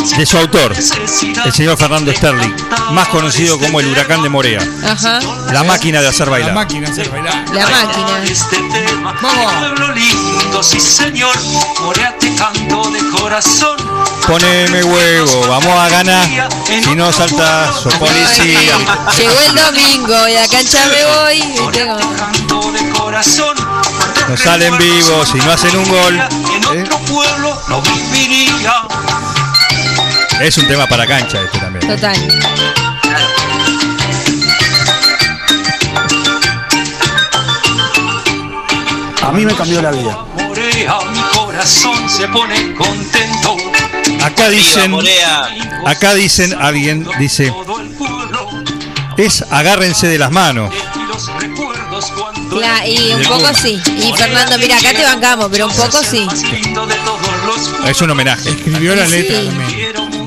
[0.09, 2.55] De su autor, el señor Fernando Sterling,
[2.93, 4.61] más conocido como el huracán de Morea.
[4.85, 5.21] Ajá.
[5.53, 6.55] La máquina de hacer La bailar.
[6.55, 7.45] máquina hacer bailar.
[7.53, 8.23] La máquina.
[8.25, 9.15] este tema.
[9.21, 9.53] Vamos.
[9.95, 10.03] De.
[14.27, 16.49] Poneme huevo, vamos a ganar.
[16.83, 18.79] Si no saltas, sos policía.
[19.17, 21.41] Llegó el domingo y a la cancha me voy.
[21.73, 21.87] de.
[24.29, 26.21] No salen vivos, si no hacen un gol.
[26.73, 26.89] En
[30.41, 31.87] Es un tema para cancha este también.
[31.87, 32.17] Total.
[39.23, 40.19] A mí me cambió la vida.
[40.37, 43.57] Morea, mi corazón se pone contento.
[44.25, 44.95] Acá dicen,
[45.87, 47.53] acá dicen, alguien dice,
[49.17, 50.73] es agárrense de las manos.
[52.87, 53.81] Y un poco sí.
[53.99, 56.27] Y Fernando, mira, acá te bancamos, pero un poco sí.
[57.87, 58.51] Es un homenaje.
[58.51, 59.13] Escribió la Sí.
[59.13, 59.80] letra también.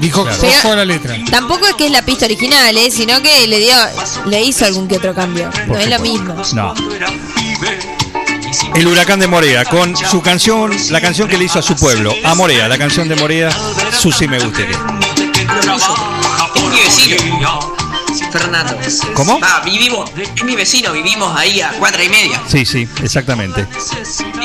[0.04, 0.76] Dijo Claro.
[0.76, 1.16] la letra.
[1.32, 2.92] Tampoco es que es la pista original, ¿eh?
[2.92, 3.74] sino que le dio,
[4.26, 5.50] le hizo algún que otro cambio.
[5.68, 6.36] No es lo mismo.
[6.54, 6.74] No.
[8.76, 12.14] El huracán de Morea, con su canción, la canción que le hizo a su pueblo,
[12.26, 13.50] a Morea, la canción de Morea,
[13.98, 14.74] su sí me guste que.
[14.74, 14.80] Es
[17.08, 17.74] mi vecino.
[18.32, 18.78] Fernando.
[19.14, 19.40] ¿Cómo?
[19.42, 22.42] Ah, vivimos, es mi vecino, vivimos ahí a cuadra y media.
[22.48, 23.68] Sí, sí, exactamente.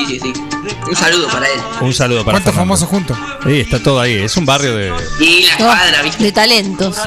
[0.09, 0.43] Sí, sí, sí.
[0.89, 1.59] Un saludo para él.
[1.81, 3.15] Un saludo para ¿Cuántos famosos juntos?
[3.45, 4.15] Sí, está todo ahí.
[4.15, 4.91] Es un barrio de.
[5.19, 6.23] Y la cuadra, ¿viste?
[6.23, 6.97] de talentos.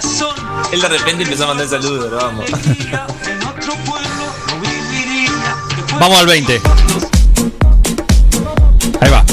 [0.70, 2.44] Él de repente empezó a mandar saludos, pero vamos.
[5.98, 6.60] Vamos al 20.
[9.00, 9.24] Ahí va.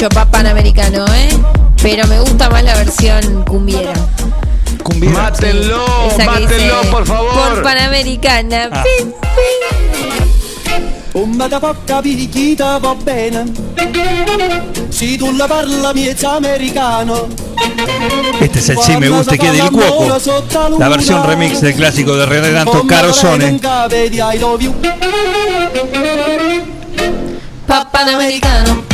[0.00, 1.28] Mucho Pap Panamericano, ¿eh?
[1.82, 3.92] Pero me gusta más la versión cumbiera.
[5.12, 7.30] Mátenlo, Esa que mátenlo, dice, por favor.
[7.34, 8.70] Por Panamericana.
[8.72, 8.82] Ah.
[8.82, 9.12] Pim,
[12.02, 13.44] picchita va bene
[14.90, 17.26] Si tu la parla miezza americano
[18.40, 20.06] Este es el sí me guste que del Cuoco.
[20.78, 23.60] La versión remix del clásico de Renato Carosone.
[27.92, 28.89] Panamericano.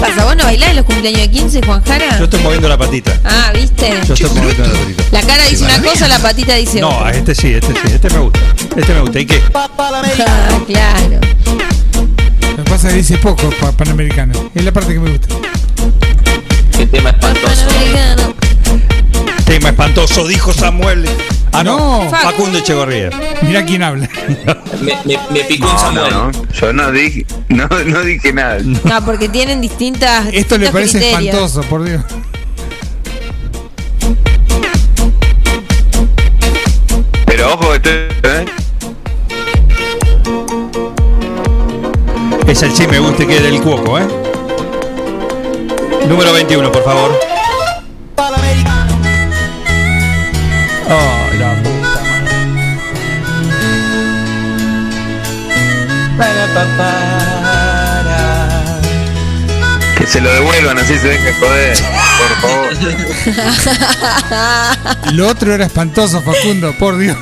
[0.00, 0.24] Pasa?
[0.24, 1.20] ¿Vos no bailás en los cumpleaños?
[1.22, 2.18] de 15, Juan Jara?
[2.18, 3.18] Yo estoy moviendo la patita.
[3.24, 3.90] Ah, ¿viste?
[4.06, 5.02] Yo estoy moviendo la patita.
[5.12, 7.08] La cara dice una cosa, la patita dice No, otra.
[7.08, 8.40] a este sí, este sí, este me gusta.
[8.76, 9.20] Este me gusta.
[9.20, 9.42] ¿Y qué?
[9.54, 11.20] Ah, claro.
[12.56, 14.50] Lo que pasa es que dice poco pa- panamericano.
[14.54, 15.34] Es la parte que me gusta.
[16.76, 17.66] Qué tema espantoso.
[19.46, 21.08] Tema espantoso, dijo Samuel.
[21.52, 22.04] Ah, no.
[22.04, 22.10] No.
[22.10, 23.10] Facundo Echegorría.
[23.42, 24.08] Mira quién habla.
[24.80, 26.10] Me, me, me picó un No, Samuel.
[26.12, 26.52] no, no.
[26.52, 28.58] Yo no dije, no, no dije nada.
[28.62, 30.26] No, porque tienen distintas.
[30.32, 31.34] Esto le parece criterios.
[31.34, 32.02] espantoso, por Dios.
[37.26, 38.44] Pero ojo, esto, ¿eh?
[42.46, 44.06] Es el sí me gusta que es del cuoco, ¿eh?
[46.08, 47.18] Número 21, por favor.
[50.90, 51.17] Oh,
[59.98, 61.76] que se lo devuelvan, así se deja joder.
[62.18, 62.68] Por favor.
[65.12, 67.16] Lo otro era espantoso, Facundo, por Dios.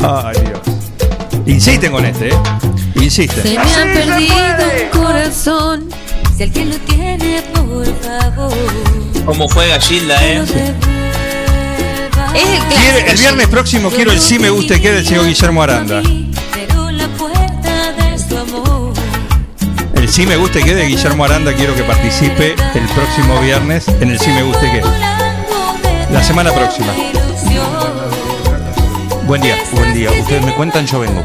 [0.00, 0.60] Ay, Dios.
[1.46, 2.38] Insisten con este, ¿eh?
[2.94, 3.54] Se Insisten.
[3.54, 4.36] me ha perdido
[4.92, 5.88] un corazón.
[6.36, 8.52] Si alguien lo tiene, por favor.
[9.24, 10.44] ¿Cómo juega Gilda, eh?
[12.36, 13.10] Es el clásico.
[13.10, 16.02] el viernes próximo quiero el sí me gusta que del señor Guillermo Aranda.
[19.94, 24.10] El sí me gusta que de Guillermo Aranda quiero que participe el próximo viernes en
[24.10, 24.82] el sí me gusta que.
[26.12, 26.92] La semana próxima.
[29.26, 29.56] Buen día.
[29.72, 30.10] Buen día.
[30.12, 31.24] Ustedes me cuentan, yo vengo.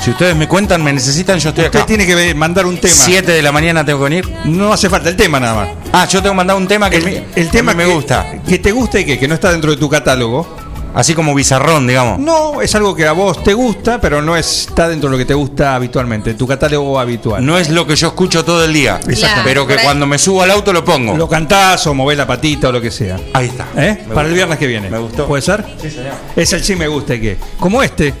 [0.00, 1.86] Si ustedes me cuentan, me necesitan, yo estoy Usted acá.
[1.86, 2.94] tiene que mandar un tema.
[2.96, 4.28] 7 de la mañana tengo que venir.
[4.46, 5.68] No hace falta el tema nada más.
[5.92, 7.92] Ah, yo tengo que mandar un tema que El, me- el tema que me que-
[7.94, 8.32] gusta.
[8.48, 10.56] Que te gusta y que, que no está dentro de tu catálogo.
[10.92, 12.18] Así como bizarrón, digamos.
[12.18, 15.24] No, es algo que a vos te gusta, pero no está dentro de lo que
[15.24, 17.46] te gusta habitualmente, tu catálogo habitual.
[17.46, 18.98] No es lo que yo escucho todo el día.
[19.06, 19.42] Exactamente.
[19.44, 21.16] Pero que cuando me subo al auto lo pongo.
[21.16, 23.20] Lo cantás o movés la patita o lo que sea.
[23.34, 23.66] Ahí está.
[23.76, 24.02] ¿Eh?
[24.12, 24.90] Para el viernes que viene.
[24.90, 25.26] Me gustó.
[25.28, 25.64] ¿Puede ser?
[25.80, 26.14] Sí, señor.
[26.34, 27.36] Es el sí me gusta y que.
[27.60, 28.12] Como este,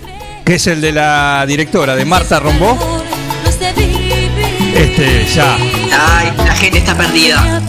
[0.44, 2.78] que es el de la directora de Marta Rombó.
[4.74, 5.56] Este, ya.
[5.56, 7.60] Ay, la gente está perdida.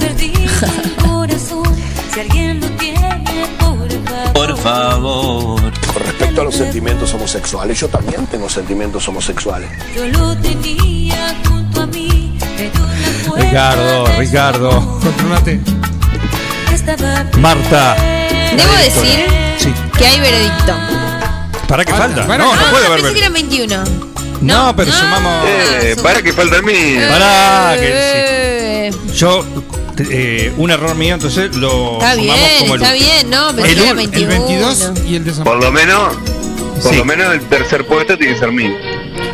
[3.59, 4.33] por favor.
[4.33, 5.61] Por favor.
[5.93, 9.69] Con respecto a los sentimientos homosexuales, yo también tengo sentimientos homosexuales.
[9.95, 12.37] Yo lo tenía junto a mí.
[13.37, 14.99] Ricardo, Ricardo.
[17.39, 17.95] Marta.
[18.55, 19.25] Debo decir
[19.57, 19.73] Sí.
[19.97, 20.73] que hay veredicto.
[21.71, 22.27] ¿Para qué falta?
[22.27, 22.43] para.
[22.43, 22.99] No, no Ah, puede haber.
[22.99, 23.83] pensé que eran 21.
[24.41, 25.45] No, pero sumamos.
[25.47, 26.97] Eh, para que falta a mí.
[27.09, 29.17] Pará, que Eh, sí.
[29.17, 29.45] Yo,
[30.09, 33.75] eh, un error mío, entonces lo Está bien, como el está bien, no, pensé El
[33.77, 34.33] que era un- el 21.
[34.33, 36.15] El 22 y el de San Por lo menos,
[36.81, 36.97] por Sí.
[36.97, 38.75] lo menos el tercer puesto tiene que ser mío.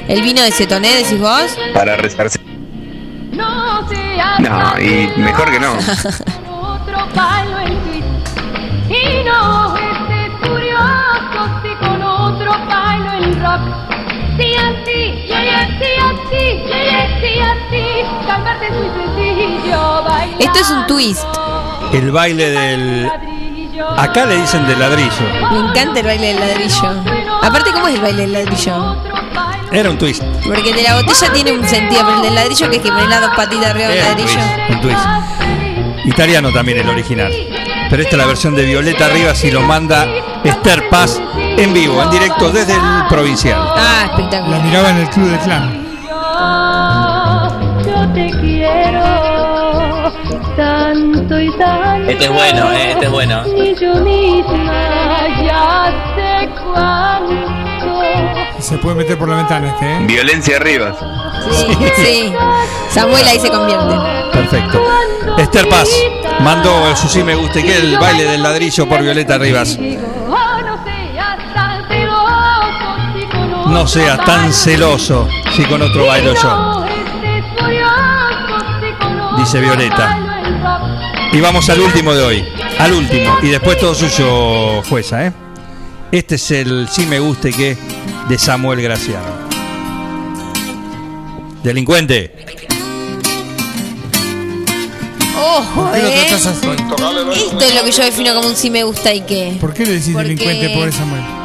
[0.08, 1.58] El vino de Cetoné, decís vos.
[1.74, 2.42] Para resarcir.
[3.32, 3.82] No
[4.40, 5.74] No, y mejor que no.
[6.52, 8.06] otro palo en twist.
[8.90, 10.32] Y no estés
[20.40, 21.24] Esto es un twist.
[21.94, 23.12] El baile del.
[23.98, 25.12] Acá le dicen de ladrillo.
[25.52, 27.04] Me encanta el baile del ladrillo.
[27.42, 28.96] Aparte, ¿cómo es el baile del ladrillo?
[29.72, 30.24] Era un twist.
[30.46, 32.90] Porque el de la botella tiene un sentido, pero el del ladrillo, que es que
[32.90, 34.40] pones las dos patitas arriba del Era un ladrillo.
[34.40, 34.70] twist.
[34.70, 36.06] Un twist.
[36.06, 37.32] Italiano también el original.
[37.90, 40.08] Pero esta es la versión de Violeta Rivas y lo manda
[40.44, 41.22] Esther Paz
[41.58, 43.60] en vivo, en directo desde el provincial.
[43.76, 44.62] Ah, La espectacular.
[44.64, 45.88] miraba en el club de clan.
[47.86, 49.04] Yo te quiero
[50.56, 52.12] tanto y tanto.
[52.12, 53.44] Este es bueno, eh, este es bueno.
[53.44, 57.48] Ni yo misma ya sé cuánto.
[58.60, 60.00] Se puede meter por la ventana este, ¿eh?
[60.02, 60.96] Violencia arriba.
[61.52, 62.34] Sí, sí.
[62.90, 63.96] Samuel ahí se convierte.
[64.34, 64.82] Perfecto.
[65.38, 65.88] Esther Paz
[66.40, 69.78] mandó su sí me gusta que el baile del ladrillo por Violeta Rivas.
[73.78, 76.84] No seas tan celoso si con otro bailo yo,
[79.38, 80.18] dice Violeta.
[81.32, 82.46] Y vamos al último de hoy.
[82.80, 83.38] Al último.
[83.44, 85.34] Y después todo suyo, jueza, ¿eh?
[86.12, 87.78] Este es el sí me guste que
[88.28, 89.30] de Samuel Graciano.
[91.62, 92.34] Delincuente.
[95.40, 96.28] Ojo, ¿Por qué lo eh.
[96.34, 96.48] así?
[96.48, 99.56] Esto es lo que yo defino como un sí me gusta y qué.
[99.62, 101.37] ¿Por qué le decís Porque- delincuente pobre Samuel?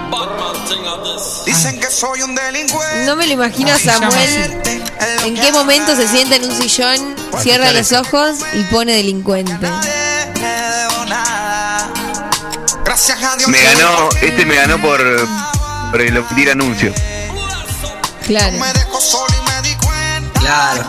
[1.45, 3.05] Dicen que soy un delincuente.
[3.05, 4.63] No me lo imagino a Samuel
[5.25, 9.69] en qué momento se sienta en un sillón, cierra los ojos y pone delincuente.
[12.85, 13.49] Gracias a Dios.
[13.49, 15.01] Me ganó, este me ganó por,
[15.91, 16.93] por el omitir anuncio.
[18.27, 18.57] Claro.
[20.35, 20.87] Claro.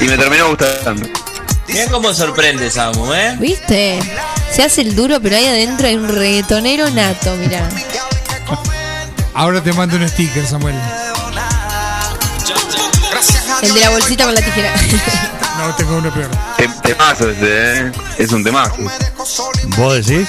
[0.00, 1.08] Y me terminó gustando.
[1.68, 3.36] Mira cómo sorprende Samu, ¿eh?
[3.38, 4.00] ¿Viste?
[4.52, 7.68] Se hace el duro, pero ahí adentro hay un reggaetonero nato, mirá.
[9.34, 10.74] Ahora te mando un sticker, Samuel.
[13.62, 14.74] El de la bolsita con la tijera.
[15.58, 16.28] No, tengo uno peor.
[16.56, 17.92] Tem- Temazo ese, ¿eh?
[18.18, 18.74] Es un temazo.
[19.76, 20.26] ¿Vos decís?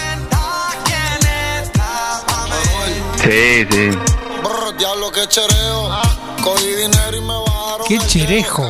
[3.23, 3.89] Sí, sí.
[7.87, 8.63] Qué cherejo.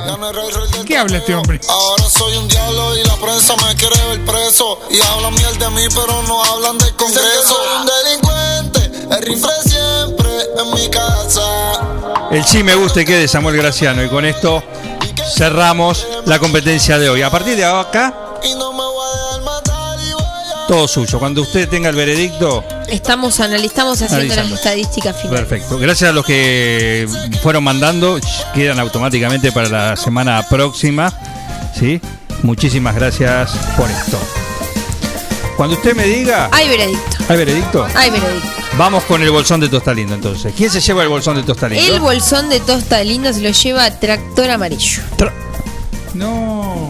[0.85, 1.60] ¿Qué habla este hombre?
[1.68, 4.80] Ahora soy un diablo y la prensa me quiere ver preso.
[4.89, 7.47] Y hablan mierda de mí, pero no hablan del Congreso.
[7.47, 9.51] Soy un delincuente, el rifle
[10.60, 11.42] en mi casa.
[12.32, 14.04] El sí me gusta y quede Samuel Graciano.
[14.04, 14.64] Y con esto
[15.36, 17.22] cerramos la competencia de hoy.
[17.22, 18.14] A partir de acá,
[20.68, 21.20] todo suyo.
[21.20, 24.50] Cuando usted tenga el veredicto, Estamos analizamos haciendo Analizando.
[24.52, 25.40] las estadísticas finales.
[25.42, 25.78] perfecto.
[25.78, 27.08] Gracias a los que
[27.42, 28.20] fueron mandando,
[28.54, 31.12] quedan automáticamente para la semana próxima.
[31.78, 32.00] ¿Sí?
[32.44, 34.18] Muchísimas gracias por esto.
[35.58, 37.18] Cuando usted me diga, Hay veredicto.
[37.30, 37.88] ¿hay veredicto?
[37.96, 38.50] Hay veredicto.
[38.78, 40.54] Vamos con el bolsón de Tostalindo entonces.
[40.58, 41.94] ¿Quién se lleva el bolsón de Tostalindo?
[41.94, 45.04] El bolsón de tosta lindo se lo lleva Tractor Amarillo.
[46.16, 46.90] No.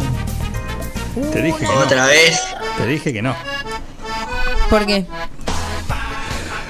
[1.31, 1.73] Te dije que no.
[1.79, 2.39] Otra vez.
[2.77, 3.35] Te dije que no.
[4.69, 5.05] ¿Por qué?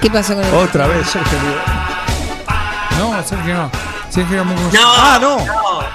[0.02, 1.40] ¿Qué pasó con el Otra vez, Sergio.
[2.99, 3.72] No, Sergio no.
[4.10, 5.38] Sergio era muy Ah, no.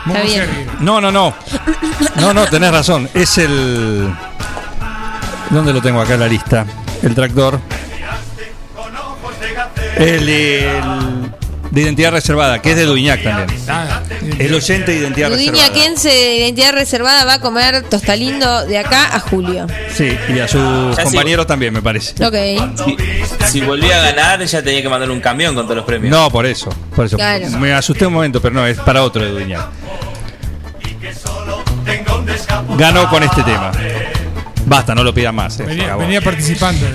[0.06, 0.66] Está bien.
[0.80, 1.34] No, no, no.
[2.16, 3.08] No, no, tenés razón.
[3.14, 4.12] Es el.
[5.50, 6.66] ¿Dónde lo tengo acá en la lista?
[7.02, 7.60] El tractor.
[9.96, 11.32] El, el
[11.70, 13.48] de identidad reservada, que es de Duñac también.
[14.38, 15.72] El oyente de identidad reservada.
[15.72, 19.66] Kense de identidad reservada va a comer tostalindo de acá a julio.
[19.92, 21.10] Sí, y a sus Ya sí.
[21.10, 22.14] compañeros también, me parece.
[22.24, 22.34] Ok.
[22.86, 22.96] Si,
[23.46, 26.10] si volvía a ganar, ya tenía que mandar un camión con todos los premios.
[26.10, 26.70] No, por eso.
[26.94, 27.16] Por eso.
[27.16, 27.48] Claro.
[27.58, 29.66] Me asusté un momento, pero no, es para otro de Duñac.
[32.78, 33.72] Ganó con este tema.
[34.68, 35.54] Basta, no lo pida más.
[35.54, 36.00] eh, se Venía, acabó.
[36.02, 36.86] venía participando.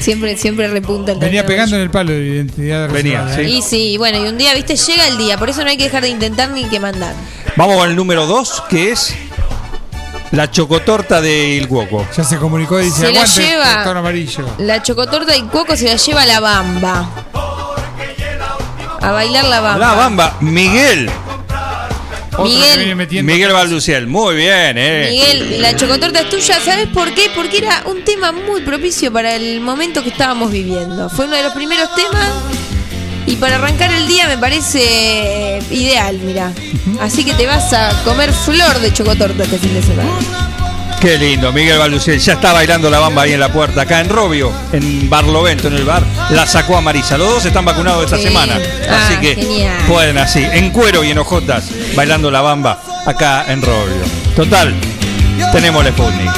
[0.00, 3.48] Siempre, siempre repunta el Venía pegando en el palo de identidad Venía, reservada, ¿eh?
[3.50, 5.84] Y sí, bueno, y un día, viste, llega el día, por eso no hay que
[5.84, 7.14] dejar de intentar ni que mandar.
[7.56, 9.14] Vamos con el número 2, que es
[10.32, 12.06] la chocotorta de Il Cuoco.
[12.16, 13.98] Ya se comunicó y dice, Se la aguante, lleva.
[13.98, 14.46] amarillo.
[14.58, 17.08] La chocotorta y cuoco se la lleva a la bamba.
[19.00, 19.78] A bailar la bamba.
[19.86, 21.10] La bamba, Miguel.
[22.38, 25.08] Miguel, Miguel Balduciel, muy bien, eh.
[25.10, 27.30] Miguel, la chocotorta es tuya, ¿sabes por qué?
[27.34, 31.10] Porque era un tema muy propicio para el momento que estábamos viviendo.
[31.10, 32.30] Fue uno de los primeros temas
[33.26, 36.52] y para arrancar el día me parece ideal, mira.
[37.00, 40.51] Así que te vas a comer flor de chocotorta este fin de semana.
[41.02, 42.20] Qué lindo, Miguel Balduciel.
[42.20, 45.74] Ya está bailando la bamba ahí en la puerta, acá en Robio, en Barlovento, en
[45.74, 46.04] el bar.
[46.30, 47.18] La sacó a Marisa.
[47.18, 48.22] Los dos están vacunados esta Sí.
[48.22, 48.56] semana.
[48.88, 49.78] Ah, así que genial.
[49.88, 51.64] pueden así, en cuero y en hojotas,
[51.96, 54.04] bailando la bamba acá en Robio.
[54.36, 54.72] Total,
[55.50, 56.30] tenemos el Sputnik.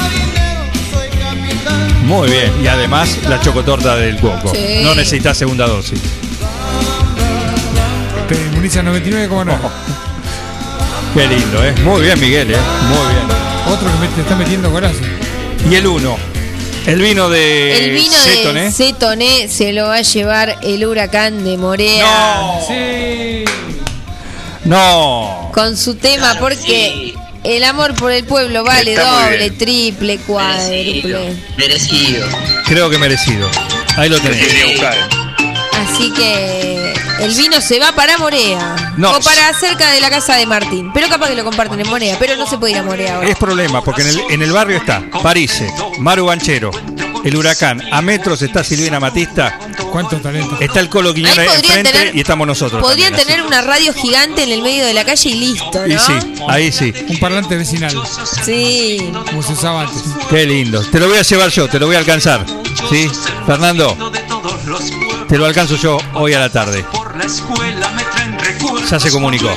[2.05, 4.51] Muy bien, y además la chocotorta del coco.
[4.51, 4.79] Sí.
[4.83, 5.99] No necesitas segunda dosis.
[8.27, 9.69] Te inmuniza 99,9.
[11.13, 11.75] Qué lindo, ¿eh?
[11.83, 12.57] Muy bien, Miguel, ¿eh?
[12.89, 13.44] Muy bien.
[13.67, 14.99] Otro que me- te está metiendo golazo.
[15.69, 16.17] Y el uno,
[16.85, 18.61] el vino de El vino Cetoné.
[18.65, 22.59] de Cetoné se lo va a llevar el huracán de Morea.
[22.67, 23.43] Sí.
[24.65, 25.49] No.
[25.53, 27.13] Con su tema, porque
[27.43, 29.57] el amor por el pueblo vale Está muy doble, bien.
[29.57, 31.35] triple, cuádruple.
[31.57, 32.27] Merecido.
[32.65, 33.49] Creo que merecido.
[33.97, 34.41] Ahí lo tenés.
[35.71, 38.93] Así que el vino se va para Morea.
[38.97, 39.11] No.
[39.15, 40.91] O para cerca de la casa de Martín.
[40.93, 42.17] Pero capaz que lo comparten en Morea.
[42.19, 43.27] Pero no se puede ir a Morea ahora.
[43.29, 46.71] Es problema, porque en el, en el barrio está Parise, Maru Banchero,
[47.23, 49.57] el Huracán, a metros está Silvina Matista,
[49.91, 50.61] ¿Cuántos talentos?
[50.61, 52.81] está el Colo Quiñones Ahí enfrente tener- y estamos nosotros.
[52.81, 55.71] Podrían también, tener una radio gigante en el medio de la calle y listo.
[55.73, 55.87] ¿no?
[55.87, 56.13] Y sí,
[56.47, 56.93] ahí sí.
[57.09, 57.95] Un parlante vecinal,
[58.43, 59.09] Sí.
[59.25, 60.03] como se usaba antes.
[60.29, 60.81] Qué lindo.
[60.91, 62.45] Te lo voy a llevar yo, te lo voy a alcanzar.
[62.89, 63.09] ¿Sí?
[63.47, 64.11] Fernando,
[65.27, 66.85] te lo alcanzo yo hoy a la tarde.
[68.89, 69.49] Ya se comunicó.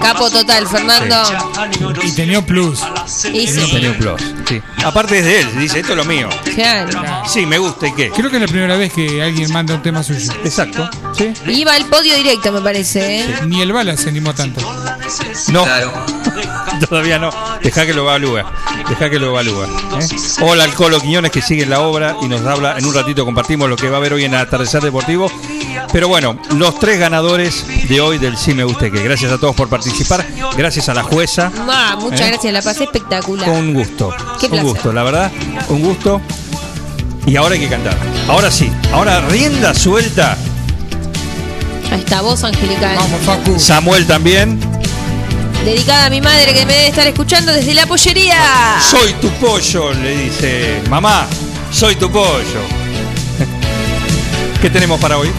[0.00, 1.22] Capo total, Fernando.
[2.02, 2.80] Y tenía plus.
[3.32, 3.70] Y sí.
[3.72, 4.22] Tenía un plus.
[4.52, 4.62] Sí.
[4.84, 6.28] Aparte es de él, dice, esto es lo mío.
[6.54, 6.90] Claro.
[7.26, 8.10] Sí, me gusta, ¿y qué?
[8.10, 10.32] Creo que es la primera vez que alguien manda un tema suyo.
[10.44, 10.88] Exacto.
[11.16, 11.32] Sí.
[11.46, 13.20] Iba al podio directo, me parece.
[13.22, 13.34] ¿eh?
[13.46, 14.60] Ni el bala se animó tanto.
[15.48, 15.92] No, Claro.
[16.88, 17.30] todavía no.
[17.62, 18.42] Deja que lo evalúe.
[18.88, 19.64] Deja que lo evalúe.
[19.64, 20.06] ¿eh?
[20.40, 22.76] Hola al Colo Quiñones que sigue en la obra y nos habla.
[22.78, 25.30] En un ratito compartimos lo que va a haber hoy en Atardecer Deportivo.
[25.92, 29.02] Pero bueno, los tres ganadores de hoy del Sí Me Guste Que.
[29.02, 30.26] Gracias a todos por participar.
[30.56, 31.50] Gracias a la jueza.
[31.68, 32.28] Ah, muchas ¿Eh?
[32.30, 33.48] gracias, la pasé espectacular.
[33.48, 34.14] Un gusto.
[34.48, 34.72] Qué un placer.
[34.72, 35.32] gusto, la verdad.
[35.68, 36.20] Un gusto.
[37.26, 37.96] Y ahora hay que cantar.
[38.28, 38.70] Ahora sí.
[38.92, 40.36] Ahora rienda suelta
[41.92, 42.96] Ahí está, voz angelical.
[42.96, 43.60] Vamos, Facu.
[43.60, 44.58] Samuel también.
[45.62, 48.80] Dedicada a mi madre que me debe estar escuchando desde la pollería.
[48.80, 50.80] Soy tu pollo, le dice.
[50.88, 51.26] Mamá,
[51.70, 52.62] soy tu pollo.
[54.62, 55.30] ¿Qué tenemos para hoy?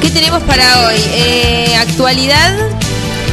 [0.00, 1.00] ¿Qué tenemos para hoy?
[1.12, 2.54] Eh, actualidad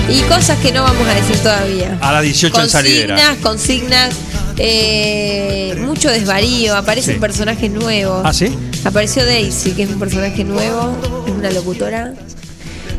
[0.09, 1.97] y cosas que no vamos a decir todavía.
[2.01, 3.15] A las 18 en salidera.
[3.15, 4.15] Consignas, consignas.
[4.57, 7.19] eh, mucho desvarío, aparecen Sí.
[7.19, 8.21] personajes nuevos.
[8.23, 8.47] ¿Ah, sí?
[8.85, 10.95] Apareció Daisy, que es un personaje nuevo,
[11.27, 12.13] es una locutora.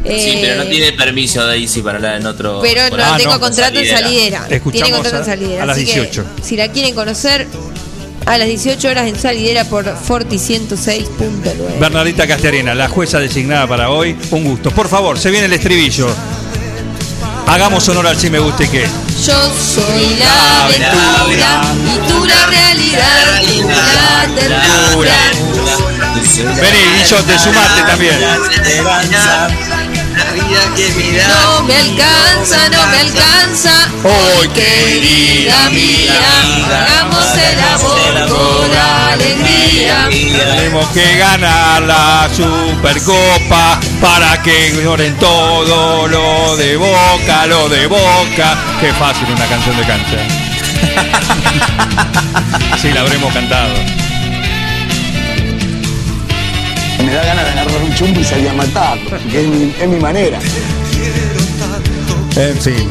[0.05, 2.61] Sí, Eh, pero no tiene permiso Daisy para hablar en otro.
[2.63, 4.47] pero no tengo contrato en salidera.
[4.49, 5.63] Escuchamos Tiene contrato a- en salidera.
[5.63, 6.25] a las así que, 18.
[6.43, 7.47] si la quieren conocer,
[8.25, 11.79] a las 18 horas en salidera por Forti 106.9.
[11.81, 14.17] Bernardita Castellarena, la jueza designada para hoy.
[14.31, 14.71] Un gusto.
[14.71, 16.09] Por favor, se viene el estribillo.
[17.49, 18.87] Hagamos honor al si me guste qué.
[19.25, 25.13] Yo soy la aventura y tú la realidad, tú la ternura.
[26.61, 28.19] Vení, Guillote, sumate también.
[30.19, 31.29] La vida que me da.
[31.29, 33.71] No me alcanza, no me alcanza.
[34.05, 36.13] Hoy querida mía,
[36.67, 40.09] hagamos el amor con alegría.
[40.11, 48.59] Tenemos que ganar la Supercopa para que ignoren todo lo de Boca, lo de Boca.
[48.81, 50.19] Qué fácil una canción de cancha.
[52.81, 53.75] Sí, la habremos cantado.
[57.05, 59.89] Me da ganas de agarrar un chumbo y salir a matarlo, que es mi, es
[59.89, 60.39] mi manera.
[62.37, 62.89] En fin.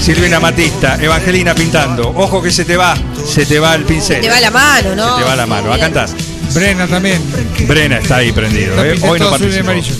[0.00, 2.10] Silvina Matista, Evangelina pintando.
[2.10, 2.94] Ojo que se te va,
[3.26, 4.20] se te va el pincel.
[4.20, 5.16] Te va la mano, ¿no?
[5.16, 5.72] Se te va la mano.
[5.72, 6.08] A cantar.
[6.54, 7.20] Brena también.
[7.66, 8.76] Brena está ahí prendido.
[8.76, 8.98] Lo ¿eh?
[9.02, 9.64] Hoy no participó.
[9.64, 9.94] amarillo.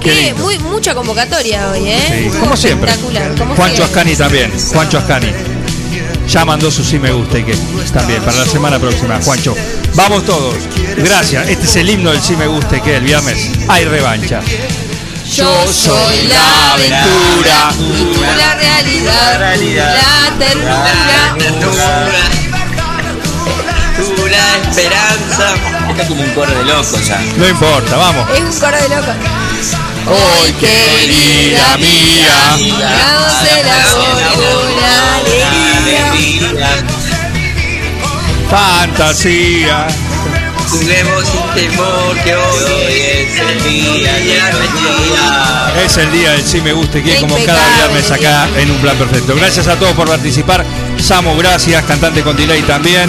[0.00, 2.30] Qué muy, mucha convocatoria hoy, ¿eh?
[2.32, 2.92] Sí, como siempre.
[3.56, 3.84] Juancho.
[3.84, 4.50] Ascani también.
[4.72, 5.28] Juancho Ascani.
[6.28, 7.56] Ya mandó su sí me gusta y que
[7.92, 9.54] también para la semana próxima, Juancho.
[9.94, 10.56] Vamos todos.
[10.98, 11.48] Gracias.
[11.48, 14.42] Este es el himno del sí me gusta y que el viernes hay revancha.
[15.34, 20.94] Yo soy la aventura y tú la realidad, la ternura.
[23.96, 25.54] Tú la esperanza.
[25.90, 27.20] Está como un coro de locos ya.
[27.38, 28.28] No importa, vamos.
[28.34, 29.14] Es un coro de locos.
[30.06, 32.56] Hoy querida mía.
[35.96, 36.68] Alegría.
[38.50, 39.86] Fantasía.
[40.68, 44.36] Juguemos sin temor que hoy es el día de
[45.16, 45.82] la.
[45.84, 48.76] Es el día del sí me gusta y que como cada viernes acá en un
[48.78, 49.34] plan perfecto.
[49.36, 50.64] Gracias a todos por participar.
[51.00, 51.84] Samo, gracias.
[51.84, 53.08] Cantante con delay también.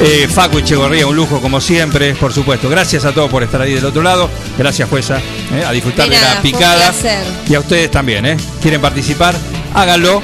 [0.00, 2.68] Eh, Facu Echegorría, un lujo como siempre, por supuesto.
[2.68, 4.30] Gracias a todos por estar ahí del otro lado.
[4.56, 5.18] Gracias, jueza.
[5.52, 6.84] eh, a disfrutar De de, nada, la fue un picada.
[6.92, 7.24] placer.
[7.48, 8.36] Y a ustedes también, ¿eh?
[8.62, 9.34] ¿Quieren participar?
[9.74, 10.22] Háganlo.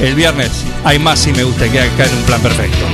[0.00, 0.50] El viernes
[0.84, 2.84] hay más si me gusta que acá en un plan perfecto.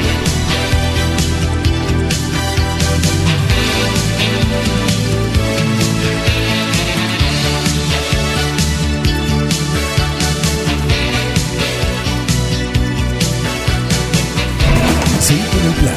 [15.20, 15.96] Seguí con el plan.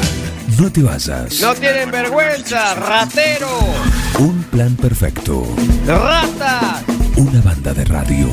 [0.58, 1.40] No te vayas.
[1.40, 3.48] No tienen vergüenza, ratero,
[4.18, 5.44] Un plan perfecto.
[5.86, 6.80] rata.
[7.16, 8.28] Una banda de radio.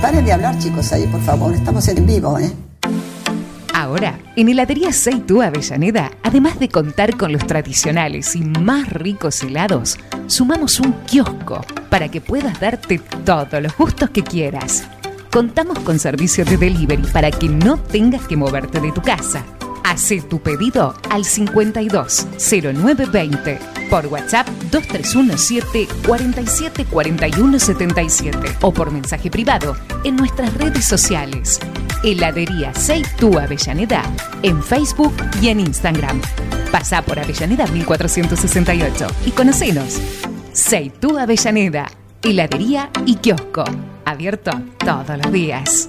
[0.00, 1.54] Paren de hablar, chicos, ahí, por favor.
[1.54, 2.52] Estamos en vivo, ¿eh?
[3.74, 9.98] Ahora, en Heladería Seitú Avellaneda, además de contar con los tradicionales y más ricos helados,
[10.26, 14.84] sumamos un kiosco para que puedas darte todos los gustos que quieras.
[15.30, 19.44] Contamos con servicio de delivery para que no tengas que moverte de tu casa.
[19.86, 29.30] Hacé tu pedido al 52 0920 por WhatsApp 2317 47 41 77 o por mensaje
[29.30, 31.60] privado en nuestras redes sociales.
[32.02, 34.02] Heladería Seitú Avellaneda
[34.42, 36.20] en Facebook y en Instagram.
[36.72, 40.00] Pasa por Avellaneda 1468 y conocenos.
[40.52, 41.86] Seitú Avellaneda,
[42.24, 43.62] heladería y kiosco.
[44.04, 44.50] Abierto
[44.84, 45.88] todos los días.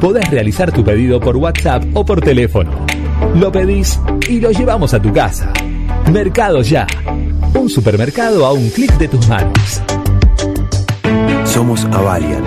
[0.00, 2.70] Podés realizar tu pedido por WhatsApp o por teléfono.
[3.34, 4.00] Lo pedís
[4.30, 5.52] y lo llevamos a tu casa.
[6.10, 6.86] Mercado Ya.
[7.54, 9.82] Un supermercado a un clic de tus manos.
[11.44, 12.42] Somos Avalian.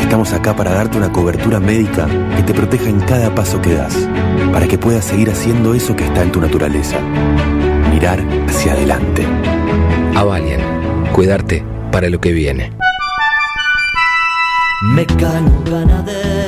[0.00, 4.08] Estamos acá para darte una cobertura médica que te proteja en cada paso que das,
[4.50, 6.96] para que puedas seguir haciendo eso que está en tu naturaleza.
[7.92, 9.26] Mirar hacia adelante.
[10.14, 10.62] Avalian.
[11.12, 11.62] Cuidarte
[11.92, 12.72] para lo que viene.
[14.94, 16.47] Mecano ganadero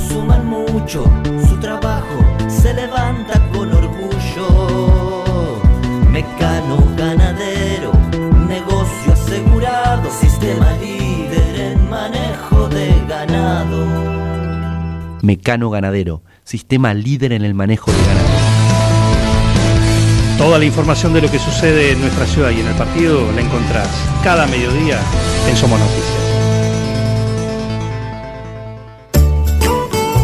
[0.81, 1.03] mucho,
[1.47, 5.23] su trabajo se levanta con orgullo.
[6.09, 7.91] Mecano ganadero,
[8.47, 14.01] negocio asegurado, sistema líder en manejo de ganado.
[15.21, 18.29] Mecano Ganadero, sistema líder en el manejo de ganado.
[20.37, 23.41] Toda la información de lo que sucede en nuestra ciudad y en el partido la
[23.41, 23.87] encontrás
[24.23, 24.99] cada mediodía
[25.47, 26.20] en Somos Noticias.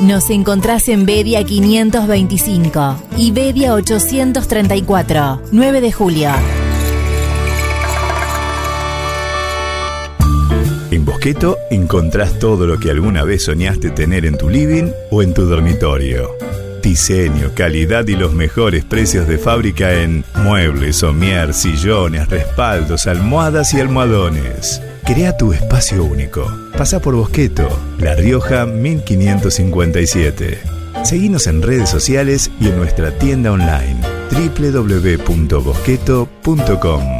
[0.00, 6.30] Nos encontrás en Bedia 525 y Bedia 834, 9 de julio.
[10.90, 15.34] En Bosqueto encontrás todo lo que alguna vez soñaste tener en tu living o en
[15.34, 16.30] tu dormitorio.
[16.82, 23.80] Diseño, calidad y los mejores precios de fábrica en muebles, somier, sillones, respaldos, almohadas y
[23.80, 24.80] almohadones.
[25.04, 26.46] Crea tu espacio único.
[26.76, 27.68] Pasa por Bosqueto,
[27.98, 30.60] La Rioja 1557.
[31.04, 33.96] Seguinos en redes sociales y en nuestra tienda online
[34.30, 37.19] www.bosqueto.com.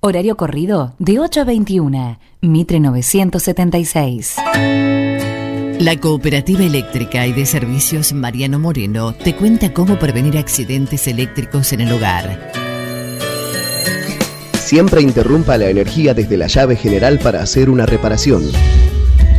[0.00, 2.18] Horario corrido de 8 a 21.
[2.42, 4.36] Mitre 976.
[5.80, 11.80] La Cooperativa Eléctrica y de Servicios Mariano Moreno te cuenta cómo prevenir accidentes eléctricos en
[11.80, 12.52] el hogar.
[14.54, 18.44] Siempre interrumpa la energía desde la llave general para hacer una reparación.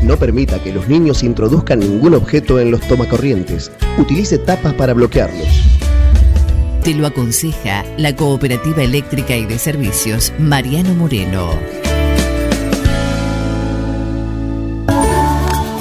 [0.03, 3.71] No permita que los niños introduzcan ningún objeto en los tomacorrientes.
[3.97, 5.78] Utilice tapas para bloquearlos.
[6.83, 11.51] Te lo aconseja la Cooperativa Eléctrica y de Servicios Mariano Moreno.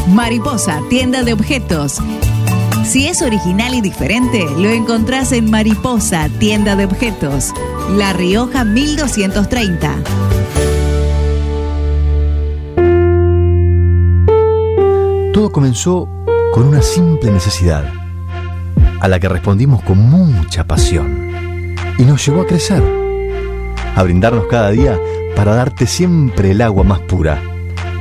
[0.08, 1.98] Mariposa, tienda de objetos.
[2.84, 7.52] Si es original y diferente, lo encontrás en Mariposa, tienda de objetos.
[7.96, 9.94] La Rioja 1230.
[15.32, 16.08] Todo comenzó
[16.52, 17.92] con una simple necesidad,
[19.00, 22.82] a la que respondimos con mucha pasión, y nos llevó a crecer,
[23.94, 24.98] a brindarnos cada día
[25.36, 27.42] para darte siempre el agua más pura,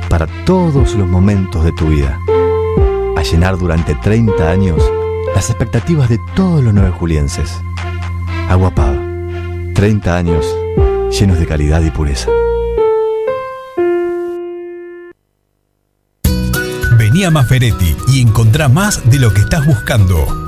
[0.08, 2.18] para todos los momentos de tu vida,
[3.16, 4.82] a llenar durante 30 años
[5.34, 7.50] las expectativas de todos los nueve julienses.
[8.48, 8.98] Agua Pava,
[9.74, 10.46] 30 años
[11.10, 12.30] llenos de calidad y pureza.
[16.98, 20.47] Vení a Maferetti y encontrá más de lo que estás buscando.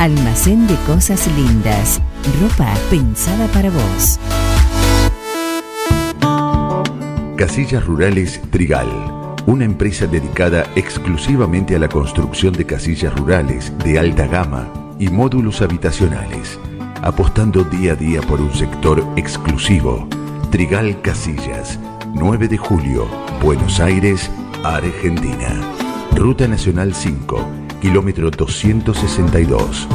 [0.00, 2.00] Almacén de Cosas Lindas.
[2.40, 4.18] Ropa pensada para vos.
[7.36, 8.88] Casillas Rurales Trigal,
[9.44, 15.60] una empresa dedicada exclusivamente a la construcción de casillas rurales de alta gama y módulos
[15.60, 16.58] habitacionales,
[17.02, 20.08] apostando día a día por un sector exclusivo.
[20.50, 21.78] Trigal Casillas,
[22.14, 23.06] 9 de julio,
[23.42, 24.30] Buenos Aires,
[24.64, 25.60] Argentina.
[26.16, 29.88] Ruta Nacional 5, kilómetro 262.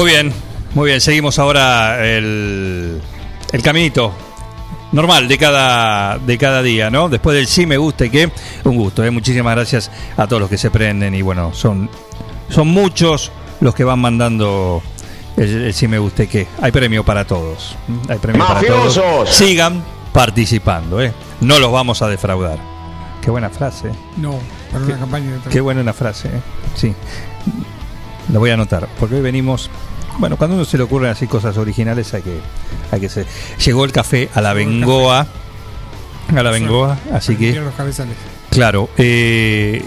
[0.00, 0.32] Muy bien,
[0.74, 0.98] muy bien.
[1.02, 3.02] Seguimos ahora el,
[3.52, 4.14] el caminito
[4.92, 7.10] normal de cada, de cada día, ¿no?
[7.10, 8.32] Después del sí me gusta y que,
[8.64, 9.10] un gusto, ¿eh?
[9.10, 11.90] Muchísimas gracias a todos los que se prenden y bueno, son,
[12.48, 14.82] son muchos los que van mandando
[15.36, 16.46] el, el sí me gusta y que.
[16.62, 17.76] Hay premio para todos.
[17.86, 18.00] ¿m?
[18.08, 18.96] Hay premio para todos.
[18.96, 19.28] ¡Mafiosos!
[19.28, 21.12] Sigan participando, ¿eh?
[21.42, 22.58] No los vamos a defraudar.
[23.20, 23.88] Qué buena frase.
[23.88, 23.94] ¿eh?
[24.16, 24.38] No,
[24.72, 26.40] para una campaña de Qué buena una frase, ¿eh?
[26.74, 26.94] sí.
[28.32, 29.68] Lo voy a anotar, porque hoy venimos.
[30.20, 32.38] Bueno, cuando uno se le ocurren así cosas originales, hay que,
[32.92, 33.26] hay que ser.
[33.64, 35.26] Llegó el café a la Bengoa,
[36.36, 37.54] a la Bengoa, así que.
[37.54, 38.16] los cabezales.
[38.50, 39.82] Claro, eh,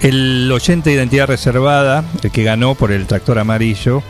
[0.00, 4.04] el oyente de identidad reservada, el que ganó por el tractor amarillo,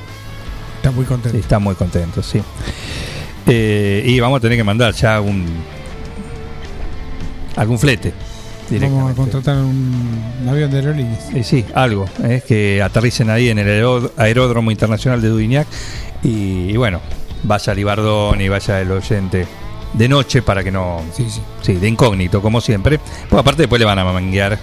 [0.77, 1.39] Está muy contento.
[1.39, 2.43] está muy contento, sí.
[3.47, 5.47] Eh, y vamos a tener que mandar ya algún
[7.57, 8.13] algún flete.
[8.70, 11.28] Vamos a contratar un, un avión de aerolíneas.
[11.32, 12.07] Sí, sí, algo.
[12.23, 15.66] Es que aterricen ahí en el aeró- Aeródromo Internacional de Dudignac
[16.23, 17.01] y, y bueno,
[17.45, 19.47] vaya Libardón y vaya el oyente
[19.95, 21.01] de noche para que no.
[21.15, 21.27] Sí,
[21.62, 21.74] sí.
[21.74, 22.99] de incógnito, como siempre.
[23.28, 24.59] Pues aparte, después le van a manguear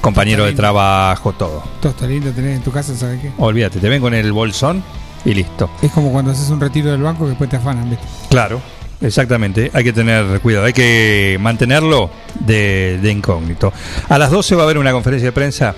[0.00, 1.62] compañero de trabajo, todo.
[1.80, 3.30] Todo está lindo tener en tu casa, ¿sabes qué?
[3.38, 4.82] Olvídate, te ven con el bolsón
[5.24, 5.68] y listo.
[5.82, 8.06] Es como cuando haces un retiro del banco que después te afanan, ¿viste?
[8.30, 8.60] Claro,
[9.00, 9.70] exactamente.
[9.74, 12.10] Hay que tener cuidado, hay que mantenerlo
[12.40, 13.72] de, de incógnito.
[14.08, 15.74] A las 12 va a haber una conferencia de prensa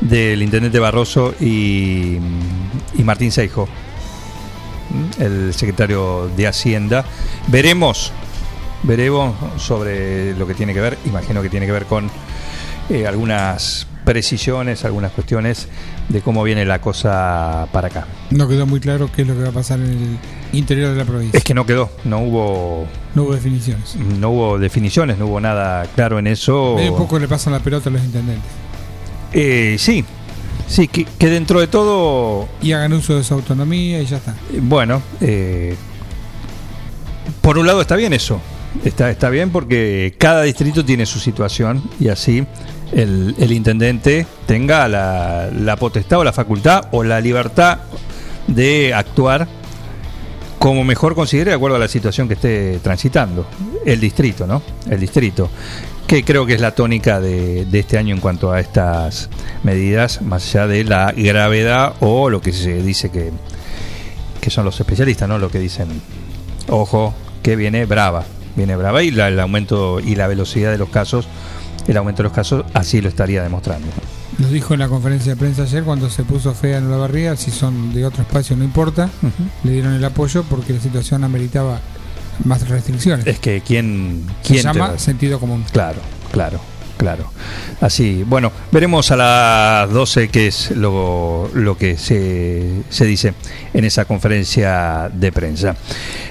[0.00, 2.18] del intendente Barroso y,
[3.04, 3.68] Martín Seijo,
[5.18, 7.04] el secretario de Hacienda.
[7.48, 8.12] Veremos,
[8.82, 12.10] veremos sobre lo que tiene que ver, imagino que tiene que ver con
[12.88, 15.68] eh, algunas precisiones, algunas cuestiones
[16.08, 18.06] de cómo viene la cosa para acá.
[18.30, 20.18] No quedó muy claro qué es lo que va a pasar en el
[20.58, 21.38] interior de la provincia.
[21.38, 23.94] Es que no quedó, no hubo No hubo definiciones.
[23.94, 26.74] no hubo definiciones, no hubo nada claro en eso.
[26.76, 28.50] Medio poco le pasan la pelota a los intendentes.
[29.32, 30.04] Eh, sí,
[30.66, 34.34] sí, que, que dentro de todo, Y hagan uso de su autonomía y ya está.
[34.62, 35.76] bueno, eh,
[37.42, 38.40] por un lado está bien eso,
[38.84, 42.44] está, está bien porque cada distrito tiene su situación y así
[42.92, 47.78] el, el intendente tenga la, potestad o la facultad o la libertad
[48.46, 49.46] de actuar
[50.58, 53.46] como mejor considere de acuerdo a la situación que esté transitando
[53.86, 54.60] el distrito, ¿no?
[54.90, 55.48] El distrito,
[56.06, 59.30] que creo que es la tónica de, de este año en cuanto a estas
[59.62, 63.30] medidas, más allá de la gravedad o lo que se dice que,
[64.40, 65.38] que son los especialistas, ¿no?
[65.38, 65.88] Lo que dicen,
[66.68, 70.90] ojo, que viene brava, viene brava y la- el aumento y la velocidad de los
[70.90, 71.26] casos,
[71.90, 73.88] el aumento de los casos así lo estaría demostrando.
[74.38, 77.36] Lo dijo en la conferencia de prensa ayer cuando se puso fea en la barriga,
[77.36, 79.10] si son de otro espacio no importa,
[79.64, 81.80] le dieron el apoyo porque la situación ameritaba
[82.44, 83.26] más restricciones.
[83.26, 85.64] Es que quién, Se quién te llama sentido común.
[85.72, 86.00] Claro,
[86.32, 86.60] claro,
[86.96, 87.30] claro.
[87.80, 93.34] Así, bueno, veremos a las 12 qué es lo, lo que se, se dice
[93.74, 95.76] en esa conferencia de prensa.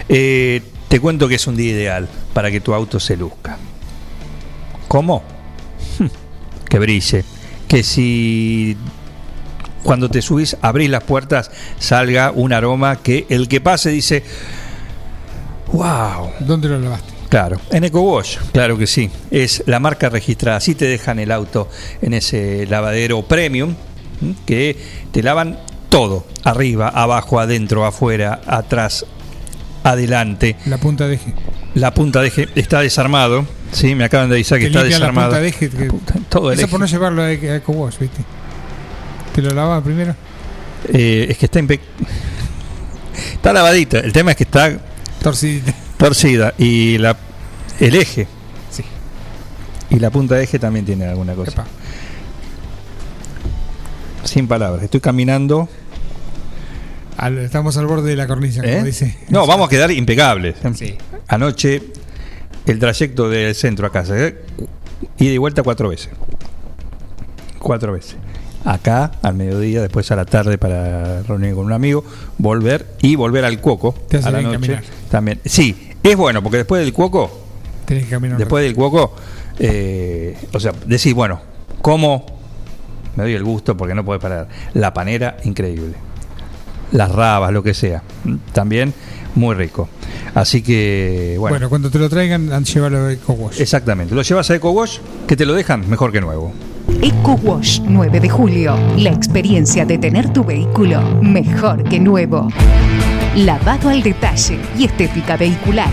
[0.08, 3.58] Eh, te cuento que es un día ideal para que tu auto se luzca.
[4.88, 5.39] ¿Cómo?
[6.70, 7.26] Que brille.
[7.68, 8.78] Que si
[9.84, 14.24] cuando te subís, abrís las puertas, salga un aroma que el que pase dice,
[15.72, 17.14] wow, ¿Dónde lo lavaste?
[17.30, 19.10] Claro, en EcoWash, claro que sí.
[19.30, 20.58] Es la marca registrada.
[20.58, 21.70] Así te dejan el auto
[22.02, 23.76] en ese lavadero premium
[24.48, 24.76] que
[25.12, 25.60] te lavan
[25.90, 29.06] todo: arriba, abajo, adentro, afuera, atrás,
[29.84, 30.56] adelante.
[30.66, 31.36] La punta de eje.
[31.76, 33.46] La punta de eje está desarmado.
[33.72, 35.30] Sí, me acaban de avisar que está limpia la desarmado.
[35.30, 35.70] punta de eje.
[35.70, 35.92] que-
[36.30, 36.72] todo el Eso eje.
[36.72, 38.24] por no llevarlo a Eco- a EcoWash, ¿viste?
[39.36, 40.16] ¿Te lo lavaba primero?
[40.92, 41.60] Eh, es que está
[43.34, 44.00] está lavadita.
[44.00, 44.78] El tema es que está
[45.22, 45.74] Torcidita.
[45.98, 47.16] torcida y la
[47.80, 48.28] el eje.
[48.72, 48.84] Sí.
[49.92, 51.52] Y la punta de eje también tiene alguna cosa.
[51.52, 51.66] Epa.
[54.24, 54.84] Sin palabras.
[54.84, 55.70] Estoy caminando.
[57.42, 58.84] Estamos al borde de la cornisa, como ¿eh?
[58.84, 59.18] dice.
[59.30, 60.56] No, vamos a quedar impecables.
[60.76, 60.96] Sí.
[61.30, 61.82] Anoche
[62.66, 64.18] el trayecto del centro a casa.
[64.18, 64.38] ¿eh?
[65.18, 66.10] Ida y vuelta cuatro veces.
[67.60, 68.16] Cuatro veces.
[68.66, 72.04] Acá, al mediodía, después a la tarde para reunir con un amigo,
[72.38, 74.56] volver y volver al Cuoco Te hace a la noche.
[74.60, 74.84] caminar.
[75.10, 75.40] También.
[75.46, 77.32] Sí, es bueno, porque después del Cuoco
[77.86, 78.36] Tenés que caminar.
[78.36, 79.16] un Después del cuoco,
[79.58, 81.42] eh, o sea, decís, bueno,
[81.82, 82.26] ¿cómo
[83.16, 83.76] me doy el gusto?
[83.76, 84.48] Porque no puede parar.
[84.76, 85.94] La panera, increíble.
[86.92, 88.04] Las rabas, lo que sea.
[88.54, 88.94] También
[89.36, 89.88] muy rico.
[90.34, 91.54] Así que, bueno.
[91.56, 93.62] Bueno, cuando te lo traigan, an- llévalo a EcoWash.
[93.62, 94.14] Exactamente.
[94.16, 94.98] Lo llevas a EcoWash,
[95.28, 96.52] que te lo dejan mejor que nuevo.
[97.02, 98.76] Eco Wash 9 de julio.
[98.98, 102.48] La experiencia de tener tu vehículo mejor que nuevo.
[103.36, 105.90] Lavado al detalle y estética vehicular.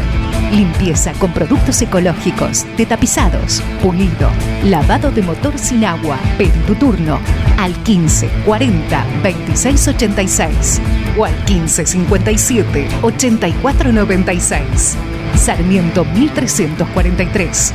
[0.52, 4.30] Limpieza con productos ecológicos, de tapizados, pulido,
[4.64, 6.18] lavado de motor sin agua.
[6.38, 7.18] Pedí tu turno
[7.58, 10.80] al 15 40 26 86
[11.18, 14.96] o al 15 57 84 96.
[15.34, 17.74] Sarmiento 1343.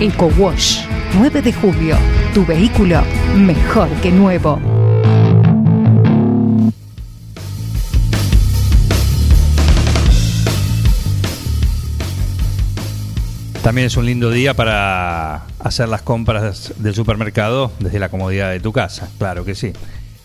[0.00, 0.84] Eco Wash
[1.18, 1.96] 9 de julio.
[2.34, 3.02] Tu vehículo
[3.36, 4.75] mejor que nuevo.
[13.66, 18.60] También es un lindo día para hacer las compras del supermercado desde la comodidad de
[18.60, 19.10] tu casa.
[19.18, 19.72] Claro que sí.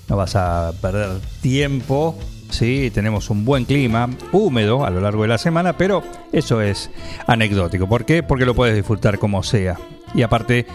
[0.07, 2.15] No vas a perder tiempo.
[2.51, 6.91] Sí, tenemos un buen clima, húmedo a lo largo de la semana, pero eso es
[7.25, 7.89] anecdótico.
[7.89, 8.21] ¿Por qué?
[8.21, 9.75] Porque lo puedes disfrutar como sea.
[10.13, 10.67] Y aparte,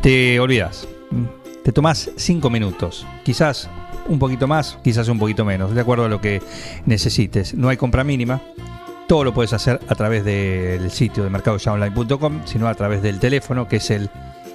[0.00, 0.88] te olvidas.
[1.62, 3.06] Te tomas cinco minutos.
[3.22, 3.70] Quizás
[4.08, 6.42] un poquito más, quizás un poquito menos, de acuerdo a lo que
[6.84, 7.54] necesites.
[7.54, 8.40] No hay compra mínima.
[9.12, 13.68] Todo lo puedes hacer a través del sitio de mercadoyaonline.com, sino a través del teléfono,
[13.68, 14.08] que es el.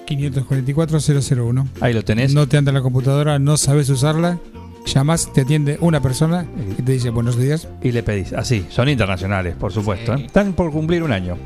[0.08, 1.68] 544-001.
[1.80, 2.34] Ahí lo tenés.
[2.34, 4.40] No te anda la computadora, no sabes usarla.
[4.88, 7.68] Llamas, te atiende una persona y te dice buenos días.
[7.84, 8.34] Y le pedís.
[8.34, 10.16] Así, son internacionales, por supuesto.
[10.16, 10.26] ¿eh?
[10.26, 11.38] Están por cumplir un año.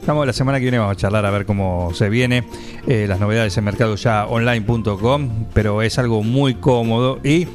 [0.00, 2.42] Estamos la semana que viene, vamos a charlar a ver cómo se viene
[2.88, 7.46] eh, las novedades en mercadoyaonline.com, pero es algo muy cómodo y,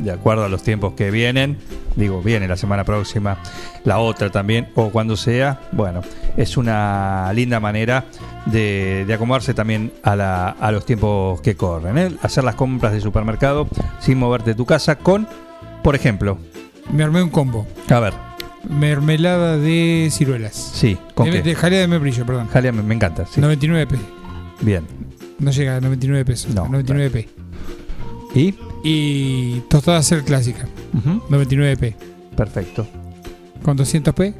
[0.00, 1.58] de acuerdo a los tiempos que vienen,
[1.96, 3.38] digo, viene la semana próxima,
[3.84, 6.02] la otra también, o cuando sea, bueno,
[6.36, 8.04] es una linda manera
[8.46, 11.98] de, de acomodarse también a, la- a los tiempos que corren.
[11.98, 12.10] ¿eh?
[12.22, 13.68] Hacer las compras de supermercado
[14.00, 15.28] sin moverte de tu casa con,
[15.82, 16.38] por ejemplo,
[16.92, 17.66] Me armé un combo.
[17.90, 18.14] a ver,
[18.68, 20.54] Mermelada de ciruelas.
[20.74, 21.42] sí, ¿con de, qué?
[21.42, 22.48] de jalea de membrillo, perdón.
[22.48, 23.40] Jalea me, me encanta, sí.
[23.40, 23.96] 99 p.
[24.60, 24.86] Bien.
[25.38, 26.54] No llega a 99 pesos.
[26.54, 27.28] No, 99 p.
[28.38, 28.54] ¿Y?
[28.82, 30.66] Y tostada ser clásica.
[30.94, 31.22] Ujú.
[31.28, 31.96] 99 p.
[32.36, 32.86] Perfecto.
[33.62, 34.34] Con 200 p.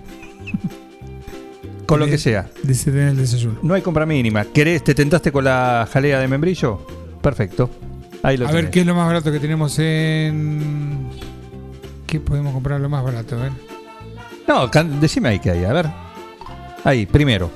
[1.86, 2.48] Con lo de- que sea.
[2.62, 3.58] De tener el desayuno.
[3.62, 4.44] No hay compra mínima.
[4.44, 6.86] ¿Querés, te tentaste con la jalea de membrillo?
[7.20, 7.68] Perfecto.
[8.22, 11.08] Ahí lo A ver qué es lo más barato que tenemos en.
[12.06, 13.36] ¿Qué podemos comprar lo más barato?
[13.38, 13.52] A ver.
[14.48, 15.86] No, can- decime ahí qué hay, a ver.
[16.84, 17.50] Ahí, primero.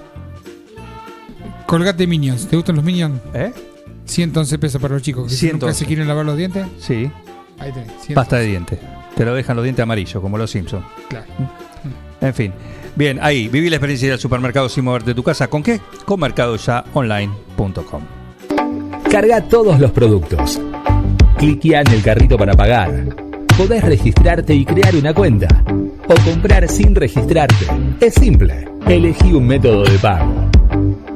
[1.67, 2.47] Colgate Minions.
[2.47, 3.21] ¿Te gustan los Minions?
[3.35, 3.53] ¿Eh?
[4.05, 5.29] 111 pesos para los chicos.
[5.29, 5.79] Que si nunca 111.
[5.79, 6.67] se quieren lavar los dientes.
[6.79, 7.11] Sí.
[7.59, 7.89] Ahí tenés.
[7.89, 8.15] 111.
[8.15, 8.79] Pasta de dientes.
[9.17, 10.85] Te lo dejan los dientes amarillos, como los Simpsons.
[11.09, 11.27] Claro.
[12.21, 12.53] En fin.
[12.97, 15.49] Bien, ahí, viví la experiencia del supermercado sin moverte de tu casa.
[15.49, 15.81] ¿Con qué?
[16.05, 18.03] Con mercadoyaonline.com.
[19.11, 20.61] Carga todos los productos.
[21.39, 23.17] Cliquea en el carrito para pagar.
[23.57, 25.49] Podés registrarte y crear una cuenta.
[26.09, 27.67] O comprar sin registrarte.
[28.01, 28.69] Es simple.
[28.87, 30.33] Elegí un método de pago.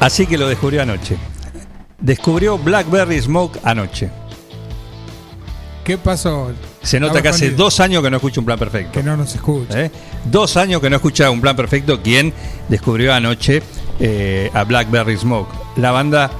[0.00, 1.16] Así que lo descubrió anoche.
[2.00, 4.10] Descubrió Blackberry Smoke anoche.
[5.84, 6.50] ¿Qué pasó?
[6.82, 8.92] Se nota que hace dos años que no escucha un plan perfecto.
[8.92, 9.84] Que no nos escucha.
[9.84, 9.90] ¿Eh?
[10.24, 12.00] Dos años que no escucha un plan perfecto.
[12.02, 12.32] Quien
[12.68, 13.62] descubrió anoche
[14.00, 16.30] eh, a Blackberry Smoke, la banda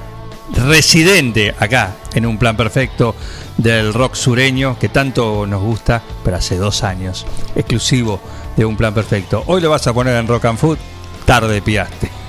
[0.53, 3.15] residente acá en un plan perfecto
[3.57, 7.25] del rock sureño que tanto nos gusta, pero hace dos años,
[7.55, 8.19] exclusivo
[8.55, 9.43] de un plan perfecto.
[9.47, 10.77] Hoy lo vas a poner en Rock and Food,
[11.25, 12.24] tarde piaste.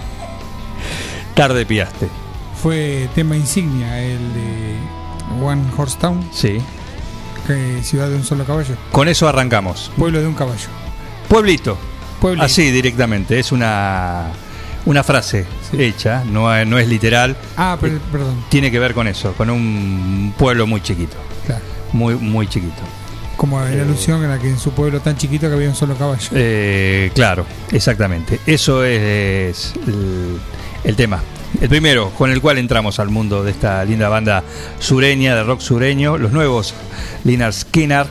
[1.36, 2.08] Tarde piaste.
[2.62, 4.76] Fue tema insignia el de
[5.44, 6.26] One Horse Town.
[6.32, 6.58] Sí.
[7.46, 8.74] Que ciudad de un solo caballo.
[8.90, 9.92] Con eso arrancamos.
[9.96, 10.68] Pueblo de un caballo.
[11.28, 11.76] Pueblito.
[12.20, 12.44] Pueblito.
[12.44, 13.38] Así directamente.
[13.38, 14.28] Es una,
[14.86, 15.46] una frase
[15.78, 17.36] hecha, no, es- no es literal.
[17.56, 18.42] Ah, per- perdón.
[18.48, 21.16] Tiene que ver con eso, con un pueblo muy chiquito.
[21.44, 21.62] Claro.
[21.92, 22.82] Muy, muy chiquito.
[23.36, 25.94] Como en alusión a la que en su pueblo tan chiquito que había un solo
[25.94, 26.30] caballo.
[26.32, 28.40] Eh, claro, exactamente.
[28.46, 29.74] Eso es
[30.86, 31.20] el tema.
[31.60, 34.42] El primero con el cual entramos al mundo de esta linda banda
[34.78, 36.74] sureña, de rock sureño, los nuevos
[37.24, 38.06] Lynyrd Skinner,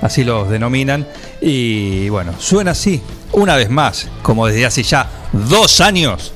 [0.00, 1.06] así los denominan.
[1.40, 3.02] Y bueno, suena así,
[3.32, 6.32] una vez más, como desde hace ya dos años,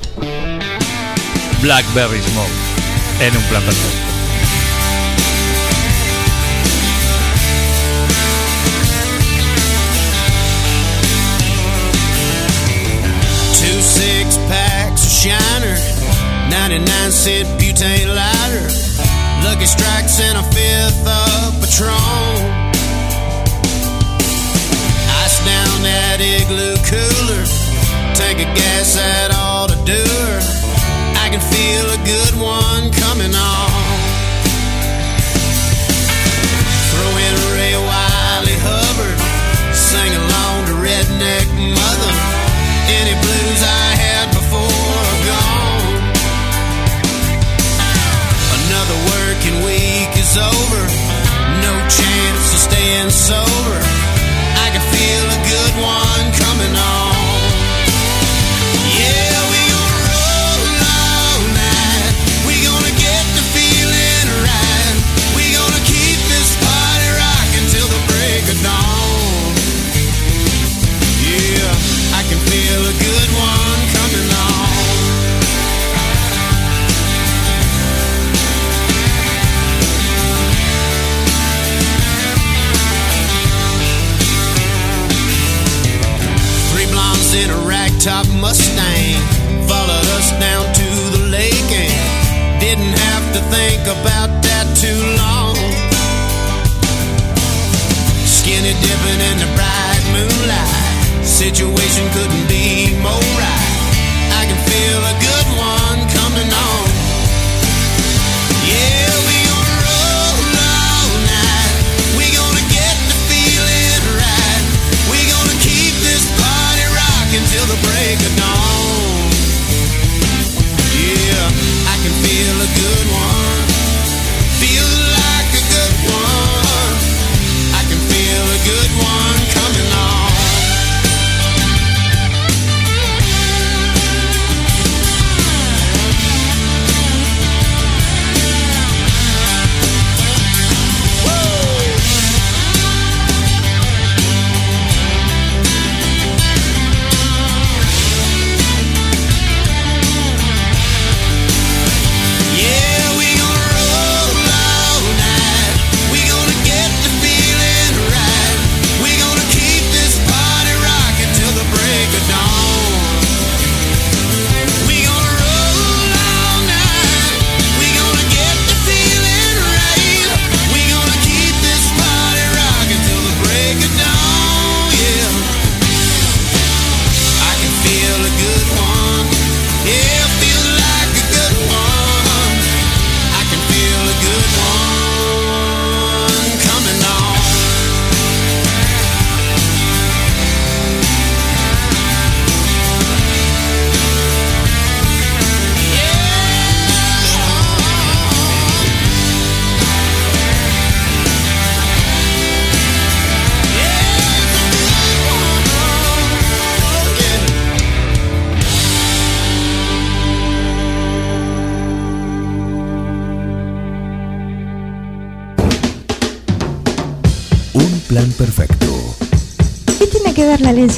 [1.62, 3.62] Blackberry Smoke, en un plan
[19.58, 21.90] Lucky Strikes and a fifth of Patron.
[25.18, 27.42] Ice down that igloo cooler,
[28.14, 30.38] tank of gas that ought to do her.
[31.18, 33.77] I can feel a good one coming on.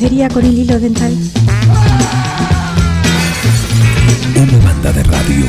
[0.00, 1.14] Lencería con el hilo dental?
[4.34, 5.44] Una banda de radio.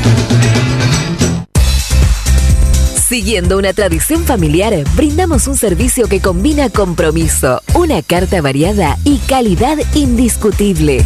[3.08, 9.78] Siguiendo una tradición familiar, brindamos un servicio que combina compromiso, una carta variada y calidad
[9.96, 11.06] indiscutible.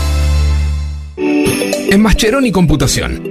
[1.91, 3.30] En Mascheroni Computación,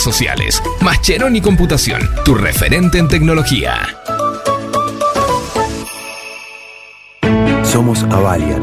[0.00, 0.62] sociales.
[0.80, 3.74] Mascheroni Computación, tu referente en tecnología.
[7.64, 8.62] Somos Avalian.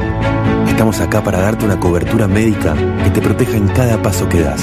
[0.67, 4.61] Estamos acá para darte una cobertura médica que te proteja en cada paso que das,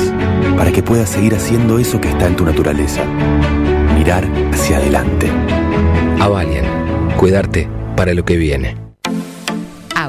[0.56, 3.04] para que puedas seguir haciendo eso que está en tu naturaleza.
[3.96, 5.30] Mirar hacia adelante.
[6.20, 8.91] Avalian, cuidarte para lo que viene.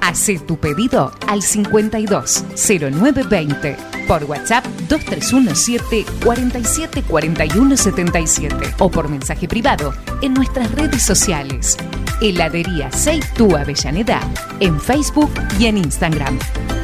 [0.00, 3.76] Hacé tu pedido al 520920
[4.06, 9.92] por WhatsApp 2317 47 41 77 o por mensaje privado
[10.22, 11.76] en nuestras redes sociales.
[12.20, 14.20] Heladería Seitú Avellaneda
[14.60, 16.38] en Facebook y en Instagram.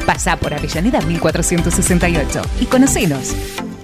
[0.05, 3.35] Pasá por Avellaneda 1468 y conocenos.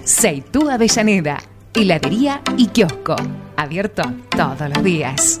[0.04, 1.38] Seitú Avellaneda,
[1.74, 3.16] heladería y kiosco.
[3.56, 5.40] Abierto todos los días.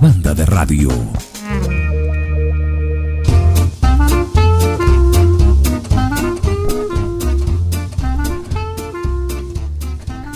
[0.00, 0.88] Banda de radio.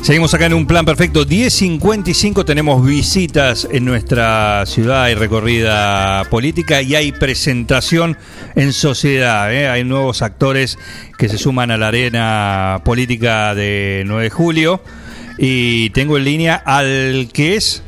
[0.03, 1.25] Seguimos acá en un plan perfecto.
[1.25, 8.19] 10.55 tenemos visitas en nuestra ciudad, hay recorrida política y hay presentación
[8.55, 9.51] en sociedad.
[9.51, 9.67] ¿eh?
[9.71, 10.79] Hay nuevos actores
[11.17, 14.83] que se suman a la arena política de 9 de julio.
[15.39, 17.83] Y tengo en línea al que es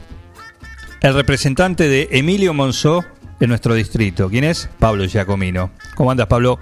[1.03, 3.05] el representante de Emilio Monzó
[3.41, 4.29] en nuestro distrito.
[4.29, 4.69] ¿Quién es?
[4.79, 5.71] Pablo Giacomino.
[5.95, 6.59] ¿Cómo andas, Pablo?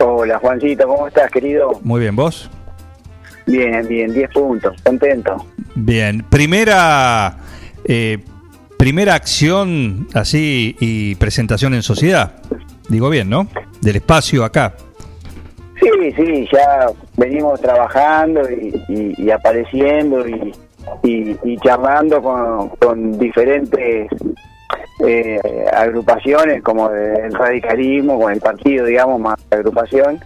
[0.00, 1.80] Hola, Juancito, ¿cómo estás, querido?
[1.82, 2.50] Muy bien, ¿vos?
[3.46, 5.46] Bien, bien, 10 puntos, contento.
[5.74, 7.36] Bien, primera
[7.84, 8.18] eh,
[8.76, 12.34] primera acción así y presentación en sociedad.
[12.88, 13.48] Digo bien, ¿no?
[13.80, 14.74] Del espacio acá.
[15.80, 20.52] Sí, sí, ya venimos trabajando y, y- y apareciendo y,
[21.02, 22.70] y- y charlando con,
[23.18, 24.08] diferentes
[25.06, 25.40] eh,
[25.72, 30.20] agrupaciones como el radicalismo, con el partido, digamos, más agrupación,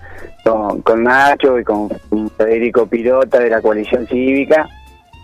[0.44, 1.88] con, con Nacho y con
[2.36, 4.66] Federico Pirota de la coalición cívica.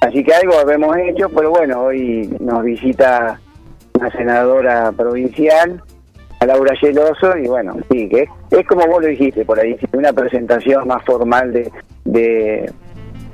[0.01, 3.40] Así que algo hemos hecho, pero bueno, hoy nos visita
[3.98, 5.82] una senadora provincial
[6.40, 9.77] a Laura Geloso y bueno, sí, que es, es como vos lo dijiste por ahí,
[9.93, 11.69] una presentación más formal de,
[12.05, 12.70] de,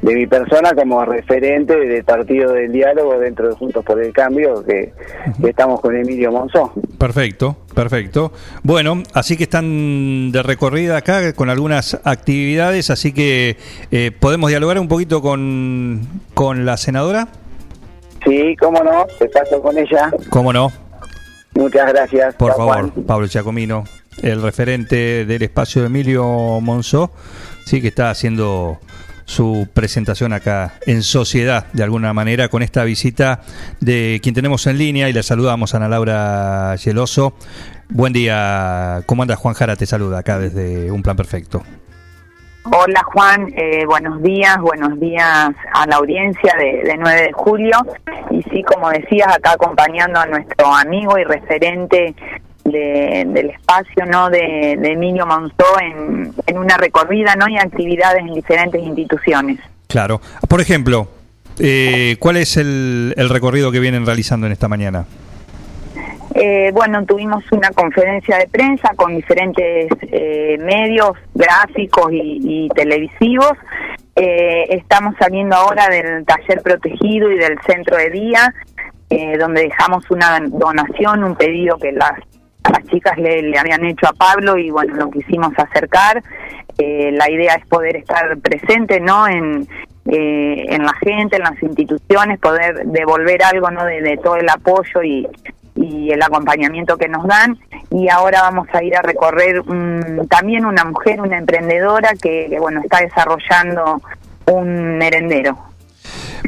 [0.04, 4.62] de mi persona como referente del Partido del Diálogo dentro de Juntos por el Cambio,
[4.62, 4.92] que,
[5.40, 6.74] que estamos con Emilio Monzó.
[6.98, 8.30] Perfecto, perfecto.
[8.62, 13.56] Bueno, así que están de recorrida acá con algunas actividades, así que
[13.90, 16.02] eh, podemos dialogar un poquito con,
[16.34, 17.28] con la senadora.
[18.26, 20.12] Sí, cómo no, te paso con ella.
[20.28, 20.70] ¿Cómo no?
[21.54, 22.34] Muchas gracias.
[22.34, 22.92] Por favor.
[23.06, 23.84] Pablo Giacomino,
[24.22, 26.24] el referente del espacio de Emilio
[26.60, 27.10] Monzó,
[27.64, 28.78] sí que está haciendo
[29.24, 33.40] su presentación acá en sociedad, de alguna manera, con esta visita
[33.80, 37.34] de quien tenemos en línea y le saludamos Ana Laura Geloso.
[37.88, 39.38] Buen día, ¿cómo andas?
[39.38, 41.62] Juan Jara te saluda acá desde Un Plan Perfecto.
[42.72, 47.76] Hola Juan, eh, buenos días, buenos días a la audiencia de, de 9 de julio.
[48.30, 52.14] Y sí, como decías, acá acompañando a nuestro amigo y referente
[52.64, 58.20] de- del espacio no de, de Emilio Monzó en, en una recorrida no y actividades
[58.22, 59.58] en diferentes instituciones.
[59.88, 60.20] Claro.
[60.48, 61.08] Por ejemplo,
[61.58, 65.04] eh, ¿cuál es el, el recorrido que vienen realizando en esta mañana?
[66.34, 73.52] Eh, bueno, tuvimos una conferencia de prensa con diferentes eh, medios gráficos y, y televisivos.
[74.16, 78.52] Eh, estamos saliendo ahora del taller protegido y del centro de día,
[79.10, 82.18] eh, donde dejamos una donación, un pedido que las,
[82.72, 86.22] las chicas le, le habían hecho a Pablo y bueno, lo quisimos acercar.
[86.78, 89.28] Eh, la idea es poder estar presente, ¿no?
[89.28, 89.68] En,
[90.06, 93.84] eh, en la gente, en las instituciones, poder devolver algo, ¿no?
[93.84, 95.26] De, todo el apoyo y,
[95.76, 97.56] y el acompañamiento que nos dan.
[97.90, 102.58] Y ahora vamos a ir a recorrer un- también una mujer, una emprendedora que, que,
[102.58, 104.00] bueno, está desarrollando
[104.50, 105.56] un merendero.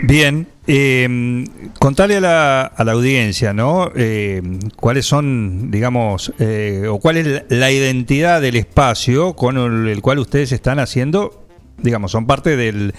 [0.03, 1.45] Bien, eh,
[1.79, 3.91] contale a la, a la audiencia, ¿no?
[3.95, 4.43] Eh,
[4.77, 10.19] ¿Cuáles son, digamos, eh, o cuál es la identidad del espacio con el, el cual
[10.19, 11.47] ustedes están haciendo,
[11.79, 12.95] digamos, son parte del,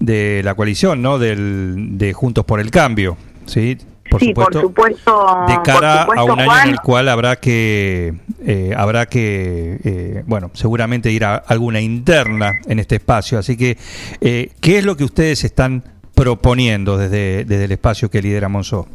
[0.00, 1.18] de la coalición, ¿no?
[1.18, 3.16] Del, de Juntos por el Cambio,
[3.46, 3.78] ¿sí?
[4.10, 5.44] Por sí, por supuesto.
[5.46, 8.14] de cara a supuesto, un año Juan, en el cual habrá que
[8.46, 13.76] eh, habrá que eh, bueno seguramente ir a alguna interna en este espacio así que
[14.22, 15.84] eh, qué es lo que ustedes están
[16.18, 18.86] proponiendo desde, desde el espacio que lidera Monzó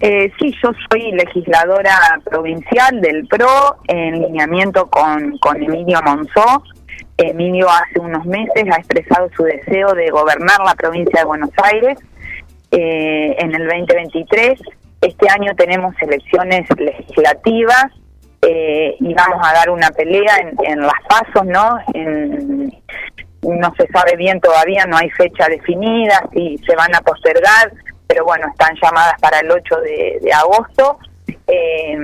[0.00, 6.62] Eh, sí, yo soy legisladora provincial del PRO en lineamiento con, con Emilio Monzó.
[7.16, 11.98] Emilio hace unos meses ha expresado su deseo de gobernar la provincia de Buenos Aires
[12.70, 14.60] eh, en el 2023.
[15.00, 17.86] Este año tenemos elecciones legislativas
[18.42, 21.78] eh, y vamos a dar una pelea en, en las pasos, ¿no?
[21.94, 22.72] En-
[23.44, 27.72] no se sabe bien todavía, no hay fecha definida, si se van a postergar,
[28.06, 30.98] pero bueno, están llamadas para el 8 de, de agosto.
[31.46, 31.96] Eh,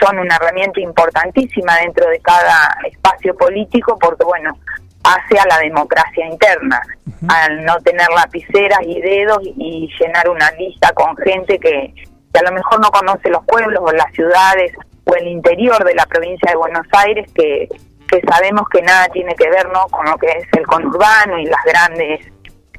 [0.00, 4.58] son una herramienta importantísima dentro de cada espacio político porque, bueno,
[5.04, 6.82] hace a la democracia interna,
[7.28, 11.94] al no tener lapiceras y dedos y llenar una lista con gente que,
[12.32, 14.72] que a lo mejor no conoce los pueblos o las ciudades
[15.04, 17.68] o el interior de la provincia de Buenos Aires que,
[18.06, 19.86] que sabemos que nada tiene que ver ¿no?
[19.88, 22.20] con lo que es el conurbano y las grandes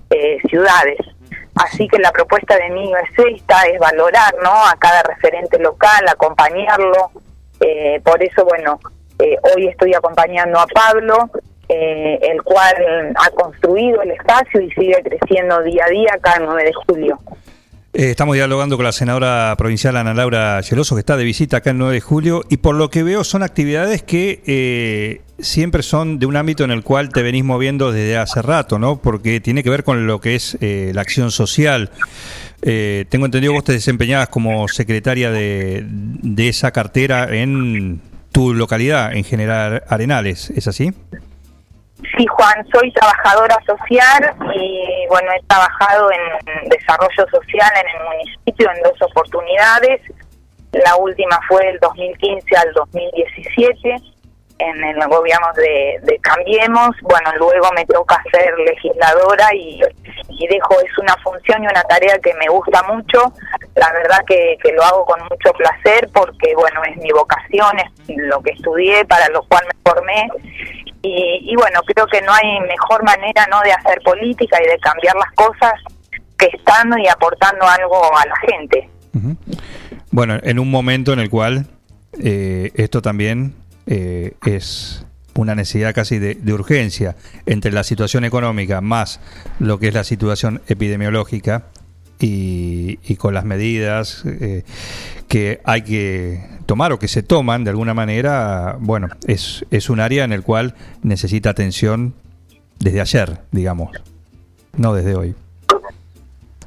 [0.10, 0.98] eh, ciudades.
[1.56, 4.52] Así que la propuesta de mí es esta, es valorar ¿no?
[4.52, 7.12] a cada referente local, acompañarlo.
[7.60, 8.80] Eh, por eso, bueno,
[9.20, 11.30] eh, hoy estoy acompañando a Pablo,
[11.68, 16.64] eh, el cual ha construido el espacio y sigue creciendo día a día el 9
[16.64, 17.20] de julio.
[17.98, 21.72] Eh, estamos dialogando con la senadora provincial Ana Laura Geloso, que está de visita acá
[21.72, 26.19] el 9 de julio, y por lo que veo son actividades que eh, siempre son
[26.19, 29.02] de un ámbito en el cual te venís moviendo desde hace rato, ¿no?
[29.02, 31.90] Porque tiene que ver con lo que es eh, la acción social.
[32.61, 37.99] Eh, tengo entendido que vos te desempeñabas como secretaria de, de esa cartera en
[38.32, 40.94] tu localidad, en General Arenales, ¿es así?
[42.15, 48.69] Sí, Juan, soy trabajadora social y bueno, he trabajado en desarrollo social en el municipio
[48.72, 50.02] en dos oportunidades.
[50.74, 54.16] La última fue del 2015 al 2017
[54.60, 56.96] en el gobierno de, de Cambiemos.
[57.02, 59.80] Bueno, luego me toca ser legisladora y,
[60.50, 63.34] dejo, es una función y una tarea que me gusta mucho.
[63.76, 68.18] La verdad que, que lo hago con mucho placer porque, bueno, es mi vocación, es
[68.18, 70.30] lo que estudié, para lo cual me formé.
[71.02, 74.80] Y, y bueno, creo que no hay mejor manera no de hacer política y de
[74.80, 75.74] cambiar las cosas
[76.38, 78.90] que estando y aportando algo a la gente.
[80.12, 81.66] Bueno, en un momento en el cual
[82.24, 83.56] eh, esto también
[83.88, 85.06] eh, es
[85.36, 87.16] una necesidad casi de, de urgencia
[87.46, 89.20] entre la situación económica más
[89.60, 91.64] lo que es la situación epidemiológica,
[92.20, 94.64] y, y con las medidas eh,
[95.28, 100.00] que hay que tomar o que se toman de alguna manera, bueno, es, es un
[100.00, 100.74] área en el cual
[101.04, 102.16] necesita atención
[102.80, 103.92] desde ayer, digamos,
[104.76, 105.36] no desde hoy.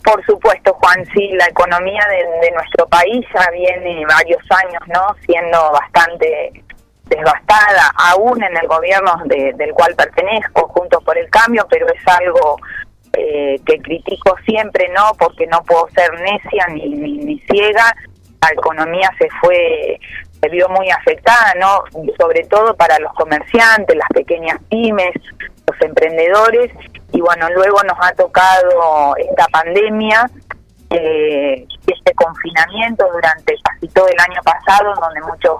[0.05, 5.15] Por supuesto, Juan, sí, la economía de, de nuestro país ya viene varios años, ¿no?
[5.27, 6.63] Siendo bastante
[7.17, 12.01] devastada, aún en el gobierno de- del cual pertenezco, Juntos por el Cambio, pero es
[12.07, 12.57] algo
[13.13, 15.13] eh, que critico siempre, ¿no?
[15.19, 17.93] Porque no puedo ser necia ni, ni, ni ciega.
[18.41, 19.99] La economía se fue,
[20.41, 21.83] se vio muy afectada, ¿no?
[22.19, 25.13] Sobre todo para los comerciantes, las pequeñas pymes,
[25.67, 26.71] los emprendedores.
[27.13, 30.31] Y bueno, luego nos ha tocado esta pandemia
[30.91, 35.57] eh, este confinamiento durante casi todo el año pasado, donde muchos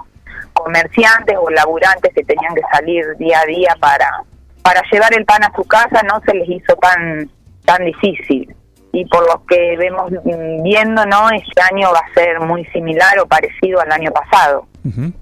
[0.63, 4.23] comerciantes o laburantes que tenían que salir día a día para
[4.61, 7.29] para llevar el pan a su casa no se les hizo tan
[7.65, 8.55] tan difícil
[8.93, 13.17] y por lo que vemos mm, viendo no este año va a ser muy similar
[13.19, 15.13] o parecido al año pasado Ujú.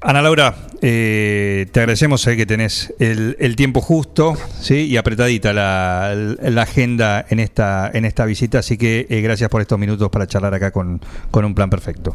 [0.00, 4.86] Ana Laura, eh, te agradecemos eh, que tenés el, el tiempo justo ¿sí?
[4.86, 9.62] y apretadita la, la agenda en esta, en esta visita, así que eh, gracias por
[9.62, 12.14] estos minutos para charlar acá con, con un plan perfecto.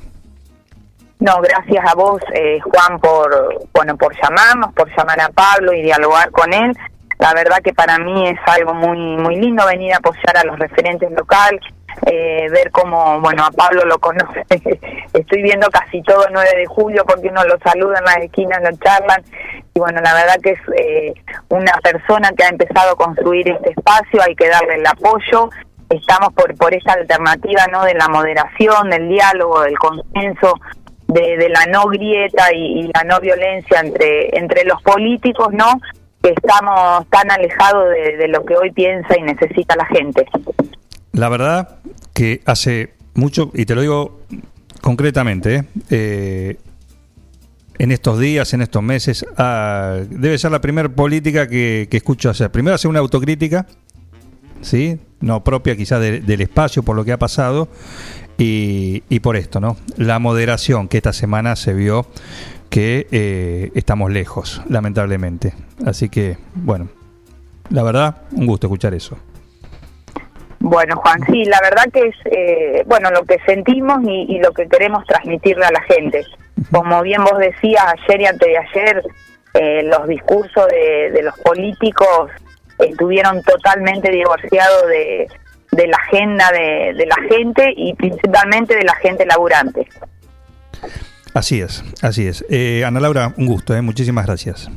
[1.22, 5.84] No, gracias a vos, eh, Juan, por bueno por llamarnos, por llamar a Pablo y
[5.84, 6.76] dialogar con él.
[7.20, 10.58] La verdad que para mí es algo muy muy lindo venir a apoyar a los
[10.58, 11.62] referentes locales,
[12.08, 14.44] eh, ver cómo, bueno, a Pablo lo conoce.
[15.14, 18.60] Estoy viendo casi todo el 9 de julio porque uno lo saluda en las esquinas,
[18.64, 19.24] lo charlan.
[19.76, 21.14] Y bueno, la verdad que es eh,
[21.50, 25.52] una persona que ha empezado a construir este espacio, hay que darle el apoyo.
[25.88, 30.56] Estamos por, por esa alternativa no de la moderación, del diálogo, del consenso,
[31.14, 35.80] de, de la no grieta y, la no violencia entre, entre los políticos, ¿no?
[36.22, 40.26] Que estamos tan alejados de, lo que hoy piensa y necesita la gente.
[41.14, 41.80] La verdad
[42.14, 44.20] que hace mucho, y te lo digo
[44.82, 46.58] concretamente, ¿eh?
[47.80, 52.30] En estos días, en estos meses, ah, debe ser la primera política que, que escucho
[52.30, 52.52] hacer.
[52.52, 53.66] Primero hacer una autocrítica,
[54.62, 55.00] ¿sí?
[55.20, 57.70] No propia quizás de- del espacio por lo que ha pasado
[58.42, 59.78] y, y por esto, ¿no?
[59.98, 62.08] La moderación que esta semana se vio
[62.72, 65.54] que eh, estamos lejos, lamentablemente.
[65.86, 66.90] Así que, bueno,
[67.70, 69.16] la verdad, un gusto escuchar eso.
[70.60, 74.52] Bueno, Juan, sí, la verdad que es, eh, bueno, lo que sentimos y, y lo
[74.54, 76.26] que queremos transmitirle a la gente.
[76.72, 79.04] Como bien vos decías ayer y antes de ayer,
[79.54, 82.32] eh, los discursos de, de los políticos
[82.80, 85.28] estuvieron totalmente divorciados de,
[85.72, 89.88] de la agenda de, de la gente y principalmente de la gente laburante.
[91.34, 92.46] Así es, así es.
[92.50, 93.82] Eh, Ana Laura, un gusto, ¿eh?
[93.82, 94.70] muchísimas gracias.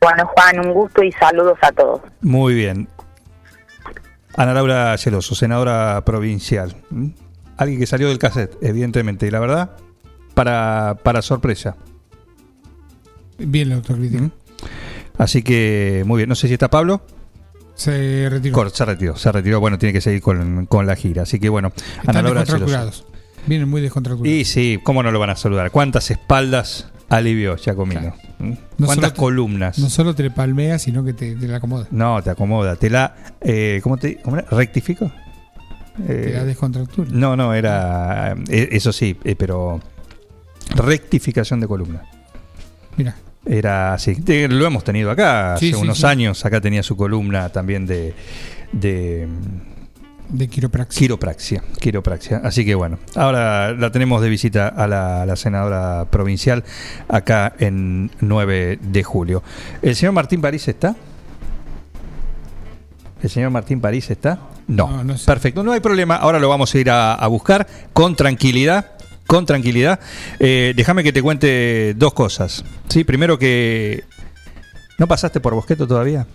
[0.00, 2.00] Bueno, Juan, un gusto y saludos a todos.
[2.20, 2.88] Muy bien.
[4.36, 6.76] Ana Laura Celoso, senadora provincial.
[6.90, 7.08] ¿Mm?
[7.56, 9.26] Alguien que salió del cassette, evidentemente.
[9.26, 9.70] Y la verdad,
[10.34, 11.76] para, para sorpresa.
[13.38, 14.30] Bien la autocrítica.
[15.18, 16.28] Así que, muy bien.
[16.28, 17.02] No sé si está Pablo.
[17.74, 18.54] Se retiró.
[18.54, 19.60] Cor- se retiró, se retiró.
[19.60, 21.22] Bueno, tiene que seguir con, con la gira.
[21.22, 23.04] Así que, bueno, Ana Están Laura descontracturados.
[23.46, 24.32] Vienen muy descontracturados.
[24.38, 25.70] Y sí, ¿cómo no lo van a saludar?
[25.70, 28.14] ¿Cuántas espaldas alivió Giacomino?
[28.38, 28.52] ¿Mm?
[28.78, 29.78] No ¿Cuántas te- columnas?
[29.78, 31.86] No solo te le palmea, sino que te, te la acomoda.
[31.90, 32.76] No, te acomoda.
[32.76, 33.14] Te la.
[33.40, 34.46] Eh, ¿Cómo te cómo era?
[34.50, 35.10] ¿Rectifico?
[36.06, 37.08] Te Eh, da descontractura.
[37.12, 38.34] no, no, era.
[38.48, 39.80] eh, eso sí, eh, pero.
[40.74, 42.02] Rectificación de columna.
[42.96, 43.14] Mira.
[43.46, 44.16] Era así.
[44.48, 46.06] Lo hemos tenido acá Sí, hace sí, unos sí.
[46.06, 46.44] años.
[46.44, 48.14] Acá tenía su columna también de.
[48.72, 49.28] de
[50.30, 50.98] De quiropraxia.
[51.00, 52.40] Quiropraxia, quiropraxia.
[52.42, 56.64] Así que bueno, ahora la tenemos de visita a la, a la senadora provincial
[57.08, 59.42] acá en 9 de julio.
[59.82, 60.96] ¿El señor Martín París está?
[63.22, 64.38] ¿El señor Martín París está?
[64.66, 65.02] No.
[65.26, 66.16] Perfecto, no hay problema.
[66.16, 68.92] Ahora lo vamos a ir a, a buscar con tranquilidad.
[69.26, 70.00] Con tranquilidad.
[70.38, 72.64] Eh, déjame que te cuente dos cosas.
[72.88, 74.04] Sí, primero que.
[74.98, 76.26] ¿No pasaste por Bosqueto todavía?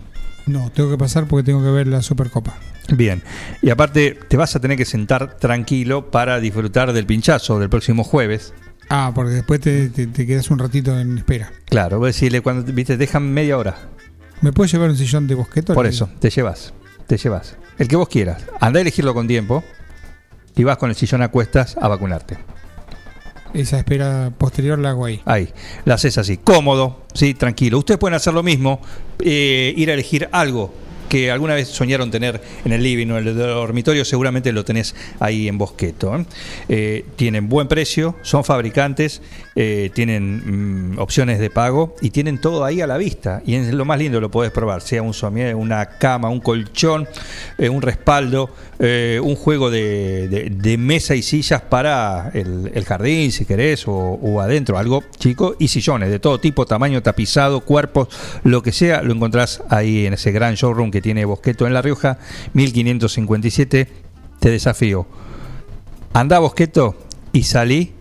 [0.46, 2.56] No, tengo que pasar porque tengo que ver la Supercopa.
[2.92, 3.22] Bien,
[3.62, 8.02] y aparte te vas a tener que sentar tranquilo para disfrutar del pinchazo del próximo
[8.04, 8.52] jueves.
[8.88, 11.52] Ah, porque después te, te- te quedas un ratito en espera.
[11.66, 13.76] Claro, voy a decirle cuando viste, dejan media hora.
[14.40, 15.74] ¿Me puedes llevar un sillón de bosqueto?
[15.74, 16.74] Por eso, te llevas,
[17.06, 17.56] te llevas.
[17.78, 18.42] El que vos quieras.
[18.58, 19.62] Anda a elegirlo con tiempo
[20.56, 22.38] y vas con el sillón a cuestas a vacunarte.
[23.52, 25.20] Esa espera posterior la hago ahí.
[25.24, 25.48] Ahí,
[25.84, 27.78] la haces así, cómodo, sí, tranquilo.
[27.78, 28.80] Ustedes pueden hacer lo mismo,
[29.18, 30.72] eh, ir a elegir algo
[31.10, 34.94] que alguna vez soñaron tener en el living o en el dormitorio, seguramente lo tenés
[35.18, 36.16] ahí en Bosqueto.
[36.16, 36.24] ¿eh?
[36.68, 39.20] Eh, tienen buen precio, son fabricantes,
[39.56, 43.42] eh, tienen mm, opciones de pago y tienen todo ahí a la vista.
[43.44, 47.08] Y es lo más lindo, lo podés probar, sea un somier, una cama, un colchón,
[47.58, 53.92] un respaldo, un juego de, mesa y sillas para el, el jardín, si querés, o,
[53.92, 58.08] o adentro, algo chico, y sillones de todo tipo, tamaño, tapizado, cuerpos,
[58.44, 61.82] lo que sea, lo encontrás ahí en ese gran showroom que tiene Bosqueto en La
[61.82, 62.18] Rioja,
[62.54, 63.88] 1557.
[64.38, 65.06] Te desafío.
[66.12, 66.96] Anda a Bosqueto
[67.32, 67.92] y salí.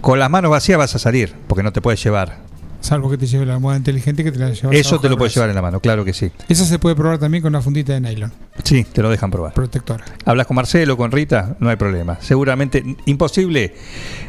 [0.00, 2.46] Con las manos vacías vas a salir, porque no te puedes llevar.
[2.80, 5.34] Salvo que te lleve la almohada inteligente que te la llevas Eso te lo puedes
[5.34, 6.30] llevar en la mano, claro que sí.
[6.48, 8.32] Esa se puede probar también con una fundita de nylon.
[8.62, 9.54] Sí, te lo dejan probar.
[9.54, 10.04] Protectora.
[10.24, 12.18] Hablas con Marcelo, con Rita, no hay problema.
[12.20, 13.74] Seguramente imposible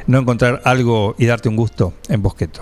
[0.07, 2.61] no encontrar algo y darte un gusto en Bosqueto.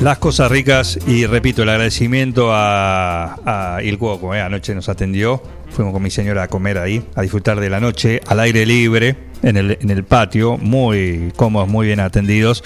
[0.00, 5.42] Las cosas ricas y repito el agradecimiento a, a Il Cuoco, eh, anoche nos atendió,
[5.68, 9.14] fuimos con mi señora a comer ahí, a disfrutar de la noche al aire libre
[9.42, 12.64] en el, en el patio, muy cómodos, muy bien atendidos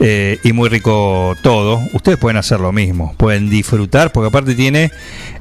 [0.00, 1.82] eh, y muy rico todo.
[1.92, 4.90] Ustedes pueden hacer lo mismo, pueden disfrutar porque aparte tiene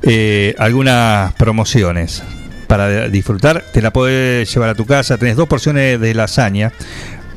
[0.02, 2.22] eh, algunas promociones
[2.68, 6.74] para disfrutar, te la podés llevar a tu casa, tenés dos porciones de lasaña,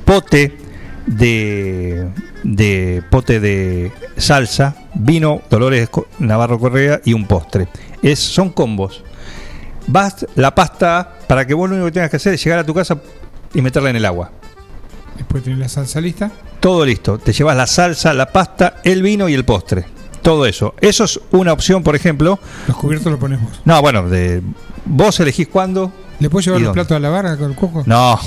[0.04, 0.61] pote
[1.06, 2.08] de,
[2.42, 5.88] de pote de salsa, vino Dolores
[6.18, 7.68] Navarro Correa y un postre.
[8.02, 9.02] Es, son combos.
[9.86, 12.64] Vas la pasta para que vos lo único que tengas que hacer es llegar a
[12.64, 12.98] tu casa
[13.54, 14.30] y meterla en el agua.
[15.16, 16.30] Después tenés la salsa lista.
[16.60, 17.18] Todo listo.
[17.18, 19.84] Te llevas la salsa, la pasta, el vino y el postre.
[20.22, 20.74] Todo eso.
[20.80, 22.38] Eso es una opción, por ejemplo.
[22.68, 23.60] Los cubiertos los ponemos.
[23.64, 24.40] No, bueno, de,
[24.84, 25.92] vos elegís cuándo.
[26.20, 27.82] ¿Le puedo llevar ¿Y los platos a la barra con el coco?
[27.86, 28.18] No,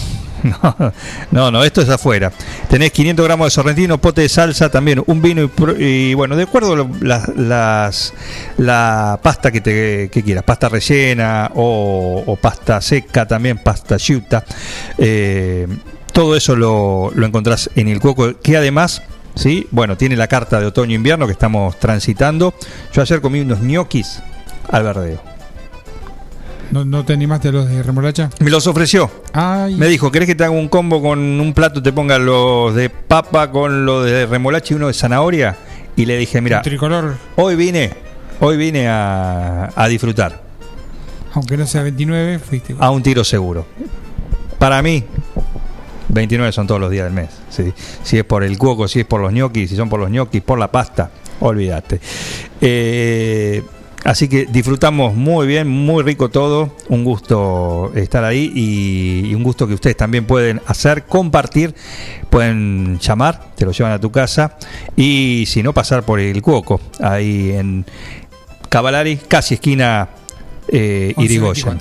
[1.32, 2.32] no, no, esto es afuera.
[2.70, 6.44] Tenés 500 gramos de sorrentino, pote de salsa, también un vino y, y, bueno, de
[6.44, 6.88] acuerdo a
[7.36, 8.14] las,
[8.58, 14.44] la pasta que te que quieras, pasta rellena o, o pasta seca también, pasta yuta.
[14.98, 15.68] eh,
[16.14, 19.02] todo eso lo, lo encontrás en el Cuoco, que además,
[19.36, 22.54] sí, bueno, tiene la carta de otoño-invierno que estamos transitando.
[22.94, 24.22] Yo ayer comí unos ñoquis
[24.70, 25.35] al verdeo.
[26.72, 28.30] ¿No, no te animaste a los de remolacha?
[28.40, 29.10] Me los ofreció.
[29.34, 29.76] Ay.
[29.76, 31.82] Me dijo, ¿querés que te haga un combo con un plato?
[31.82, 35.56] Te ponga los de papa con los de remolacha y uno de zanahoria.
[35.96, 37.16] Y le dije, mira, tricolor.
[37.38, 37.92] hoy vine,
[38.42, 40.42] hoy vine a, a disfrutar,
[41.34, 42.76] Aunque no sea 29, fuiste.
[42.80, 43.66] a un tiro seguro.
[44.60, 45.04] Para mí,
[46.10, 47.30] 29 son todos los días del mes.
[47.50, 47.74] ¿sí?
[48.04, 50.42] Si es por el cuoco, si es por los ñoquis, si son por los ñoquis,
[50.42, 51.10] por la pasta,
[51.40, 52.02] olvídate.
[52.60, 53.64] Eh,
[54.06, 56.74] así que disfrutamos muy bien, muy rico todo.
[56.88, 61.76] Un gusto estar ahí y, y un gusto que ustedes también pueden hacer, compartir.
[62.30, 64.58] Pueden llamar, te lo llevan a tu casa.
[64.96, 67.86] Y si no, pasar por el cuoco, ahí en
[68.70, 70.08] Cavalari, casi esquina
[70.68, 71.80] eh, 11, Irigoyen.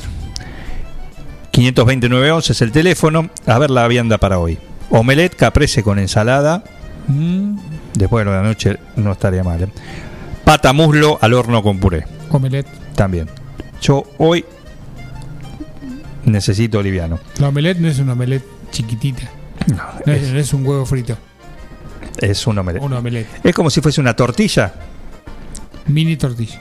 [1.52, 3.30] 529.11 es el teléfono.
[3.46, 4.58] A ver la vianda para hoy.
[4.90, 6.64] Omelette caprese con ensalada.
[7.06, 7.56] Mm,
[7.94, 9.62] Después de la noche no estaría mal.
[9.62, 9.68] ¿eh?
[10.44, 12.04] Pata muslo al horno con puré.
[12.36, 12.68] Omelette.
[12.94, 13.28] También.
[13.80, 14.44] Yo hoy
[16.24, 17.18] necesito liviano.
[17.38, 19.30] La omelette no es una omelette chiquitita.
[19.66, 21.16] No, es, no es un huevo frito.
[22.18, 22.82] Es un omelette.
[22.82, 23.28] Un omelette.
[23.42, 24.72] Es como si fuese una tortilla.
[25.86, 26.60] Mini tortilla.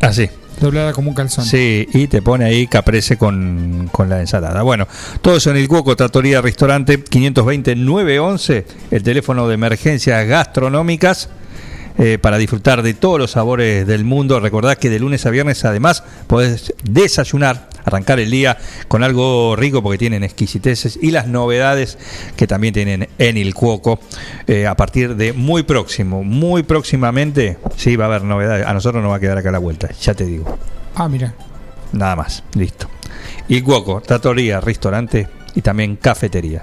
[0.00, 0.28] Así.
[0.60, 1.44] Doblada como un calzón.
[1.44, 4.62] Sí, y te pone ahí caprese con, con la ensalada.
[4.62, 4.88] Bueno,
[5.20, 11.28] todo eso en el Cuoco, Trattoria Restaurante 520-911, el teléfono de emergencias gastronómicas.
[11.98, 14.38] Eh, para disfrutar de todos los sabores del mundo.
[14.40, 18.56] Recordad que de lunes a viernes además podés desayunar, arrancar el día
[18.86, 21.98] con algo rico porque tienen exquisiteces y las novedades
[22.36, 23.98] que también tienen en el Cuoco
[24.46, 28.66] eh, a partir de muy próximo, muy próximamente, sí va a haber novedades.
[28.66, 30.58] A nosotros nos va a quedar acá la vuelta, ya te digo.
[30.94, 31.34] Ah, mira.
[31.92, 32.88] Nada más, listo.
[33.48, 36.62] Y Cuoco, tratoría, restaurante y también cafetería.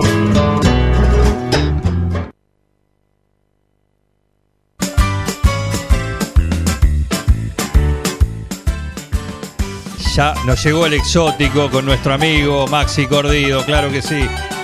[10.15, 14.19] Ya nos llegó el exótico con nuestro amigo Maxi Cordido, claro que sí.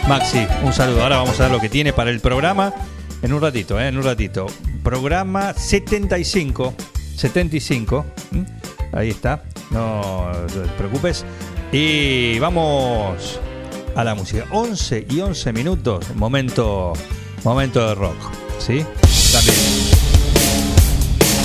[0.05, 1.03] Maxi, un saludo.
[1.03, 2.73] Ahora vamos a ver lo que tiene para el programa
[3.21, 3.87] en un ratito, ¿eh?
[3.87, 4.47] en un ratito.
[4.83, 6.73] Programa 75,
[7.15, 8.45] 75, ¿m?
[8.91, 11.23] ahí está, no te preocupes.
[11.71, 13.39] Y vamos
[13.95, 14.45] a la música.
[14.51, 16.91] 11 y 11 minutos, momento,
[17.45, 18.17] momento de rock,
[18.59, 18.85] ¿sí?
[19.31, 19.57] También.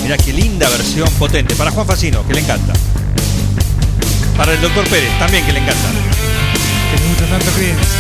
[0.03, 1.55] Mira qué linda versión potente.
[1.55, 2.73] Para Juan Facino, que le encanta.
[4.43, 5.89] Para el doctor Pérez, también que le encanta.
[6.91, 7.91] Que le gusta tanto Creedence.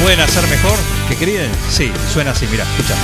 [0.00, 1.58] ¿Pueden hacer mejor que Creedence?
[1.68, 2.94] Sí, suena así, mira, escucha.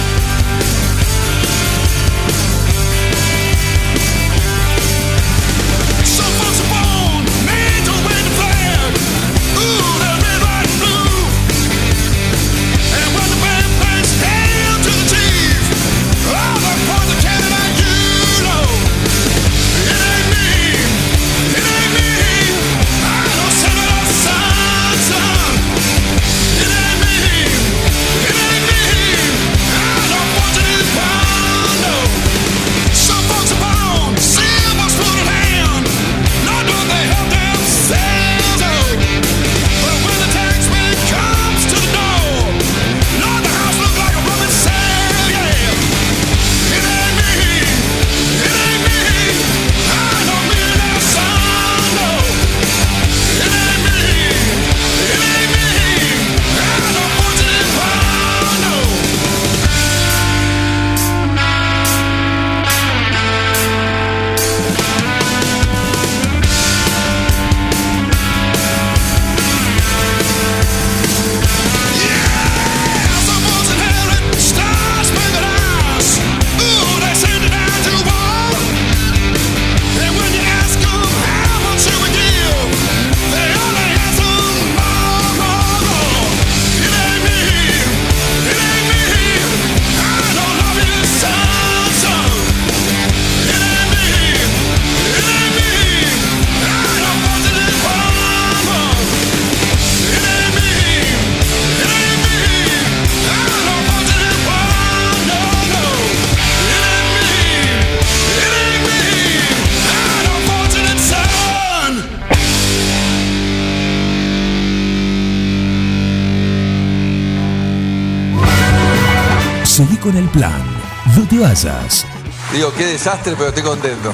[122.53, 124.13] Digo, qué desastre, pero estoy contento.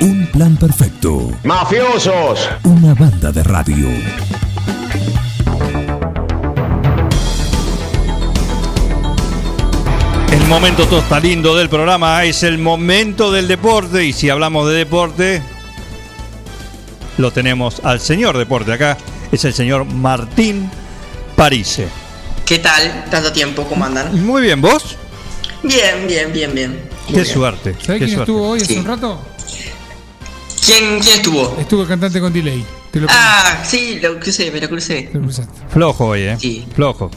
[0.00, 1.30] Un plan perfecto.
[1.44, 2.48] ¡Mafiosos!
[2.64, 3.88] Una banda de radio.
[10.30, 10.88] El momento
[11.20, 14.06] lindo del programa es el momento del deporte.
[14.06, 15.42] Y si hablamos de deporte,
[17.18, 18.96] lo tenemos al señor deporte acá.
[19.30, 20.70] Es el señor Martín
[21.36, 21.86] Parise.
[22.46, 23.04] ¿Qué tal?
[23.10, 24.24] Tanto tiempo, ¿cómo andan?
[24.24, 24.91] Muy bien, ¿vos?
[25.62, 26.80] Bien, bien, bien, bien.
[27.06, 27.26] Qué bien.
[27.26, 27.72] suerte.
[27.74, 28.32] ¿Sabés qué quién suerte.
[28.32, 28.78] estuvo hoy hace Sí.
[28.80, 29.20] un rato?
[30.64, 31.56] ¿Quién, ¿Quién estuvo?
[31.58, 32.64] Estuvo el cantante con delay.
[32.90, 35.10] Te lo Ah, sí, lo crucé, me lo crucé.
[35.70, 36.36] Flojo hoy, ¿eh?
[36.38, 36.66] Sí.
[36.74, 37.10] Flojo.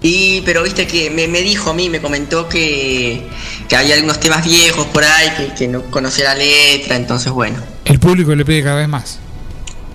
[0.00, 3.26] Y, pero viste que me, me dijo a mí, me comentó que,
[3.68, 7.58] que había algunos temas viejos por ahí, que, que no conocía la letra, entonces bueno.
[7.84, 9.18] El público le pide cada vez más.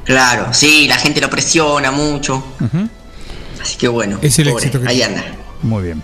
[0.03, 2.43] Claro, sí, la gente lo presiona mucho.
[3.61, 5.15] Así que bueno, Es el pobre, éxito que ahí tiene.
[5.19, 5.35] anda.
[5.61, 6.03] Muy bien.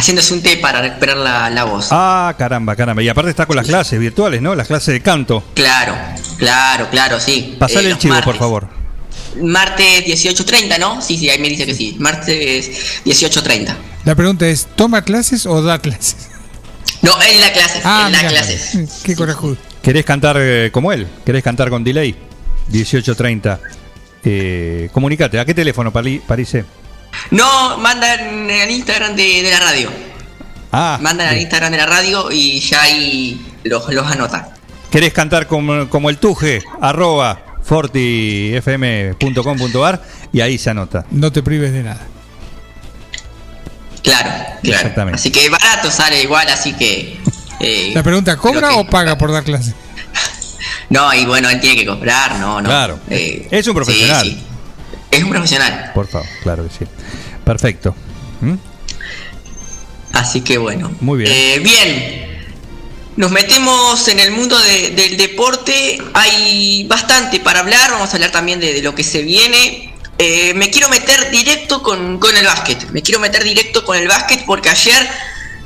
[0.00, 1.88] Haciéndose un té para recuperar la, la voz.
[1.90, 3.02] Ah, caramba, caramba.
[3.02, 4.54] Y aparte está con las clases virtuales, ¿no?
[4.54, 5.44] Las clases de canto.
[5.54, 5.94] Claro,
[6.38, 7.54] claro, claro, sí.
[7.58, 8.24] Pasale Eh, el chivo, martes.
[8.24, 8.68] por favor.
[9.42, 11.02] Martes 18.30, ¿no?
[11.02, 11.96] Sí, sí, ahí me dice que sí.
[11.98, 13.74] Martes 18.30.
[14.06, 16.16] La pregunta es, ¿toma clases o da clases?
[17.02, 18.30] No, en la clase, Ah, en la mirá.
[18.30, 18.88] clase.
[19.04, 19.58] Qué corajudo.
[19.82, 21.06] ¿Querés cantar eh, como él?
[21.26, 22.14] ¿Querés cantar con delay?
[22.72, 23.58] 18.30.
[24.24, 25.38] Eh, comunicate.
[25.38, 26.64] ¿A qué teléfono, Parise?
[27.30, 29.90] No, mandan al Instagram de, de la radio.
[30.72, 34.50] Ah, Mandan al Instagram de la radio y ya ahí los, los anota.
[34.90, 36.62] ¿Querés cantar como, como el tuje?
[36.80, 41.04] Arroba fortifm.com.ar y ahí se anota.
[41.10, 42.00] No te prives de nada.
[44.02, 44.30] Claro,
[44.62, 44.76] claro.
[44.78, 45.16] Exactamente.
[45.16, 47.18] Así que barato sale igual, así que.
[47.60, 49.74] eh, La pregunta, ¿cobra que- o paga por dar clases?
[50.88, 52.68] No, y bueno, él tiene que cobrar, no, no.
[52.68, 52.98] Claro.
[53.08, 54.24] Eh, es un profesional.
[54.26, 54.44] sí, sí.
[55.10, 55.90] Es un profesional.
[55.94, 56.84] Por favor, claro que sí.
[57.44, 57.94] Perfecto.
[58.40, 58.54] ¿Mm?
[60.12, 60.92] Así que bueno.
[61.00, 61.32] Muy bien.
[61.32, 62.26] Eh, bien.
[63.16, 65.98] Nos metemos en el mundo de- del deporte.
[66.14, 67.90] Hay bastante para hablar.
[67.90, 69.94] Vamos a hablar también de, de lo que se viene.
[70.18, 72.90] Eh, me quiero meter directo con, con el básquet.
[72.90, 75.08] Me quiero meter directo con el básquet porque ayer,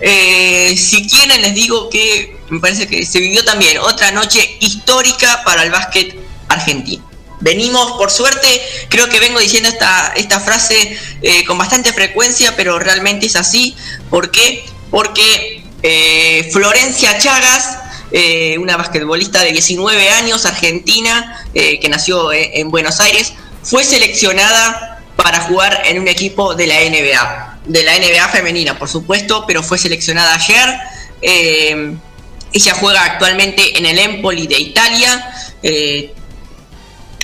[0.00, 5.42] eh, si quieren, les digo que me parece que se vivió también otra noche histórica
[5.44, 6.16] para el básquet
[6.48, 7.04] argentino.
[7.44, 8.48] Venimos, por suerte,
[8.88, 13.76] creo que vengo diciendo esta, esta frase eh, con bastante frecuencia, pero realmente es así.
[14.08, 14.64] ¿Por qué?
[14.90, 17.80] Porque eh, Florencia Chagas,
[18.12, 25.40] eh, una basquetbolista de 19 años, argentina, que nació en Buenos Aires, fue seleccionada para
[25.40, 29.76] jugar en un equipo de la NBA, de la NBA femenina, por supuesto, pero fue
[29.76, 30.78] seleccionada ayer.
[31.20, 35.30] Ella juega actualmente en el Empoli de Italia.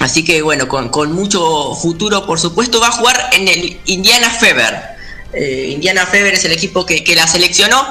[0.00, 4.30] Así que bueno, con, con mucho futuro, por supuesto, va a jugar en el Indiana
[4.30, 4.82] Fever.
[5.32, 7.86] Eh, Indiana Fever es el equipo que, la seleccionó.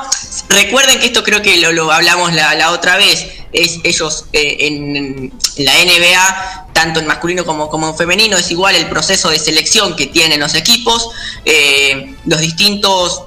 [0.50, 3.28] Recuerden que esto creo que lo, hablamos la, otra vez.
[3.54, 8.76] Es ellos eh, en, la NBA, tanto en masculino como, como en femenino, es igual
[8.76, 11.10] el proceso de selección que tienen los equipos.
[11.46, 13.24] Eh, los distintos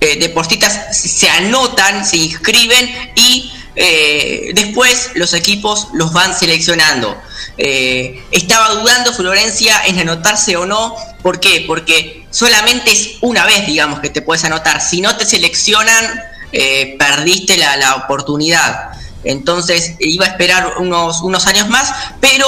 [0.00, 7.16] eh, deportistas se anotan, se inscriben y eh, después los equipos los van seleccionando.
[7.58, 10.94] Eh, estaba dudando Florencia en anotarse o no.
[11.22, 11.64] ¿Por qué?
[11.66, 14.80] Porque solamente es una vez, digamos, que te puedes anotar.
[14.80, 16.20] Si no te seleccionan,
[16.52, 18.90] eh, perdiste la, la oportunidad.
[19.24, 22.46] Entonces iba a esperar unos, unos años más, pero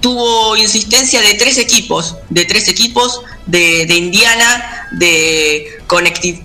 [0.00, 6.44] tuvo insistencia de tres equipos, de tres equipos de, de Indiana, de, Connecti-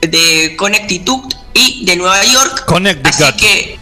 [0.00, 2.64] de Connecticut y de Nueva York.
[2.64, 3.20] Connecticut.
[3.22, 3.78] Así que,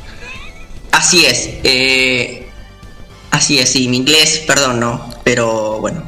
[0.92, 1.48] así es.
[1.64, 2.48] eh,
[3.30, 6.02] así es, sí, mi inglés, perdón, no, pero bueno.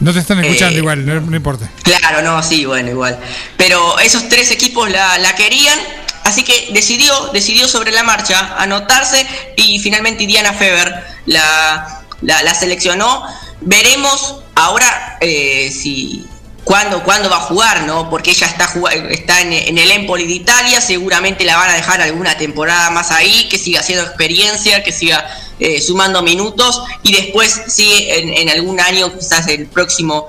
[0.00, 1.70] No te están escuchando Eh, igual, no, no importa.
[1.82, 3.18] Claro, no, sí, bueno, igual.
[3.58, 5.78] Pero esos tres equipos la, la querían,
[6.24, 9.26] así que decidió, decidió sobre la marcha anotarse
[9.56, 13.22] y finalmente Diana Feber la, la, la seleccionó.
[13.60, 16.24] Veremos ahora eh, si
[16.70, 18.08] cuándo, cuándo va a jugar, ¿no?
[18.08, 18.70] Porque ella está,
[19.10, 23.48] está en, el Empoli de Italia, seguramente la van a dejar alguna temporada más ahí,
[23.48, 25.28] que siga haciendo experiencia, que siga
[25.58, 30.28] eh, sumando minutos y después sí en, algún año, quizás el próximo,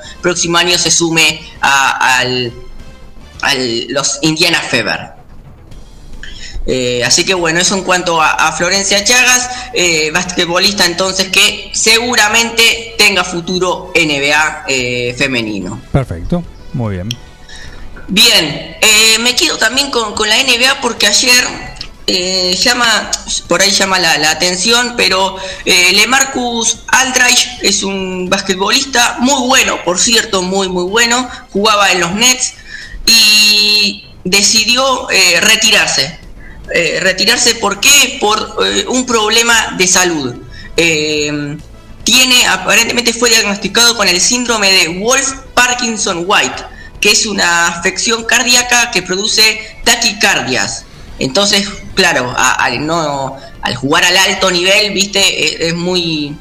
[0.57, 2.51] año se sume a, al-
[3.89, 5.20] los Indiana Fever.
[6.65, 11.71] Eh, así que bueno, eso en cuanto a, a Florencia Chagas, eh, basquetbolista entonces que
[11.73, 15.81] seguramente tenga futuro NBA eh, femenino.
[15.91, 16.43] Perfecto,
[16.73, 17.09] muy bien.
[18.07, 21.71] Bien, eh, me quedo también con, con la NBA porque ayer
[22.57, 23.09] llama,
[23.47, 29.97] por ahí llama la, la atención, pero Lemarcus Aldridge es un basquetbolista muy bueno, por
[29.97, 32.55] cierto, muy muy bueno, jugaba en los Nets
[33.05, 35.07] y decidió
[35.39, 36.20] retirarse.
[36.73, 38.18] Eh, retirarse, ¿por qué?
[38.19, 40.35] Por eh, un problema de salud.
[40.77, 41.57] Eh,
[42.03, 46.64] tiene, aparentemente fue diagnosticado con el síndrome de Wolf Parkinson White,
[46.99, 50.85] que es una afección cardíaca que produce taquicardias.
[51.19, 56.35] Entonces, claro, a- no, al jugar al alto nivel, viste, es, es muy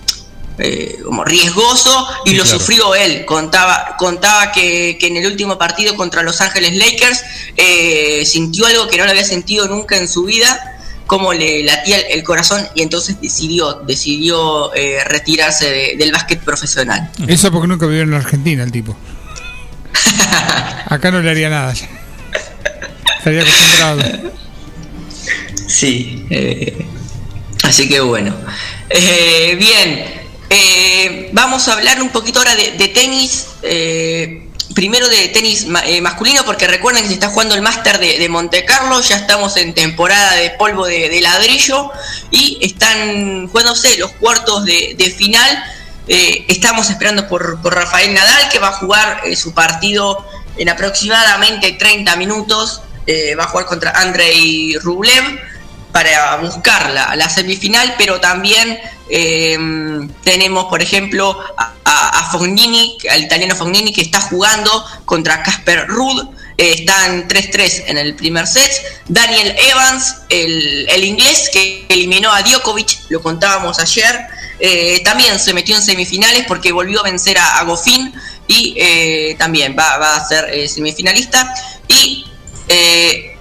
[0.61, 2.59] eh, como riesgoso y Sí, lo claro.
[2.61, 3.25] sufrió él.
[3.25, 7.23] Contaba, contaba que, que en el último partido contra Los Ángeles Lakers
[7.57, 10.77] eh, sintió algo que no lo había sentido nunca en su vida,
[11.07, 16.41] como le latía el, el corazón y entonces decidió, decidió eh, retirarse de- del básquet
[16.41, 17.11] profesional.
[17.27, 18.97] Eso porque nunca vivió en la Argentina el tipo.
[20.87, 21.73] Acá no le haría nada.
[23.19, 24.31] Estaría acostumbrado.
[25.67, 26.85] Sí, eh,
[27.63, 28.35] así que bueno.
[28.89, 30.20] Eh, bien,
[30.51, 33.47] eh, vamos a hablar un poquito ahora de, tenis.
[33.63, 38.19] eh, primero de tenis eh, masculino, porque recuerden que se está jugando el máster de,
[38.19, 39.01] de Monte Carlo.
[39.01, 41.91] Ya estamos en temporada de polvo de, ladrillo
[42.31, 45.65] y están jugándose los cuartos de, final.
[46.09, 50.69] Eh, estamos esperando por, por Rafael Nadal, que va a jugar eh, su partido en
[50.69, 52.83] aproximadamente 30 minutos.
[53.07, 55.41] Eh, va a jugar contra Andrei Rublev
[55.93, 59.59] para buscar la, la semifinal, pero también eh,
[60.23, 66.29] tenemos, por ejemplo, a, a- Fognini, al italiano Fognini, que está jugando contra Casper Ruud.
[66.57, 68.71] Eh, están 3-3 en el primer set.
[69.09, 74.21] Daniel Evans, el, el inglés que eliminó a Djokovic, lo contábamos ayer,
[74.61, 78.13] eh, también se metió en semifinales porque volvió a vencer a, a Goffin
[78.47, 81.53] y eh, también va, va a ser semifinalista.
[81.89, 82.27] Y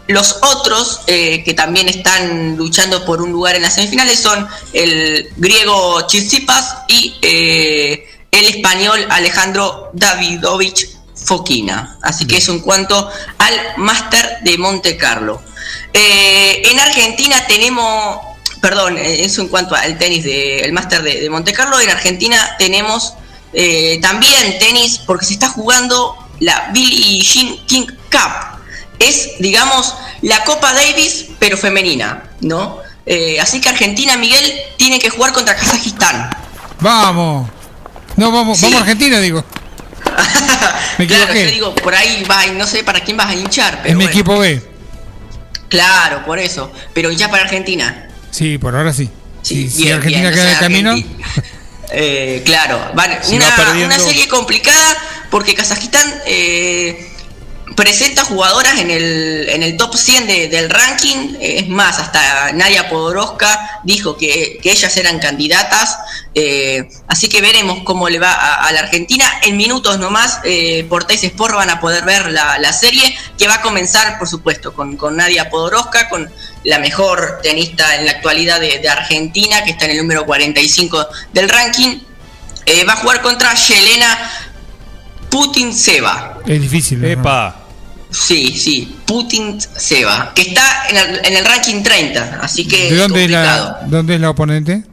[0.10, 5.30] los otros eh, que también están luchando por un lugar en las semifinales son el
[5.38, 12.00] griego Tsitsipas y eh, el español Alejandro Davidovich Fokina.
[12.02, 13.08] Así que eso en cuanto
[13.38, 15.44] al máster de Monte Carlo.
[15.94, 18.18] Eh, en Argentina tenemos,
[18.64, 23.14] perdón, eso en cuanto al tenis del Máster de, de Monte Carlo, en Argentina tenemos
[24.02, 28.59] también tenis porque se está jugando la Billie Jean King Cup.
[29.00, 32.80] Es, digamos, la Copa Davis, pero femenina, ¿no?
[33.06, 34.44] Eh, así que Argentina, Miguel,
[34.78, 36.30] tiene que jugar contra Kazajistán.
[36.80, 37.50] Vamos.
[38.18, 39.44] No, vamos, vamos a Argentina, digo.
[40.98, 41.46] Me Claro, equivoqué.
[41.46, 43.96] yo digo, por ahí va, y no sé para quién vas a hinchar, pero es
[43.96, 44.62] mi equipo B.
[45.70, 46.72] Claro, por eso.
[46.94, 48.10] Pero ya para Argentina.
[48.32, 49.10] Sí, por ahora sí.
[49.42, 50.96] Sí, si bien, Argentina bien, queda o de sea, camino.
[51.92, 52.92] Eh, claro,
[53.24, 53.48] Si una,
[53.86, 54.98] una serie complicada
[55.32, 57.09] porque Kazajistán eh,
[57.80, 61.36] presenta jugadoras en el, en el top 100 de- del ranking.
[61.40, 65.98] Eh, Es más, hasta Nadia Podoroska dijo que, que ellas eran candidatas.
[66.36, 69.26] Eh, así que veremos cómo le va a, a la Argentina.
[69.44, 73.48] En minutos nomás, eh, por Teis Sport van a poder ver la, la serie que
[73.48, 76.30] va a comenzar, por supuesto, con, con Nadia Podoroska, con
[76.66, 81.08] la mejor tenista en la actualidad de, de Argentina, que está en el número 45
[81.32, 82.02] del ranking.
[82.66, 84.18] Eh, va a jugar contra Yelena
[85.30, 86.40] Putin Seba.
[86.46, 87.00] Es difícil.
[87.02, 87.08] ¿no?
[87.08, 87.56] Epa.
[88.12, 92.96] Sí, sí, Putin Seba, que está en el, en el ranking 30, así que ¿De
[92.98, 93.78] dónde es, complicado.
[93.82, 94.84] la, dónde es la oponente?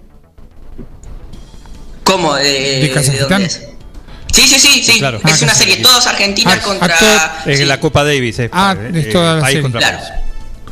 [2.05, 2.35] ¿Cómo?
[2.35, 3.29] ¿De, ¿De Kazajistán?
[3.29, 3.63] dónde es?
[4.33, 4.99] Sí, sí, sí, sí.
[4.99, 5.19] Claro.
[5.25, 6.99] Es Ah, una serie, todos Argentina Ah, contra.
[6.99, 7.21] todo-
[7.53, 7.65] Es sí.
[7.65, 8.39] la Copa Davis.
[8.39, 9.63] Es, Ah, eh, es toda la país serie.
[9.63, 9.99] contra Claro.
[9.99, 10.11] país.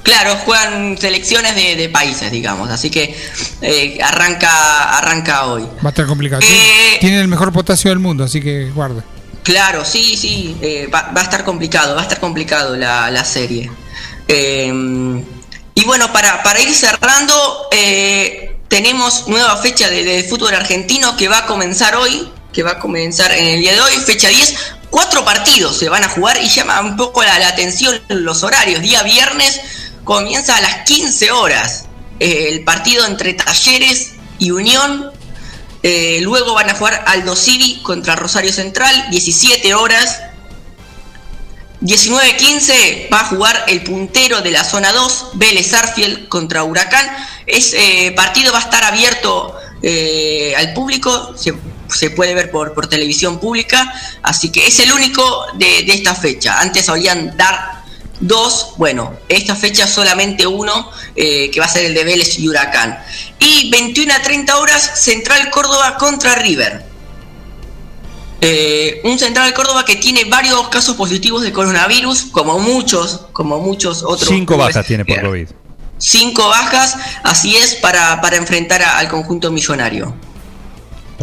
[0.02, 3.16] Claro, juegan selecciones de, de países, digamos, así que
[3.62, 5.62] eh, arranca, arranca hoy.
[5.82, 6.42] Va a estar complicado.
[6.42, 9.02] Eh, Tiene- Tiene el mejor potasio del mundo, así que guarda.
[9.44, 13.70] Claro, sí, sí, eh, va, a estar complicado, va a estar complicado la, la serie.
[14.26, 14.72] Eh,
[15.74, 21.38] y bueno, para, para ir cerrando, eh, tenemos nueva fecha de, fútbol argentino que va
[21.38, 24.54] a comenzar hoy, que va a comenzar en el día de hoy, fecha 10.
[24.90, 28.80] Cuatro partidos se van a jugar y llama un poco la, la atención los horarios.
[28.80, 29.60] Día viernes
[30.04, 31.86] comienza a las 15 horas
[32.20, 35.10] eh, el partido entre Talleres y Unión.
[35.86, 40.22] Eh, luego van a jugar Aldo Civi contra Rosario Central, 17 horas.
[41.82, 47.06] 19-15 va a jugar el puntero de la zona 2, Vélez Arfiel contra Huracán.
[47.44, 51.52] Ese partido va a estar abierto eh, al público, se,
[51.94, 56.14] se puede ver por, por televisión pública, así que es el único de, de esta
[56.14, 56.60] fecha.
[56.60, 57.83] Antes solían dar
[58.20, 62.48] dos, bueno, esta fecha solamente uno, eh, que va a ser el de Vélez y
[62.48, 62.98] Huracán.
[63.38, 66.84] Y 21 a 30 horas, Central Córdoba contra River.
[68.40, 74.02] Eh, un Central Córdoba que tiene varios casos positivos de coronavirus, como muchos, como muchos
[74.02, 74.28] otros.
[74.28, 74.74] Cinco clubes.
[74.74, 75.48] bajas tiene por COVID.
[75.96, 80.14] Cinco bajas, así es, para, para enfrentar a- al conjunto millonario.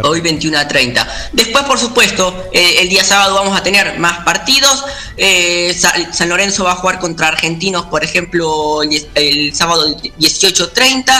[0.03, 1.07] Hoy 21 a 30.
[1.33, 4.83] Después, por supuesto, eh, el día sábado vamos a tener más partidos.
[5.17, 9.95] Eh, Sa- San Lorenzo va a jugar contra Argentinos, por ejemplo, el, sábado
[10.55, 11.13] 18.30.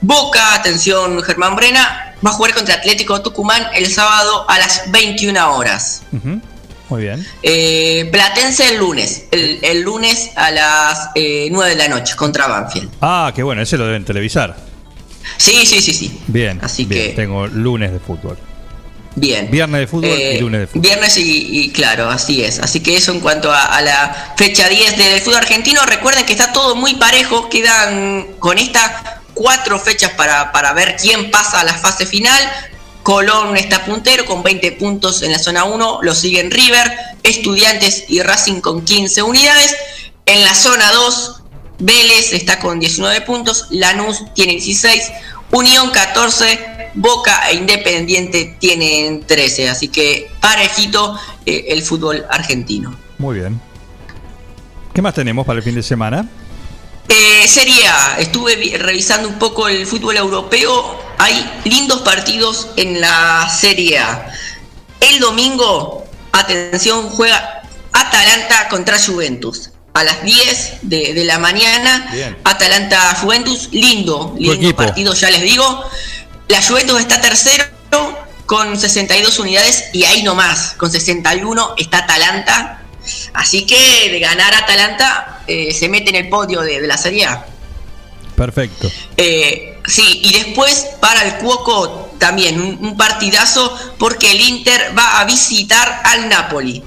[0.00, 5.54] Boca, atención Germán Brena, va a jugar contra Atlético Tucumán el sábado a las 21
[5.56, 6.02] horas.
[6.90, 7.26] Muy bien.
[7.42, 12.46] Eh, Platense el lunes, el, el lunes a las eh, 9 de la noche contra
[12.46, 12.90] Banfield.
[13.00, 14.56] Ah, qué bueno, ese lo deben televisar.
[15.36, 16.20] Sí, sí, sí, sí.
[16.26, 16.58] Bien.
[16.62, 17.08] Así bien.
[17.10, 18.38] que- Tengo lunes de fútbol.
[19.16, 19.48] Bien.
[19.50, 20.82] Viernes de fútbol Eh, y lunes de fútbol.
[20.82, 22.58] Viernes y, y claro, así es.
[22.58, 25.84] Así que eso en cuanto a, a la fecha 10 del fútbol argentino.
[25.86, 27.48] Recuerden que está todo muy parejo.
[27.48, 28.90] Quedan con estas
[29.34, 32.42] cuatro fechas para, para ver quién pasa a la fase final.
[33.04, 36.00] Colón está puntero con 20 puntos en la zona 1.
[36.02, 39.76] Lo siguen River, Estudiantes y Racing con 15 unidades.
[40.26, 41.42] En la zona 2,
[41.78, 43.66] Vélez está con 19 puntos.
[43.70, 45.10] Lanús tiene 16.
[45.50, 46.90] Unión 14.
[46.94, 49.68] Boca e Independiente tienen 13.
[49.68, 52.96] Así que parejito eh, el fútbol argentino.
[53.18, 53.60] Muy bien.
[54.92, 56.28] ¿Qué más tenemos para el fin de semana?
[57.08, 60.98] Eh, sería, estuve vi- revisando un poco el fútbol europeo.
[61.18, 64.28] Hay lindos partidos en la Serie A.
[65.00, 67.62] El domingo, atención, juega
[67.92, 69.70] Atalanta contra Juventus.
[69.96, 72.36] A las 10 de, de la mañana, Bien.
[72.42, 75.84] Atalanta-Juventus, lindo, lindo partido, ya les digo.
[76.48, 77.64] La Juventus está tercero
[78.44, 82.80] con 62 unidades y ahí nomás, con 61 está Atalanta.
[83.34, 87.26] Así que de ganar Atalanta eh, se mete en el podio de, de la Serie
[87.26, 87.46] A.
[88.34, 88.90] Perfecto.
[89.16, 95.20] Eh, sí, y después para el Cuoco también un, un partidazo porque el Inter va
[95.20, 96.82] a visitar al Napoli.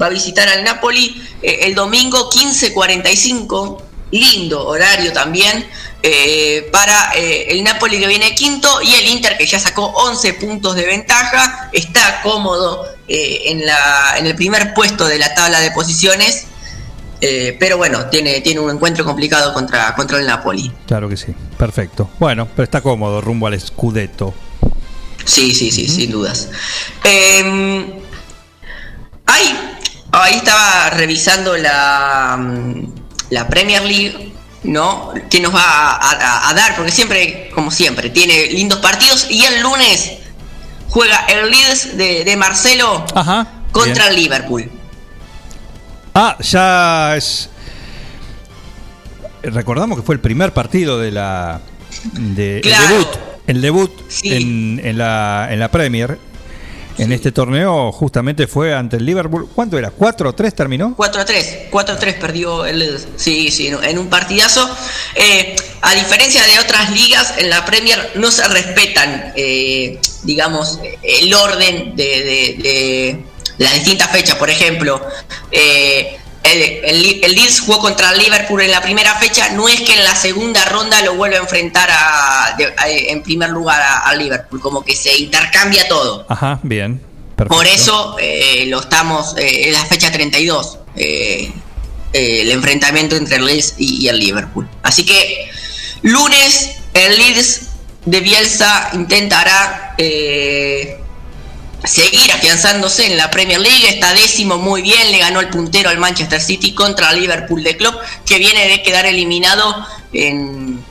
[0.00, 3.82] Va a visitar al Napoli eh, el domingo 15.45.
[4.10, 5.68] Lindo horario también
[6.02, 10.34] eh, para eh, el Napoli que viene quinto y el Inter que ya sacó 11
[10.34, 11.68] puntos de ventaja.
[11.72, 16.46] Está cómodo en, la, en el primer puesto de la tabla de posiciones.
[17.20, 20.70] Eh, pero bueno, tiene, tiene un encuentro complicado contra, contra el Napoli.
[20.86, 22.10] Claro que sí, perfecto.
[22.18, 24.34] Bueno, pero está cómodo rumbo al Scudetto.
[25.24, 26.48] Sí, sí, sí, sin dudas.
[27.04, 28.02] Eh,
[29.26, 29.77] ahí,
[30.12, 32.82] ahí estaba revisando la, mm,
[33.30, 34.32] la Premier League,
[34.64, 35.12] ¿no?
[35.30, 39.26] Que nos va a, a- a dar, porque siempre, como siempre, tiene lindos partidos.
[39.30, 40.12] Y el lunes
[40.88, 43.04] juega el Leeds de, de Marcelo
[43.72, 44.08] contra bien.
[44.08, 44.70] el Liverpool.
[46.14, 47.48] Ah, ya es.
[49.42, 51.60] Recordamos que fue el primer partido de la.
[52.12, 52.84] De, Claro.
[52.84, 53.08] El debut.
[53.46, 56.18] El debut en, en la, en la Premier.
[56.98, 59.48] En este torneo, justamente fue ante el Liverpool.
[59.54, 59.92] ¿Cuánto era?
[59.92, 60.94] ¿4-3 terminó?
[60.96, 62.98] 4 a 3, 4 a 3 perdió el.
[63.16, 64.68] Sí, sí, en un partidazo.
[65.14, 71.32] Eh, a diferencia de otras ligas, en la Premier no se respetan, eh, digamos, el
[71.34, 73.24] orden de, de- de
[73.58, 74.34] las distintas fechas.
[74.36, 75.00] Por ejemplo,
[75.52, 76.17] eh,
[76.52, 79.50] el, el, el Leeds jugó contra el Liverpool en la primera fecha.
[79.50, 83.22] No es que en la segunda ronda lo vuelva a enfrentar a, de- a- en
[83.22, 86.26] primer lugar a- al Liverpool, como que se intercambia todo.
[86.28, 87.00] Ajá, bien.
[87.36, 87.54] Perfecto.
[87.56, 91.52] Por eso eh, lo estamos eh, en la fecha 32, eh,
[92.12, 94.68] eh, el enfrentamiento entre el Leeds y, y el Liverpool.
[94.82, 95.48] Así que
[96.02, 97.60] lunes el Leeds
[98.06, 100.97] de Bielsa intentará eh,
[101.84, 105.98] seguir afianzándose en la Premier League, está décimo muy bien, le ganó el puntero al
[105.98, 107.94] Manchester City contra Liverpool de Club,
[108.26, 110.82] que viene de quedar eliminado en,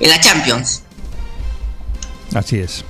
[0.00, 0.82] en la Champions.
[2.34, 2.84] Así es.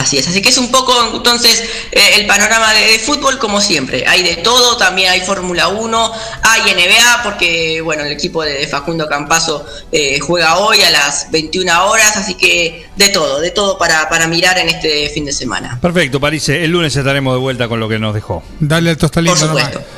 [0.00, 1.62] Así es, así que es un poco entonces
[1.92, 4.04] eh, el panorama de, de fútbol como siempre.
[4.08, 6.12] Hay de todo, también hay Fórmula 1,
[6.42, 11.30] hay NBA, porque bueno, el equipo de, de Facundo Campazo eh, juega hoy a las
[11.30, 15.32] 21 horas, así que de todo, de todo para, para mirar en este fin de
[15.32, 15.78] semana.
[15.82, 16.48] Perfecto, París.
[16.48, 18.42] El lunes estaremos de vuelta con lo que nos dejó.
[18.58, 19.64] Dale al tostalino Por nomás.
[19.66, 19.90] supuesto.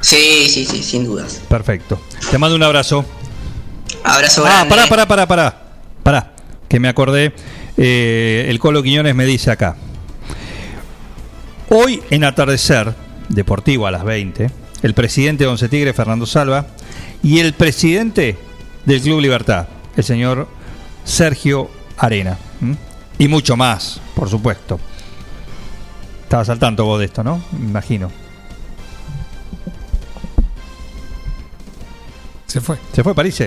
[0.00, 1.40] Sí, sí, sí, sin dudas.
[1.48, 2.00] Perfecto.
[2.30, 3.04] Te mando un abrazo.
[4.04, 4.68] Abrazo Ah, grande.
[4.70, 5.62] pará, pará, pará, pará.
[6.02, 6.32] Pará,
[6.68, 7.32] que me acordé.
[7.76, 9.76] Eh, el Colo Quiñones me dice acá.
[11.70, 12.94] Hoy en atardecer,
[13.28, 14.50] deportivo a las 20,
[14.82, 16.66] el presidente de Once Tigre, Fernando Salva,
[17.22, 18.36] y el presidente
[18.84, 20.46] del Club Libertad, el señor
[21.04, 22.38] Sergio Arena.
[23.18, 24.78] Y mucho más, por supuesto.
[26.22, 27.42] Estabas al tanto vos de esto, ¿no?
[27.52, 28.10] Me imagino.
[32.46, 32.78] Se fue.
[32.92, 33.42] ¿Se fue París?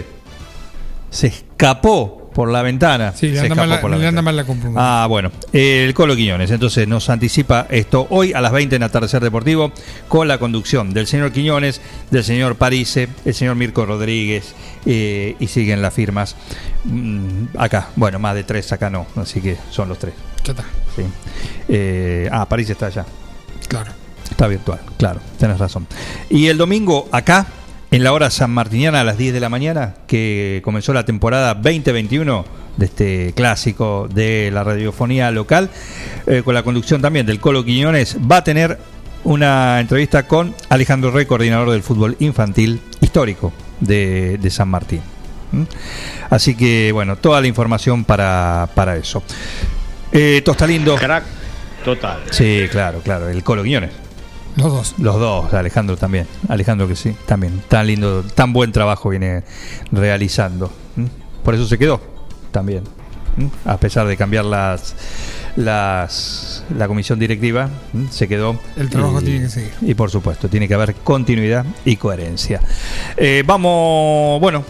[1.09, 3.14] Se escapó por la ventana.
[3.16, 4.45] Sí, le anda, mal la, por la le anda mal la.
[4.75, 5.32] Ah, bueno.
[5.53, 6.51] Eh, el Colo Quiñones.
[6.51, 9.72] Entonces nos anticipa esto hoy a las 20 en Atardecer Deportivo
[10.07, 14.53] con la conducción del señor Quiñones, del señor Parise, el señor Mirko Rodríguez
[14.85, 16.35] eh, y siguen las firmas.
[16.83, 20.14] Mm, acá, bueno, más de tres acá no, así que son los tres.
[20.43, 20.64] Ya está.
[20.95, 21.01] Sí.
[21.69, 23.03] Eh, ah, París está allá.
[23.67, 23.90] Claro.
[24.30, 25.88] Está virtual, claro, tenés razón.
[26.30, 27.48] Y el domingo acá,
[27.91, 32.45] en la hora sanmartiniana a las 10 de la mañana, que comenzó la temporada 2021
[32.75, 35.69] de este clásico de la radiofonía local,
[36.27, 38.77] eh, con la conducción también del Colo Quiñones, va a tener
[39.24, 45.01] una entrevista con Alejandro Rey, coordinador del fútbol infantil histórico de, de San Martín.
[45.51, 45.64] ¿Mm?
[46.30, 49.24] Así que, bueno, toda la información para, para eso.
[50.11, 50.95] Eh, Tostalindo.
[50.95, 51.24] Crack
[51.83, 52.19] total.
[52.32, 54.06] Sí, claro, claro, el Colo Quiñones.
[54.57, 54.95] Los dos.
[54.97, 56.27] Los dos, Alejandro también.
[56.49, 57.61] Alejandro que sí, también.
[57.67, 59.43] Tan lindo, tan buen trabajo viene
[59.91, 60.71] realizando.
[61.43, 62.01] Por eso se quedó
[62.51, 62.83] también.
[63.65, 64.95] A pesar de cambiar las,
[65.55, 67.69] las la comisión directiva,
[68.09, 68.59] se quedó.
[68.75, 69.71] El trabajo Y- tiene que seguir.
[69.81, 72.59] Y por supuesto, tiene que haber continuidad y coherencia.
[73.15, 74.63] Eh, vamos, bueno,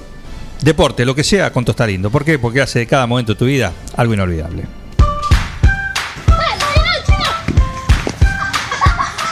[0.62, 2.10] deporte, lo que sea, con Tostalindo.
[2.10, 2.38] ¿Por qué?
[2.40, 4.64] Porque hace de cada momento de tu vida algo inolvidable.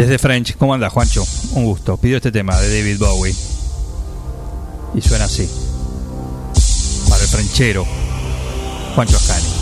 [0.00, 1.26] Desde French, ¿cómo anda Juancho?
[1.52, 1.98] Un gusto.
[1.98, 3.36] Pidió este tema de David Bowie.
[4.94, 5.46] Y suena así.
[7.06, 7.86] Para el frenchero.
[8.94, 9.59] Juancho Ascani.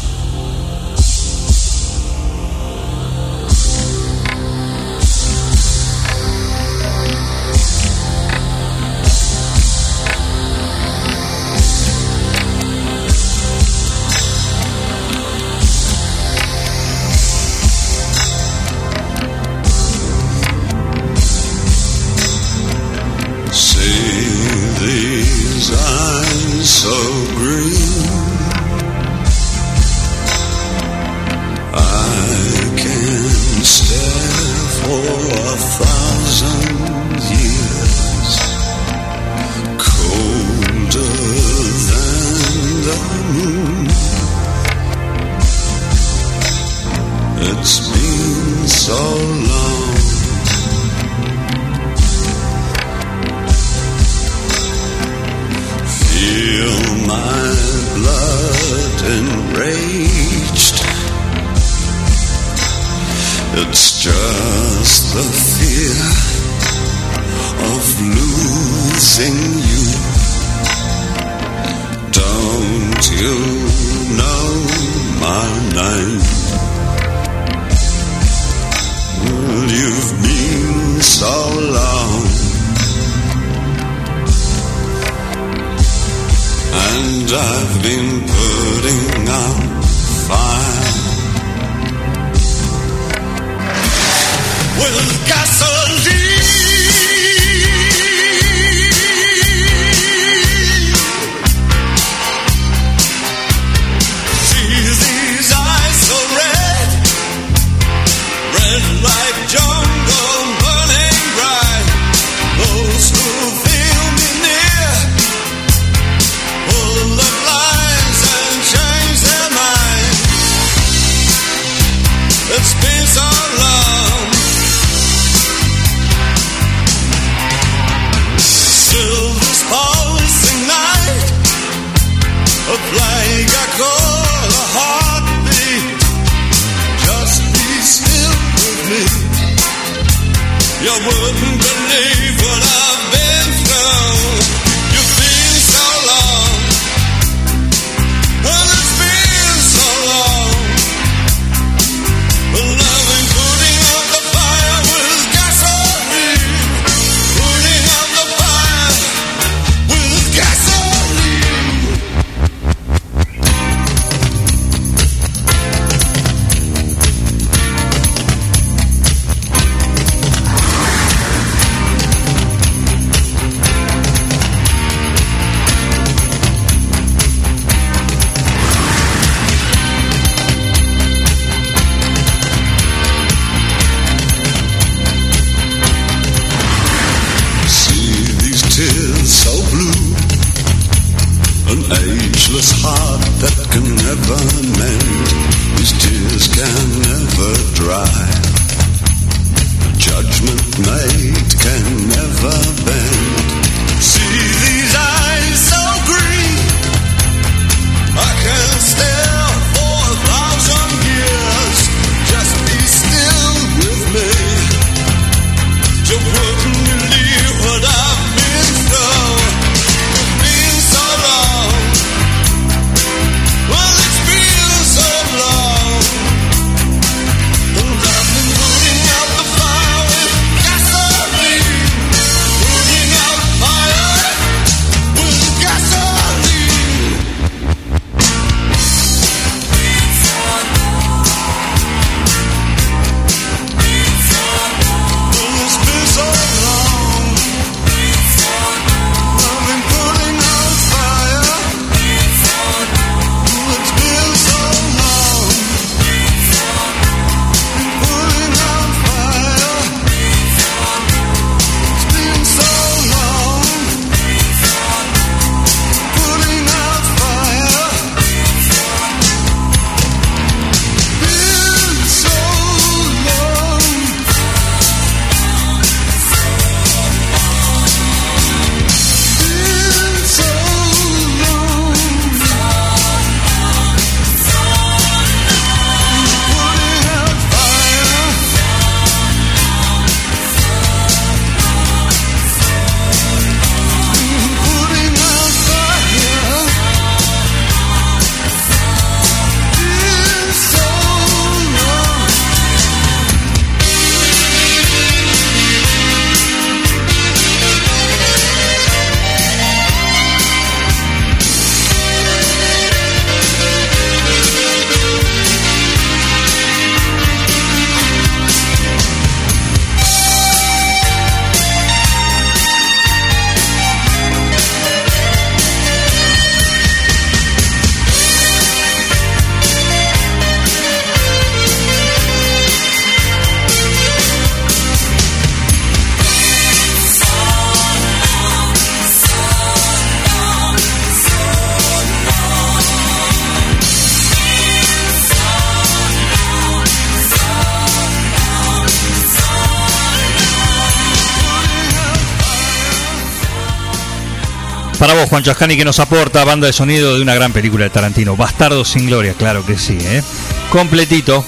[355.39, 358.85] Juan Chascani, que nos aporta banda de sonido de una gran película de Tarantino, Bastardo
[358.85, 360.21] sin Gloria, claro que sí, ¿eh?
[360.69, 361.45] Completito,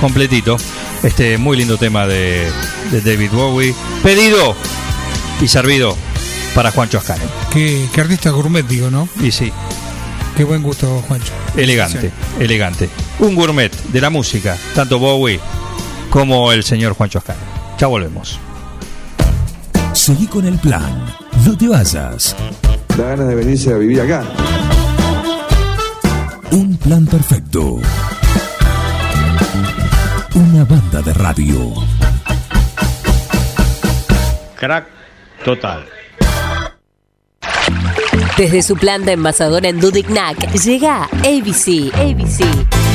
[0.00, 0.56] completito.
[1.02, 2.48] Este muy lindo tema de,
[2.92, 3.74] de David Bowie.
[4.04, 4.54] Pedido
[5.40, 5.96] y servido
[6.54, 7.24] para Juan Chascani.
[7.52, 9.08] Qué, qué artista gourmet, digo, ¿no?
[9.20, 9.50] Y sí,
[10.36, 11.32] Qué buen gusto, Juancho.
[11.56, 12.88] elegante, elegante.
[13.18, 15.40] Un gourmet de la música, tanto Bowie
[16.10, 17.40] como el señor Juan Chascani.
[17.76, 18.38] Ya volvemos.
[19.92, 21.04] Seguí con el plan.
[21.44, 22.36] No te vayas.
[22.96, 24.22] Da ganas de venirse a vivir acá.
[26.52, 27.80] Un plan perfecto.
[30.34, 31.72] Una banda de radio.
[34.54, 34.86] Crack
[35.44, 35.84] total.
[38.36, 41.92] Desde su planta envasadora en Dudignac llega ABC.
[41.94, 42.83] ABC.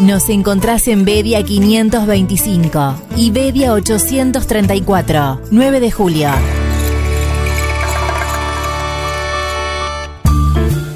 [0.00, 6.30] Nos encontrás en Bedia 525 y Bedia 834, 9 de julio.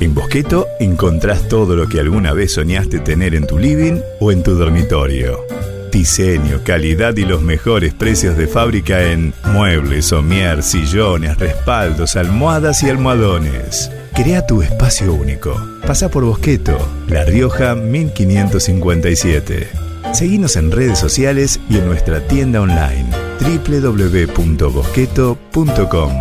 [0.01, 4.43] En Bosqueto encontrás todo lo que alguna vez soñaste tener en tu living o en
[4.43, 5.47] tu dormitorio.
[5.93, 12.91] Diseño, calidad y los mejores precios de fábrica en muebles, somier, sillones, respaldos, almohadas y
[12.91, 13.93] almohadones.
[14.19, 15.55] Crea tu espacio único.
[15.87, 19.69] Pasa por Bosqueto, La Rioja 1557.
[20.13, 23.07] Seguinos en redes sociales y en nuestra tienda online
[23.41, 26.13] www.bosqueto.com.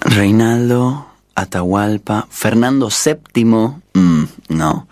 [0.00, 4.86] Reinaldo, Atahualpa, Fernando VII, mm, no.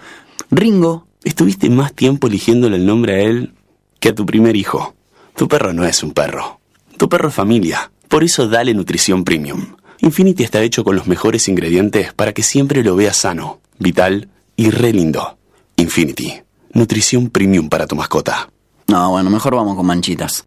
[0.50, 3.54] Ringo, estuviste más tiempo eligiéndole el nombre a él
[4.00, 4.96] que a tu primer hijo.
[5.36, 6.58] Tu perro no es un perro.
[6.98, 7.92] Tu perro es familia.
[8.08, 9.75] Por eso dale nutrición premium.
[10.00, 14.70] Infinity está hecho con los mejores ingredientes para que siempre lo veas sano, vital y
[14.70, 15.38] re lindo.
[15.76, 16.42] Infinity,
[16.72, 18.50] nutrición premium para tu mascota.
[18.88, 20.46] No, bueno, mejor vamos con manchitas.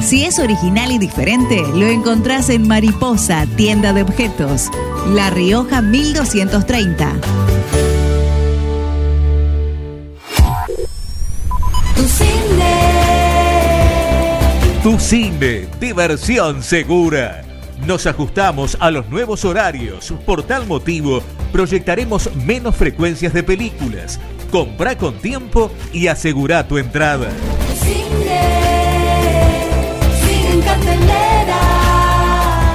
[0.00, 4.70] Si es original y diferente, lo encontrás en Mariposa, tienda de objetos.
[5.08, 7.12] La Rioja 1230.
[14.84, 17.42] Tu cine, diversión segura.
[17.84, 20.12] Nos ajustamos a los nuevos horarios.
[20.24, 24.20] Por tal motivo, proyectaremos menos frecuencias de películas.
[24.50, 27.28] Compra con tiempo y asegura tu entrada.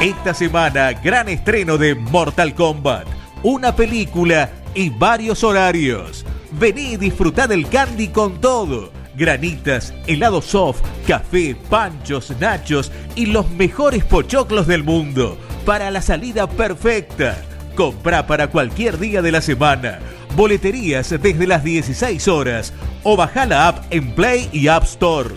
[0.02, 3.08] Esta semana, gran estreno de Mortal Kombat,
[3.42, 6.26] una película y varios horarios.
[6.52, 8.92] Vení y disfrutá del candy con todo.
[9.16, 15.38] Granitas, helado soft, café, panchos, nachos y los mejores pochoclos del mundo.
[15.66, 17.38] Para la salida perfecta.
[17.76, 20.00] Comprá para cualquier día de la semana.
[20.36, 25.30] Boleterías desde las 16 horas o baja la app en Play y App Store.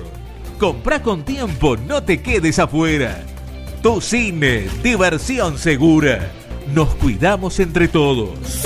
[0.58, 3.22] Comprá con tiempo, no te quedes afuera.
[3.82, 6.30] Tu cine, diversión segura.
[6.74, 8.62] Nos cuidamos entre todos.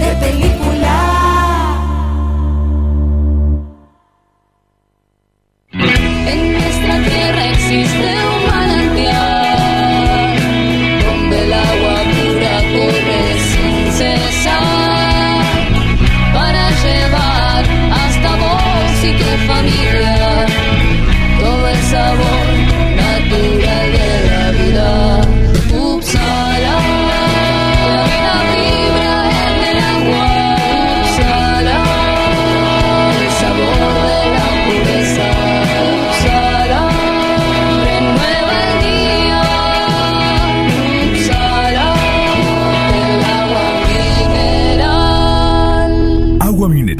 [0.00, 0.96] de película.
[5.72, 8.23] En nuestra tierra existe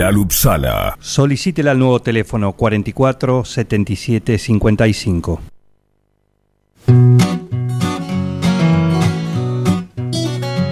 [0.04, 0.96] Agua mineral Upsala.
[1.00, 5.40] Solicítela al nuevo teléfono 44 77 55.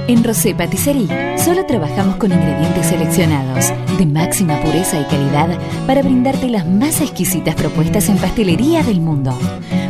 [0.09, 6.49] En Rosé Patisserie solo trabajamos con ingredientes seleccionados de máxima pureza y calidad para brindarte
[6.49, 9.37] las más exquisitas propuestas en pastelería del mundo.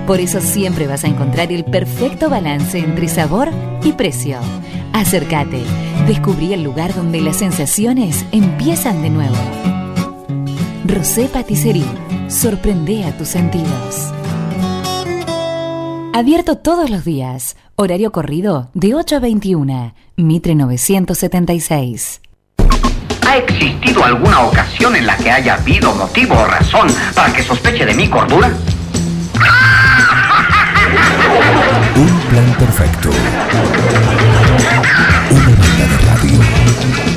[0.06, 3.50] Por eso siempre vas a encontrar el perfecto balance entre sabor
[3.82, 4.38] y precio.
[4.92, 5.62] Acércate,
[6.06, 9.36] descubrí el lugar donde las sensaciones empiezan de nuevo.
[10.84, 11.84] Rosé Patisserie,
[12.28, 14.12] sorprende a tus sentidos.
[16.14, 17.56] Abierto todos los días.
[17.76, 19.94] Horario corrido de 8 a 21.
[20.16, 22.20] Mitre 976.
[23.26, 27.86] ¿Ha existido alguna ocasión en la que haya habido motivo o razón para que sospeche
[27.86, 28.52] de mi cordura?
[31.96, 33.10] Un plan perfecto.
[36.72, 37.12] Radio.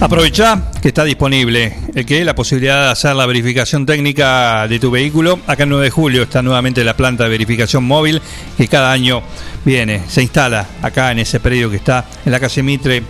[0.00, 4.90] Aprovecha que está disponible el que la posibilidad de hacer la verificación técnica de tu
[4.90, 5.38] vehículo.
[5.46, 8.22] Acá el 9 de julio está nuevamente la planta de verificación móvil
[8.56, 9.22] que cada año
[9.64, 13.02] viene, se instala acá en ese predio que está en la calle Mitre,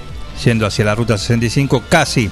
[0.45, 2.29] yendo hacia la ruta 65, casi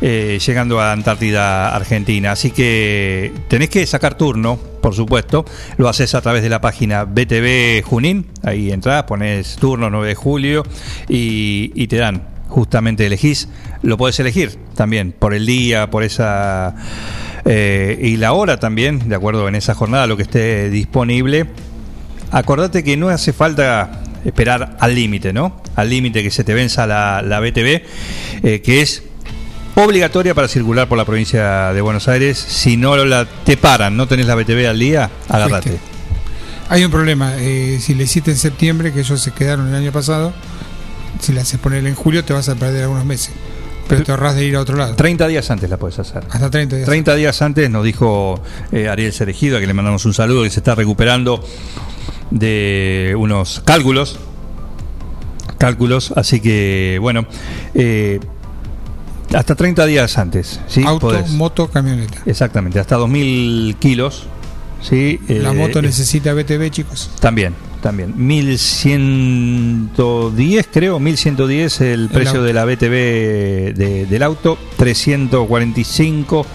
[0.00, 2.32] eh, llegando a Antártida, Argentina.
[2.32, 5.44] Así que tenés que sacar turno, por supuesto.
[5.78, 8.26] Lo haces a través de la página BTV Junín.
[8.42, 10.62] Ahí entras, pones turno 9 de julio
[11.08, 13.48] y, te dan justamente elegís,
[13.82, 16.76] lo podés elegir también por el día, por esa
[17.44, 21.46] eh, y la hora también, de acuerdo en esa jornada, lo que esté disponible.
[22.30, 25.60] Acordate que no hace falta esperar al límite, ¿no?
[25.76, 27.82] Al límite que se te venza la, la BTV,
[28.42, 29.02] eh, que es
[29.84, 32.38] obligatoria para circular por la provincia de Buenos Aires.
[32.38, 35.78] Si no la te paran, no tenés la BTV al día, agárrate.
[36.68, 37.34] Hay un problema.
[37.38, 40.32] eh, si le hiciste en septiembre, que ellos se quedaron el año pasado,
[41.20, 43.32] si la haces poner en julio, te vas a perder algunos meses.
[43.88, 44.96] Pero te ahorras de ir a otro lado.
[44.96, 46.24] 30 días antes la puedes hacer.
[46.28, 46.88] Hasta 30 días.
[46.88, 50.50] 30 días antes nos dijo eh, Ariel Cerejido, a que le mandamos un saludo, que
[50.50, 51.44] se está recuperando
[52.30, 54.18] de unos cálculos.
[55.58, 57.26] Cálculos, así que bueno,
[57.74, 58.18] eh,
[59.34, 60.60] hasta 30 días antes.
[60.68, 60.82] ¿sí?
[60.84, 61.30] Auto, Podés.
[61.30, 62.18] moto, camioneta.
[62.26, 64.26] Exactamente, hasta 2000 kilos.
[64.82, 65.20] ¿sí?
[65.28, 67.10] La Eh, moto eh, necesita BTV, chicos.
[67.20, 68.12] También, también.
[68.16, 72.44] 1110, creo, 1110 el precio auto.
[72.44, 76.46] de la BTV de- del auto, 345,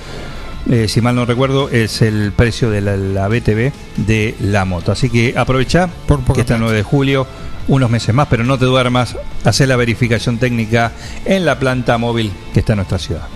[0.70, 4.92] eh, si mal no recuerdo, es el precio de la, la BTV de la moto.
[4.92, 5.90] Así que aprovecha
[6.34, 7.26] que está el 9 de julio,
[7.68, 10.92] unos meses más, pero no te duermas, hacer la verificación técnica
[11.26, 13.28] en la planta móvil que está en nuestra ciudad.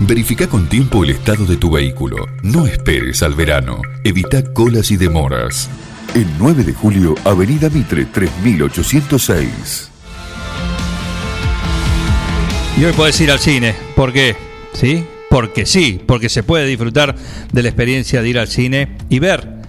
[0.00, 2.26] Verifica con tiempo el estado de tu vehículo.
[2.42, 3.80] No esperes al verano.
[4.02, 5.68] Evita colas y demoras.
[6.14, 9.90] El 9 de julio, Avenida Mitre 3806.
[12.78, 13.74] Y hoy podés ir al cine.
[13.94, 14.34] ¿Por qué?
[14.72, 15.06] ¿Sí?
[15.30, 17.14] Porque sí, porque se puede disfrutar
[17.52, 19.61] de la experiencia de ir al cine y ver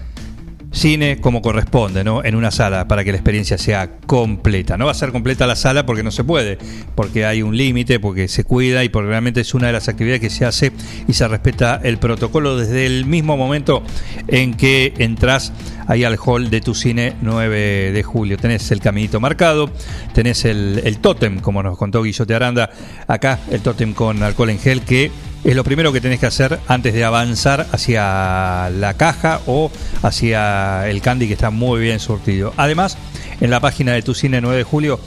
[0.74, 2.24] cine como corresponde, ¿no?
[2.24, 4.76] En una sala para que la experiencia sea completa.
[4.76, 6.58] No va a ser completa la sala porque no se puede,
[6.94, 10.20] porque hay un límite, porque se cuida y porque realmente es una de las actividades
[10.20, 10.72] que se hace
[11.06, 13.82] y se respeta el protocolo desde el mismo momento
[14.28, 15.52] en que entras
[15.86, 18.36] ahí al hall de tu cine 9 de julio.
[18.36, 19.70] Tenés el caminito marcado,
[20.12, 22.70] tenés el, el tótem, como nos contó Guillote Aranda,
[23.06, 25.10] acá el tótem con alcohol en gel, que
[25.44, 29.70] es lo primero que tenés que hacer antes de avanzar hacia la caja o
[30.02, 32.54] hacia el candy que está muy bien surtido.
[32.56, 32.96] Además,
[33.40, 34.98] en la página de tu cine 9 de julio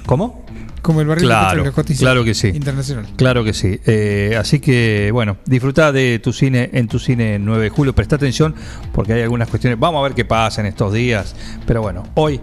[0.06, 0.46] ¿Cómo?
[0.82, 2.48] Como el barril de petróleo claro que sí.
[2.48, 3.08] Internacional.
[3.16, 3.80] Claro que sí.
[3.86, 7.94] Eh, así que, bueno, disfruta de tu cine en tu cine 9 de julio.
[7.94, 8.56] Presta atención
[8.94, 9.80] porque hay algunas cuestiones.
[9.80, 11.36] Vamos a ver qué pasa en estos días.
[11.66, 12.42] Pero bueno, hoy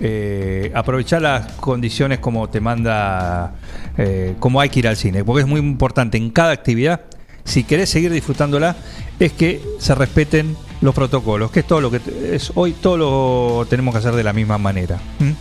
[0.00, 3.54] eh, aprovechar las condiciones como te manda,
[3.96, 5.24] eh, como hay que ir al cine.
[5.24, 7.02] Porque es muy importante en cada actividad,
[7.44, 8.76] si querés seguir disfrutándola,
[9.18, 12.00] es que se respeten los protocolos, que es todo lo que
[12.32, 14.98] es hoy todo lo tenemos que hacer de la misma manera.
[15.18, 15.32] ¿Mm?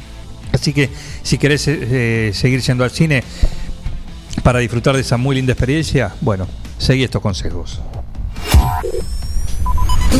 [0.54, 0.90] Así que
[1.24, 3.24] si querés eh, seguir yendo al cine
[4.44, 7.82] para disfrutar de esa muy linda experiencia, bueno, seguí estos consejos.
[10.12, 10.20] Tu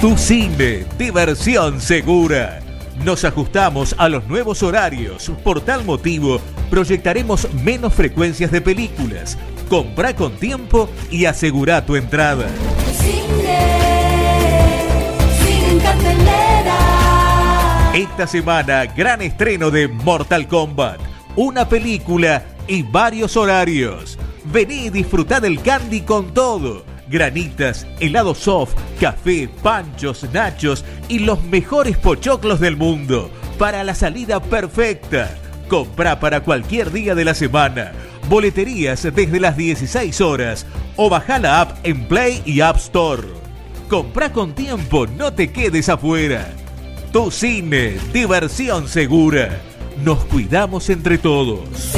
[0.00, 2.60] Tu cine, diversión segura.
[3.04, 5.30] Nos ajustamos a los nuevos horarios.
[5.42, 9.38] Por tal motivo, proyectaremos menos frecuencias de películas.
[9.68, 12.46] Compra con tiempo y asegura tu entrada.
[17.94, 21.00] Esta semana, gran estreno de Mortal Kombat.
[21.34, 24.18] Una película y varios horarios.
[24.44, 26.84] Vení y disfrutá del candy con todo.
[27.08, 33.30] Granitas, helado soft, café, panchos, nachos y los mejores pochoclos del mundo.
[33.58, 35.34] Para la salida perfecta.
[35.68, 37.92] Comprá para cualquier día de la semana.
[38.28, 40.66] Boleterías desde las 16 horas.
[40.96, 43.22] O bajá la app en Play y App Store.
[43.88, 46.52] Comprá con tiempo, no te quedes afuera.
[47.12, 49.60] Tu cine, diversión segura.
[50.04, 51.92] Nos cuidamos entre todos.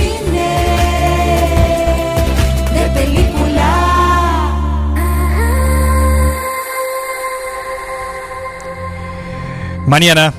[2.74, 3.38] De película.
[9.86, 10.32] Mañana,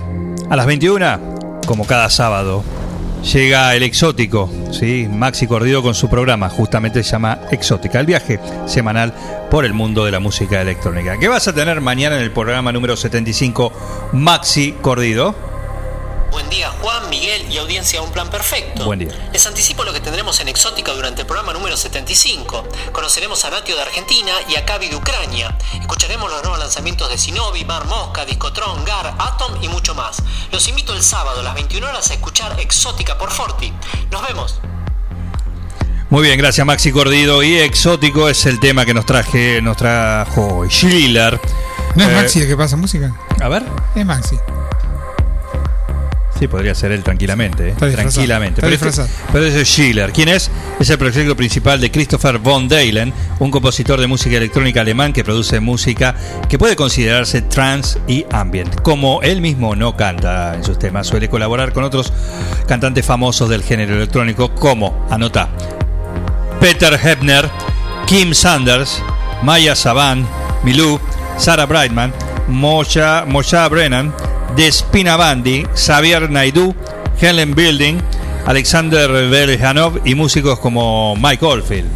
[0.49, 1.19] a las 21,
[1.65, 2.63] como cada sábado,
[3.23, 5.07] llega el exótico, ¿sí?
[5.09, 9.13] Maxi Cordido con su programa, justamente se llama Exótica, el viaje semanal
[9.49, 11.17] por el mundo de la música electrónica.
[11.19, 13.71] ¿Qué vas a tener mañana en el programa número 75,
[14.13, 15.48] Maxi Cordido?
[16.31, 18.85] Buen día Juan, Miguel y audiencia Un Plan Perfecto.
[18.85, 19.29] Buen día.
[19.33, 22.67] Les anticipo lo que tendremos en Exótica durante el programa número 75.
[22.91, 25.57] Conoceremos a Natio de Argentina y a Cavi de Ucrania.
[25.79, 30.21] Escucharemos los nuevos lanzamientos de Sinovi, Mar Mosca, Discotron, Gar, Atom y mucho más.
[30.51, 33.73] Los invito el sábado a las 21 horas a escuchar Exótica por Forti.
[34.11, 34.59] Nos vemos.
[36.11, 37.43] Muy bien, gracias Maxi Cordido.
[37.43, 41.39] Y exótico es el tema que nos traje, nos trajo Schiller.
[41.95, 43.13] ¿No es Eh, Maxi el que pasa música?
[43.41, 43.63] A ver.
[43.95, 44.37] Es Maxi.
[46.39, 47.69] Sí, podría ser él tranquilamente.
[47.69, 47.73] ¿eh?
[47.77, 48.61] Tranquilamente.
[48.61, 49.03] Pero, este-
[49.33, 50.13] pero ese es Schiller.
[50.13, 50.49] ¿Quién es?
[50.79, 55.25] Es el proyecto principal de Christopher von Dalen, un compositor de música electrónica alemán que
[55.25, 56.15] produce música
[56.47, 58.79] que puede considerarse trance y ambient.
[58.81, 62.13] Como él mismo no canta en sus temas, suele colaborar con otros
[62.67, 65.49] cantantes famosos del género electrónico, como, anota,
[66.61, 67.49] Peter Hebner,
[68.05, 69.01] Kim Sanders,
[69.43, 70.25] Maya Saban,
[70.63, 70.99] Milou,
[71.37, 72.13] Sarah Brightman,
[72.47, 74.13] Mosha, Mosha Brennan,
[74.55, 76.75] Despina Bandi, Xavier Naidoo,
[77.19, 77.95] Helen Building,
[78.45, 81.87] Alexander Beljanov y músicos como Mike Oldfield.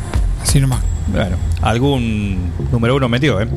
[0.41, 0.81] Así nomás.
[1.07, 3.47] Bueno, algún número uno metió, ¿eh?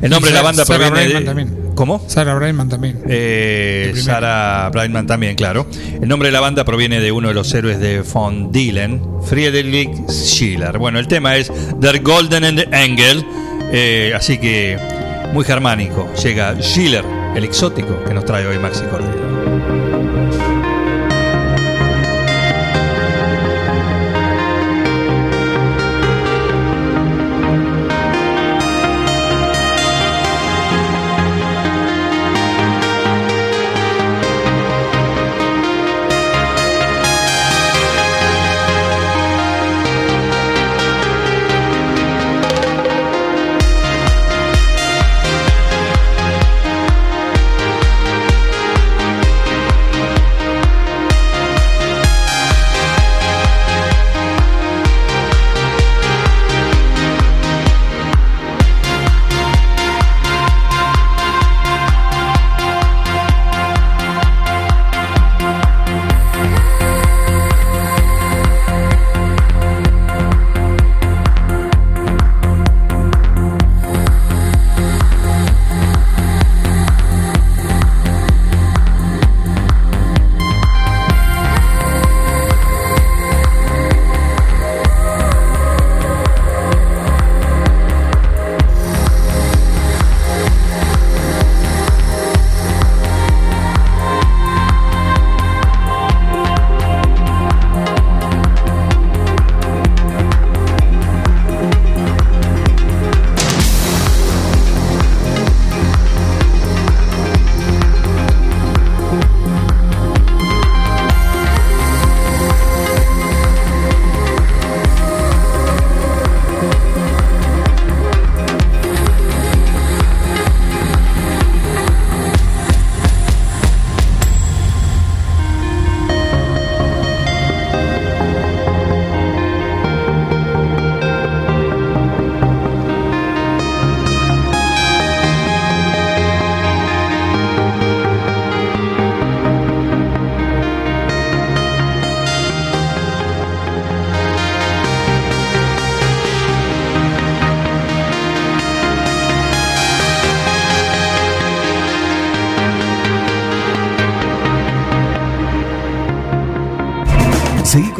[0.00, 1.26] El nombre de la banda Sarah proviene Brightman de...
[1.26, 1.74] también.
[1.74, 2.02] ¿Cómo?
[2.06, 3.02] Sarah Brightman también.
[3.08, 4.00] Eh, De.
[4.00, 5.66] Sarah Brightman también, claro.
[6.00, 9.90] El nombre de la banda proviene de uno de los héroes de Von Dylan, Friedrich
[10.08, 10.78] Schiller.
[10.78, 13.24] Bueno, el tema es Der Golden Engel,
[13.72, 14.78] eh, así que
[15.32, 16.08] muy germánico.
[16.22, 19.23] Llega Schiller, el exótico que nos trae hoy Maxi Cordero.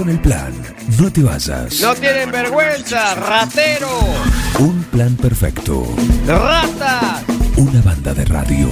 [0.05, 0.53] Con el plan.
[1.01, 1.81] No te vayas.
[1.81, 3.89] No tienen vergüenza, ratero,
[4.59, 5.87] Un plan perfecto.
[6.27, 7.23] rata.
[7.57, 8.69] Una banda de radio.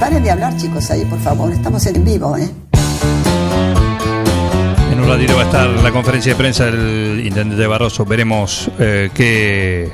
[0.00, 1.52] Paren de hablar, chicos, ahí, por favor.
[1.52, 2.48] Estamos en vivo, ¿eh?
[4.90, 8.06] En un ratito va a estar la conferencia de prensa del intendente Barroso.
[8.06, 9.92] Veremos eh, qué,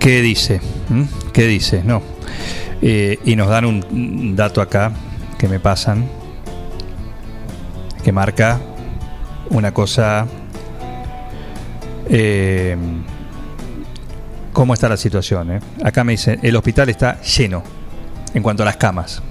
[0.00, 0.60] qué dice.
[0.90, 1.06] ¿m?
[1.32, 1.82] ¿Qué dice?
[1.84, 2.02] No.
[2.80, 4.90] Eh, y nos dan un dato acá
[5.38, 6.04] que me pasan
[8.02, 8.58] que marca
[9.50, 10.26] una cosa.
[12.08, 12.76] eh,
[14.52, 15.50] ¿Cómo está la situación?
[15.52, 15.60] eh?
[15.84, 17.62] Acá me dice: el hospital está lleno
[18.34, 19.22] en cuanto a las camas.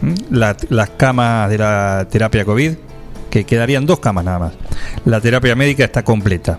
[0.00, 0.14] ¿Mm?
[0.30, 2.72] La- las camas de la terapia COVID,
[3.30, 4.52] que quedarían dos camas nada más.
[5.04, 6.58] La terapia médica está completa.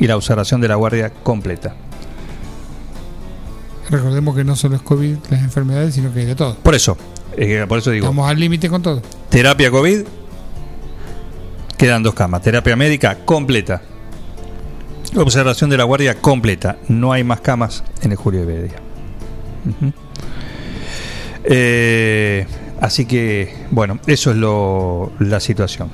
[0.00, 1.74] Y la observación de la guardia completa.
[3.90, 6.54] Recordemos que no solo es COVID las enfermedades, sino que hay de todo.
[6.56, 6.96] Por eso,
[7.36, 9.00] eh, por eso digo, Estamos al límite con todo.
[9.30, 10.02] terapia COVID,
[11.78, 12.42] quedan dos camas.
[12.42, 13.80] Terapia médica completa.
[15.16, 16.76] Observación de la guardia completa.
[16.88, 18.76] No hay más camas en el Julio de Bedia.
[19.64, 19.92] Ujú.
[21.44, 22.46] Eh,
[22.80, 25.88] así que, bueno, eso es lo, la situación.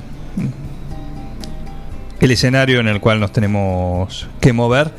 [2.21, 4.91] El escenario en el cual nos tenemos que mover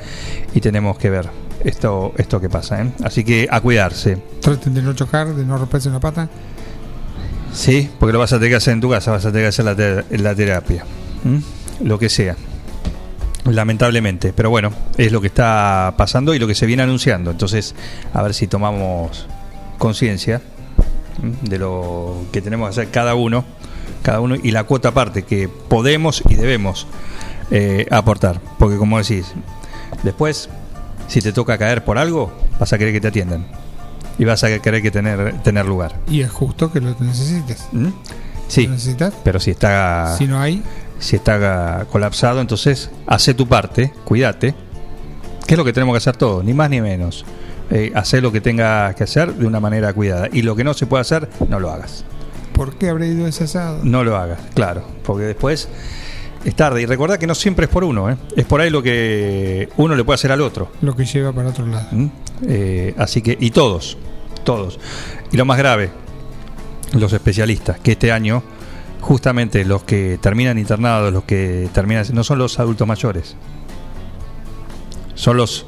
[0.53, 1.27] y tenemos que ver
[1.63, 2.81] esto, esto que pasa.
[2.83, 2.91] ¿eh?
[3.03, 4.17] Así que a cuidarse.
[4.39, 6.29] Traten de no chocar, de no romperse una pata.
[7.55, 9.47] Sí, porque lo vas a tener que hacer en tu casa, vas a tener que
[9.47, 10.83] hacer la, la terapia.
[11.81, 12.35] Lo que sea.
[13.45, 14.33] Lamentablemente.
[14.33, 17.31] Pero bueno, es lo que está pasando y lo que se viene anunciando.
[17.31, 17.73] Entonces,
[18.13, 19.25] a ver si tomamos
[19.77, 20.41] conciencia
[21.43, 23.45] de lo que tenemos que hacer cada uno,
[24.03, 26.87] cada uno y la cuota aparte que podemos y debemos
[27.51, 28.41] eh, aportar.
[28.59, 29.33] Porque como decís,
[30.03, 30.49] después,
[31.07, 33.47] si te toca caer por algo, vas a querer que te atiendan.
[34.17, 35.99] Y vas a querer que tener, tener lugar.
[36.09, 37.67] Y es justo que lo necesites.
[37.71, 37.89] ¿Mm?
[38.47, 39.13] Sí, ¿Lo necesitas?
[39.23, 40.63] pero si está Si no hay,
[40.99, 44.53] si está colapsado, entonces hace tu parte, cuídate,
[45.45, 47.25] que es lo que tenemos que hacer todos, ni más ni menos.
[47.71, 50.29] Eh, hacer lo que tengas que hacer de una manera cuidada.
[50.31, 52.05] Y lo que no se puede hacer, no lo hagas.
[52.53, 53.79] ¿Por qué habré ido ese asado?
[53.83, 55.67] No lo hagas, claro, porque después
[56.45, 56.81] es tarde.
[56.83, 58.17] Y recuerda que no siempre es por uno, ¿eh?
[58.35, 60.71] es por ahí lo que uno le puede hacer al otro.
[60.81, 61.87] Lo que lleva para otro lado.
[61.91, 62.07] ¿Mm?
[62.47, 63.97] Eh, así que, y todos,
[64.43, 64.79] todos.
[65.31, 65.89] Y lo más grave,
[66.93, 68.43] los especialistas, que este año,
[69.01, 73.35] justamente los que terminan internados, los que terminan, no son los adultos mayores,
[75.15, 75.65] son los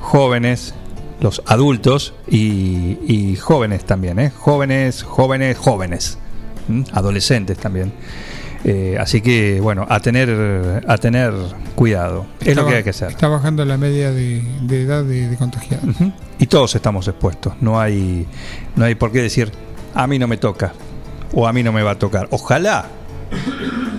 [0.00, 0.74] jóvenes,
[1.20, 4.30] los adultos y, y jóvenes también, ¿eh?
[4.30, 6.18] jóvenes, jóvenes, jóvenes,
[6.68, 6.84] ¿Mm?
[6.92, 7.92] adolescentes también.
[8.68, 11.32] Eh, así que, bueno, a tener, a tener
[11.76, 12.26] cuidado.
[12.40, 13.10] es lo que hay que hacer.
[13.10, 15.94] Está bajando la media de, de edad de, de contagiados.
[16.40, 17.54] Y todos estamos expuestos.
[17.60, 18.26] No hay,
[18.74, 19.52] no hay por qué decir,
[19.94, 20.72] a mí no me toca
[21.32, 22.26] o a mí no me va a tocar.
[22.32, 22.86] Ojalá,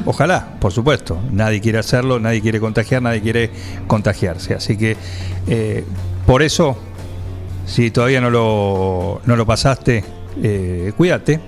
[0.06, 1.18] ojalá, por supuesto.
[1.32, 3.50] Nadie quiere hacerlo, nadie quiere contagiar, nadie quiere
[3.88, 4.54] contagiarse.
[4.54, 4.98] Así que,
[5.48, 5.86] eh,
[6.26, 6.78] por eso,
[7.66, 10.04] si todavía no lo, no lo pasaste,
[10.44, 11.40] eh, cuídate.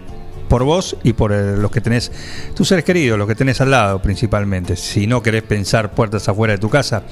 [0.49, 2.11] Por vos y por eh, los que tenés,
[2.55, 4.75] tus seres queridos, los que tenés al lado principalmente.
[4.75, 7.03] Si no querés pensar puertas afuera de tu casa,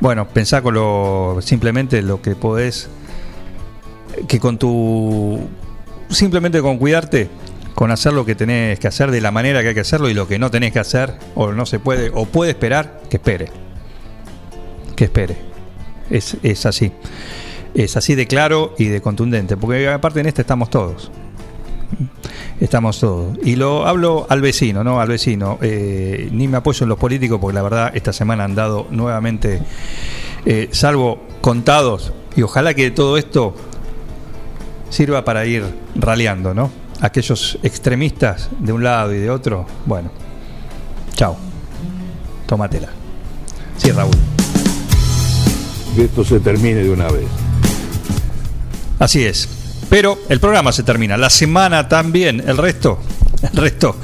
[0.00, 2.88] bueno, pensá con lo, simplemente lo que podés
[4.28, 5.40] que con tu
[6.10, 7.30] simplemente con cuidarte
[7.74, 10.14] con hacer lo que tenés que hacer de la manera que hay que hacerlo y
[10.14, 13.48] lo que no tenés que hacer o no se puede o puede esperar que espere.
[14.94, 15.36] Que espere.
[16.10, 16.92] Es, es así.
[17.74, 21.10] Es así de claro y de contundente porque aparte en este estamos todos
[22.60, 26.88] estamos todos y lo hablo al vecino no al vecino Eh, ni me apoyo en
[26.88, 29.60] los políticos porque la verdad esta semana han dado nuevamente
[30.44, 33.54] eh, salvo contados y ojalá que todo esto
[34.92, 35.64] sirva para ir
[35.94, 36.70] raleando, ¿no?
[37.00, 40.10] Aquellos extremistas de un lado y de otro, bueno,
[41.14, 41.36] chao,
[42.46, 42.88] tómatela.
[43.76, 44.12] Sí, Raúl.
[45.96, 47.26] Que esto se termine de una vez.
[48.98, 49.48] Así es.
[49.92, 52.98] Pero el programa se termina, la semana también, el resto,
[53.42, 53.94] el resto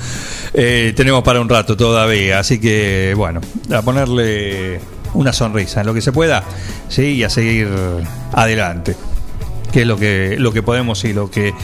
[0.53, 3.41] eh, tenemos para un rato todavía, así que bueno,
[3.75, 4.81] a ponerle
[5.15, 6.45] una sonrisa en lo que se pueda,
[6.91, 7.69] sí, y a seguir
[8.35, 8.97] adelante
[9.73, 11.55] que es lo que, lo que podemos y lo que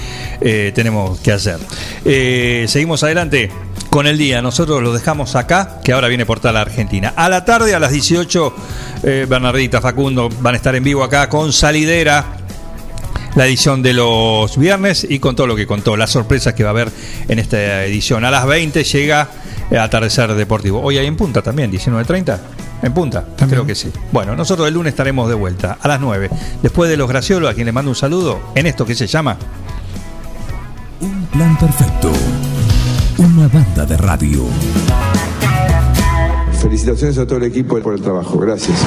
[0.41, 1.59] eh, tenemos que hacer.
[2.07, 3.51] Eh, seguimos adelante
[3.91, 4.43] con el día.
[4.43, 7.13] Nosotros los dejamos acá, que ahora viene Portal Argentina.
[7.17, 8.55] A la tarde, a las 18,
[9.03, 12.44] eh, Bernardita, Facundo van a estar en vivo acá con Salidera.
[13.35, 16.71] La edición de los viernes y con todo lo que contó, las sorpresas que va
[16.71, 16.91] a haber
[17.29, 18.25] en esta edición.
[18.25, 19.29] A las 20 llega
[19.77, 20.81] Atardecer Deportivo.
[20.81, 22.39] Hoy hay en punta también, 19.30.
[22.83, 23.91] En punta, creo que sí.
[24.13, 26.31] Bueno, nosotros el lunes estaremos de vuelta a las 9.
[26.63, 29.37] Después de los Graciolos, a quien le mando un saludo, en esto que se llama
[31.01, 32.13] Un plan perfecto.
[33.19, 34.45] Una banda de radio.
[36.61, 38.39] Felicitaciones a todo el equipo por el trabajo.
[38.39, 38.79] Gracias.